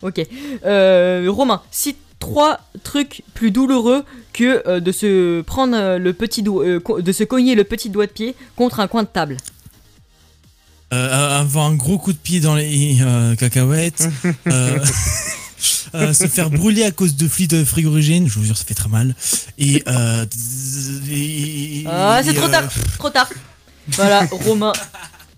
[0.00, 0.20] Ok.
[0.64, 6.80] Euh, Romain, cite trois trucs plus douloureux que euh, de se prendre le petit euh,
[7.00, 9.36] de se cogner le petit doigt de pied contre un coin de table.
[10.92, 14.08] Euh, avoir un gros coup de pied dans les euh, cacahuètes.
[15.94, 18.88] euh, se faire brûler à cause de fluide frigorigène, je vous jure, ça fait très
[18.88, 19.14] mal.
[19.58, 19.82] Et.
[19.86, 20.24] Euh,
[21.10, 22.64] et- Ah, c'est trop euh, tard,
[22.98, 23.28] trop tard.
[23.88, 24.72] Voilà, Romain.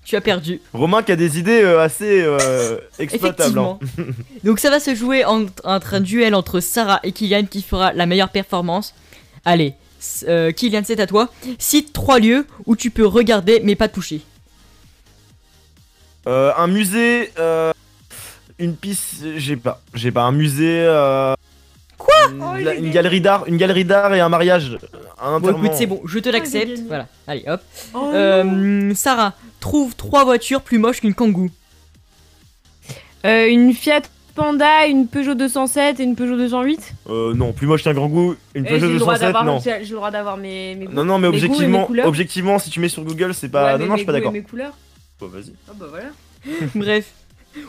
[0.04, 0.60] tu as perdu.
[0.72, 3.58] Romain qui a des idées euh, assez euh, exploitables.
[3.58, 3.78] hein.
[4.44, 7.92] Donc ça va se jouer en- entre un duel entre Sarah et Kylian qui fera
[7.94, 8.94] la meilleure performance.
[9.46, 9.72] Allez,
[10.28, 11.30] euh, Kylian, c'est à toi.
[11.58, 14.20] Cite trois lieux où tu peux regarder mais pas toucher.
[16.26, 17.72] Euh, un musée, euh,
[18.58, 20.80] une piste, j'ai pas, j'ai pas un musée.
[20.86, 21.34] euh,
[21.98, 22.14] Quoi
[22.58, 24.78] une, une galerie d'art, une galerie d'art et un mariage,
[25.22, 26.80] un Bon, écoute, c'est bon, je te l'accepte.
[26.88, 27.60] voilà, allez, hop.
[27.94, 31.48] Oh Euh, Sarah, trouve trois voitures plus moches qu'une Kangoo.
[33.24, 34.02] Euh, une Fiat
[34.34, 38.66] Panda, une Peugeot 207 et une Peugeot 208 Euh, non, plus moche qu'un goût, une
[38.66, 39.60] Eh, Peugeot j'ai le droit 207, d'avoir- non.
[39.64, 40.92] J'ai le droit d'avoir mes, mes goûts.
[40.92, 43.74] Non, non, mais mes objectivement, si tu mets sur Google, c'est pas.
[43.74, 44.32] Ouais, non, non, je suis pas d'accord.
[44.32, 44.72] mes couleurs
[45.20, 45.52] Bon, vas-y.
[45.68, 46.08] Ah bah voilà.
[46.74, 47.12] Bref.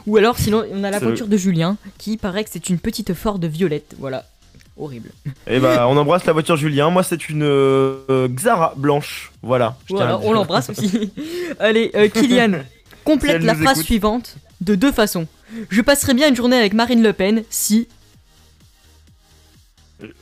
[0.08, 3.14] Ou alors, sinon, on a la voiture de Julien qui paraît que c'est une petite
[3.14, 3.96] Ford violette.
[4.00, 4.26] Voilà,
[4.78, 5.10] horrible.
[5.48, 6.90] Et bah, on embrasse la voiture Julien.
[6.90, 9.32] Moi, c'est une euh, Xara blanche.
[9.42, 9.78] Voilà.
[9.92, 11.12] on l'embrasse aussi.
[11.60, 12.60] Allez, euh, Kylian,
[13.04, 13.86] complète Si la phrase écoute.
[13.86, 15.28] suivante de deux façons.
[15.70, 17.88] Je passerai bien une journée avec Marine Le Pen si.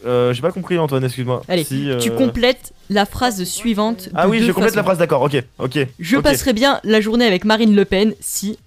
[0.05, 1.41] Euh, j'ai pas compris, Antoine, excuse-moi.
[1.47, 4.09] Allez, Si, euh, tu complètes la phrase suivante.
[4.13, 4.77] Ah de oui, deux je complète façons.
[4.77, 5.79] la phrase, d'accord, ok, ok.
[5.99, 8.57] Je passerai bien la journée avec Marine Le Pen si.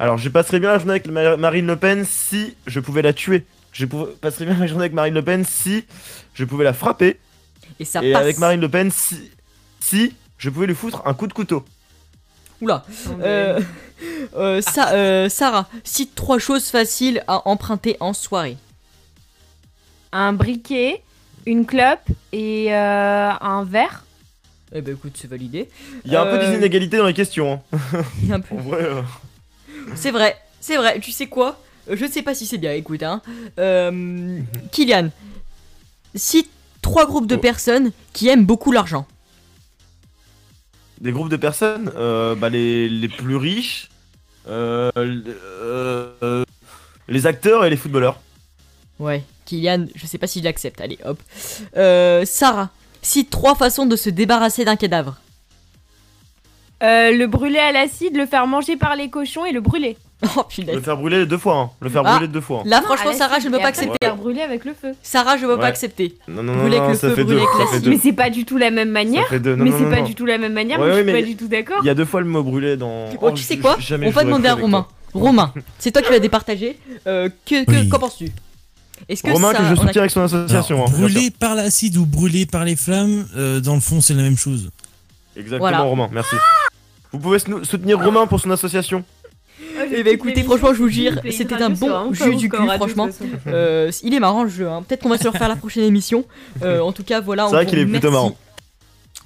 [0.00, 3.12] Alors, je passerai bien la journée avec Ma- Marine Le Pen si je pouvais la
[3.12, 3.44] tuer.
[3.72, 5.84] Je pou- passerai bien la journée avec Marine Le Pen si
[6.32, 7.18] je pouvais la frapper.
[7.78, 8.22] Et ça Et passe.
[8.22, 9.30] avec Marine Le Pen si,
[9.78, 11.64] si je pouvais lui foutre un coup de couteau.
[12.62, 12.82] Oula.
[13.20, 13.60] Euh,
[14.36, 18.56] euh, ça, euh, Sarah, cite trois choses faciles à emprunter en soirée.
[20.12, 21.02] Un briquet,
[21.44, 24.04] une clope et euh, un verre.
[24.72, 25.68] Eh ben écoute, c'est validé.
[26.06, 27.60] Il y a un peu des inégalités dans les questions.
[27.72, 27.78] hein.
[28.22, 29.02] il y a un peu- En vrai, euh,
[29.96, 31.00] C'est vrai, c'est vrai.
[31.00, 31.60] Tu sais quoi?
[31.90, 33.02] Je ne sais pas si c'est bien, écoute.
[33.02, 33.20] Hein.
[33.58, 34.40] Euh,
[34.72, 35.10] Kylian,
[36.14, 36.50] cite
[36.82, 37.34] trois groupes Oh.
[37.34, 39.06] de personnes qui aiment beaucoup l'argent.
[41.00, 43.88] des groupes de personnes, euh, bah, les, les plus riches,
[44.48, 46.44] euh, euh,
[47.08, 48.20] les acteurs et les footballeurs.
[48.98, 50.78] Ouais, Kylian, je sais pas s'il accepte.
[50.80, 51.18] Allez, hop.
[51.78, 52.68] Euh, Sarah,
[53.00, 55.16] cite trois façons de se débarrasser d'un cadavre.
[56.82, 59.96] Euh, le brûler à l'acide, le faire manger par les cochons et le brûler.
[60.36, 60.44] Oh.
[60.58, 61.70] Le faire brûler deux fois, hein.
[61.80, 62.58] Le faire Ah, brûler deux fois.
[62.60, 62.62] hein.
[62.66, 64.06] Là, Non, franchement, Sarah, je ne peux pas après, le accepter.
[64.06, 64.92] faire brûler avec le feu.
[65.02, 65.68] Sarah, je veux pas Ouais.
[65.68, 66.14] accepter.
[66.28, 67.46] Non, non, non, Brûler non, avec le ça feu, fait brûler deux.
[67.46, 67.72] avec ça l'acide.
[67.78, 67.90] fait deux.
[67.90, 69.26] Mais c'est pas du tout la même manière.
[69.28, 69.56] fait deux.
[69.56, 70.04] Non, mais non, c'est non, pas non.
[70.06, 70.78] du tout la même manière.
[70.78, 71.78] Ouais, mais ouais, je suis mais pas du tout d'accord.
[71.82, 73.06] Il y a deux fois le mot brûlé dans.
[73.20, 74.86] Oh, tu sais je- quoi On va demander à Romain.
[75.14, 76.78] Romain, c'est toi qui vas départager.
[77.06, 77.30] Euh,
[77.90, 78.30] qu'en penses-tu
[79.08, 80.76] Est-ce que Romain, ça, que je a- soutiens avec son association.
[80.84, 84.12] Alors, hein, brûlé par l'acide ou brûlé par les flammes, euh, dans le fond, c'est
[84.14, 84.70] la même chose.
[85.34, 85.80] Exactement, Voilà.
[85.80, 86.36] Romain, merci.
[87.12, 89.04] Vous pouvez sou- soutenir Romain pour son association.
[89.92, 93.08] Eh ben écoutez, franchement, je vous jure, c'était un bon jeu du cul, franchement.
[93.46, 94.82] Euh, il est marrant le jeu, hein.
[94.86, 96.24] peut-être qu'on va se le refaire la prochaine émission.
[96.62, 97.44] Euh, en tout cas, voilà.
[97.44, 98.36] C'est on vrai vous qu'il est plutôt marrant.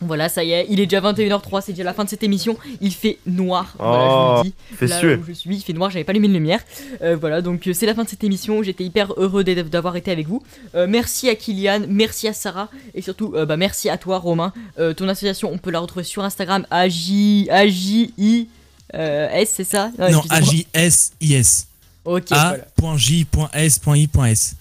[0.07, 2.57] Voilà, ça y est, il est déjà 21h03, c'est déjà la fin de cette émission.
[2.81, 3.75] Il fait noir.
[3.79, 4.55] voilà, je Oh, vous le dis.
[4.71, 5.15] il fait Là suer.
[5.17, 6.61] où je suis, il fait noir, j'avais pas allumé de lumière.
[7.03, 8.63] Euh, voilà, donc euh, c'est la fin de cette émission.
[8.63, 10.43] J'étais hyper heureux d'avoir été avec vous.
[10.75, 14.53] Euh, merci à Kylian, merci à Sarah et surtout euh, bah, merci à toi, Romain.
[14.79, 18.49] Euh, ton association, on peut la retrouver sur Instagram AJ, AJI.
[18.95, 19.91] euh, S, c'est ça?
[19.99, 20.39] Non, excusez-moi.
[20.39, 21.67] A-J-S-I-S.
[22.05, 22.59] Ok, voilà.
[22.83, 24.55] A.J.S.I.S.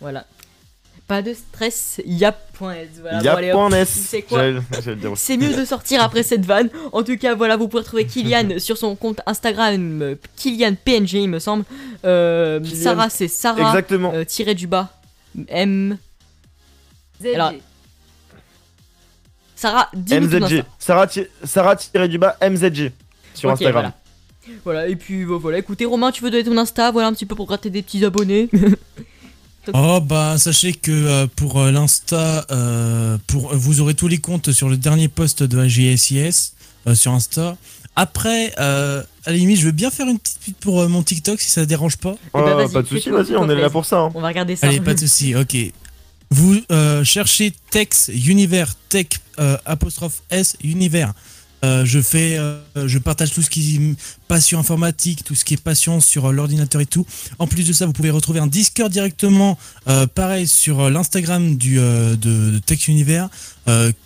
[0.00, 0.24] Voilà.
[1.06, 2.88] Pas de stress, yap.s.
[3.00, 3.70] Voilà, Yap bon.
[5.14, 6.68] C'est mieux de sortir après cette vanne.
[6.92, 11.12] En tout cas, voilà, vous pouvez retrouver Kylian sur son compte Instagram, euh, Kylian PNG,
[11.14, 11.64] il me semble.
[12.04, 13.68] Euh, Kylian- Sarah, c'est Sarah.
[13.68, 14.12] Exactement.
[14.14, 14.92] euh, tiré du bas.
[15.48, 15.96] M.
[17.34, 17.52] Alors,
[19.54, 20.42] Sarah, MZG.
[20.42, 20.62] Insta.
[20.78, 22.90] Sarah, ti- Sarah tiré du bas MZG
[23.32, 23.92] sur Instagram.
[24.44, 24.56] Voilà.
[24.64, 27.34] Voilà, et puis voilà, écoutez, Romain, tu veux donner ton Insta, voilà un petit peu
[27.34, 28.48] pour gratter des petits abonnés.
[29.74, 34.52] Oh bah sachez que euh, pour euh, l'insta, euh, pour vous aurez tous les comptes
[34.52, 36.52] sur le dernier post de AGSIS
[36.86, 37.56] euh, sur Insta.
[37.96, 41.02] Après, euh, à la limite, je veux bien faire une petite pute pour euh, mon
[41.02, 42.14] TikTok si ça dérange pas.
[42.34, 44.00] Eh ben, Oh, pas de soucis, fais-toi, vas-y, on est là pour ça.
[44.00, 44.10] hein.
[44.14, 44.66] On va regarder ça.
[44.66, 45.34] Allez, pas de souci.
[45.40, 45.56] Ok.
[46.30, 49.06] Vous euh, cherchez Tex Univers Tech
[49.38, 51.12] euh, apostrophe S Univers.
[51.64, 53.94] Euh, je fais, euh, je partage tout ce qui est
[54.28, 57.06] passion informatique, tout ce qui est passion sur euh, l'ordinateur et tout.
[57.38, 59.58] En plus de ça, vous pouvez retrouver un Discord directement,
[60.14, 63.28] pareil sur l'Instagram du de, de Tech Univers,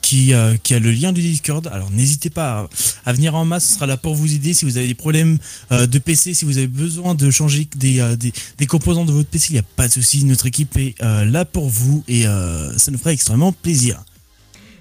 [0.02, 1.68] qui a le lien du Discord.
[1.72, 2.68] Alors n'hésitez pas
[3.04, 5.38] à, venir en masse, ce sera là pour vous aider si vous avez des problèmes
[5.70, 9.58] de PC, si vous avez besoin de changer des composants de votre PC, il n'y
[9.58, 10.24] a pas de souci.
[10.24, 14.02] Notre équipe est là pour vous et ça nous ferait extrêmement plaisir.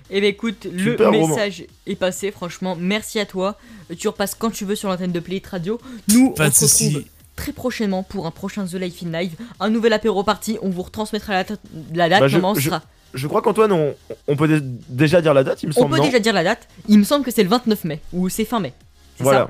[0.09, 3.57] Eh bien écoute, le Super, message est passé, franchement, merci à toi.
[3.91, 5.79] Euh, Tu repasses quand tu veux sur l'antenne de Play Radio.
[6.09, 7.03] Nous, Pas on se retrouve
[7.35, 10.57] très prochainement pour un prochain The Life in Live, un nouvel apéro party.
[10.61, 11.59] On vous retransmettra la, date-
[11.93, 12.81] la date, Bah, je- comment on sera.
[13.13, 13.95] Je crois qu'Antoine, on,
[14.27, 15.91] on peut dé- déjà dire la date, il me On semble.
[15.91, 16.67] peut non déjà dire la date.
[16.87, 18.73] Il me semble que c'est le 29 mai, ou c'est fin mai.
[19.19, 19.39] Voilà.
[19.39, 19.49] ça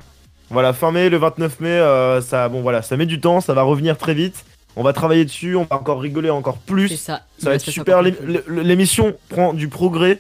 [0.50, 3.54] Voilà, fin mai, le 29 mai, euh, ça, bon, voilà, ça met du temps, ça
[3.54, 4.46] va revenir très vite.
[4.78, 6.88] On va travailler dessus, on va encore rigoler encore plus.
[6.90, 7.24] C'est ça.
[7.38, 8.02] Ça va être super.
[8.48, 10.20] L'émission prend du progrès.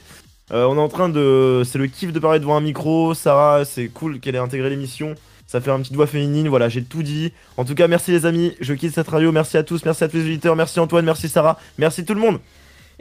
[0.51, 1.63] Euh, on est en train de.
[1.65, 3.13] C'est le kiff de parler devant un micro.
[3.13, 5.15] Sarah, c'est cool qu'elle ait intégré l'émission.
[5.47, 6.47] Ça fait une petite voix féminine.
[6.47, 7.33] Voilà, j'ai tout dit.
[7.57, 8.55] En tout cas, merci les amis.
[8.59, 9.31] Je quitte cette radio.
[9.31, 9.83] Merci à tous.
[9.85, 10.55] Merci à tous les auditeurs.
[10.55, 11.05] Merci Antoine.
[11.05, 11.59] Merci Sarah.
[11.77, 12.39] Merci tout le monde.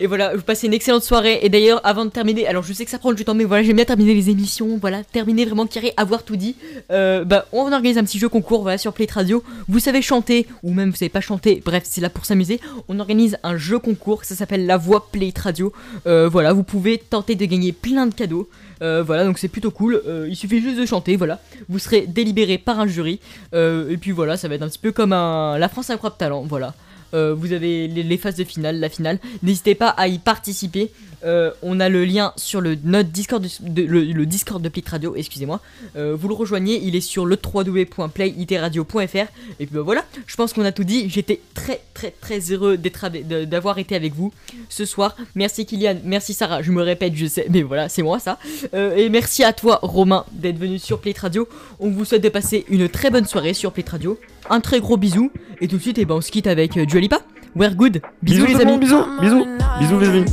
[0.00, 1.40] Et voilà, vous passez une excellente soirée.
[1.42, 3.64] Et d'ailleurs, avant de terminer, alors je sais que ça prend du temps, mais voilà,
[3.64, 4.78] j'aime bien terminer les émissions.
[4.80, 6.54] Voilà, terminer vraiment carré, avoir tout dit.
[6.92, 9.42] Euh, bah, on organise un petit jeu concours voilà, sur Play Radio.
[9.66, 12.60] Vous savez chanter, ou même vous savez pas chanter, bref, c'est là pour s'amuser.
[12.86, 15.72] On organise un jeu concours, ça s'appelle La Voix Play Radio.
[16.06, 18.48] Euh, voilà, vous pouvez tenter de gagner plein de cadeaux.
[18.82, 20.00] Euh, voilà, donc c'est plutôt cool.
[20.28, 21.40] Il suffit juste de chanter, voilà.
[21.68, 23.18] Vous serez délibéré par un jury.
[23.52, 26.44] Et puis voilà, ça va être un petit peu comme un La France incroyable talent,
[26.48, 26.74] voilà.
[27.14, 29.18] Euh, vous avez les, phases de finale, la finale.
[29.42, 30.90] N'hésitez pas à y participer.
[31.24, 35.16] Euh, on a le lien sur le notre Discord de, de- le, Discord de Radio,
[35.16, 35.60] excusez-moi.
[35.96, 39.16] Euh, vous le rejoignez, il est sur le www.playitradio.fr.
[39.58, 41.08] Et puis bah, voilà, je pense qu'on a tout dit.
[41.10, 44.32] J'étais très très très heureux d'avoir été avec vous
[44.68, 45.16] ce soir.
[45.34, 46.62] Merci Kylian, merci Sarah.
[46.62, 48.38] Je me répète, je sais, mais voilà, c'est moi ça.
[48.72, 51.48] Et merci à toi Romain d'être venu sur Play Radio.
[51.80, 54.18] On vous souhaite de passer une très bonne soirée sur Play Radio.
[54.50, 55.30] Un très gros bisou.
[55.60, 57.20] Et tout de suite, eh ben, on se quitte avec euh, Dua Lipa.
[57.56, 58.00] We're good.
[58.22, 58.72] Bisous, les tout le amis.
[58.72, 59.04] monde, bisous.
[59.20, 59.46] Bisous.
[59.80, 60.24] Bisous, les amis.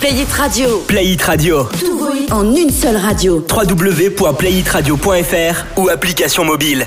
[0.00, 0.78] Play It Radio.
[0.88, 1.64] Play It Radio.
[1.78, 2.00] Tout
[2.32, 3.44] en une seule radio.
[3.50, 6.86] www.playitradio.fr ou application mobile.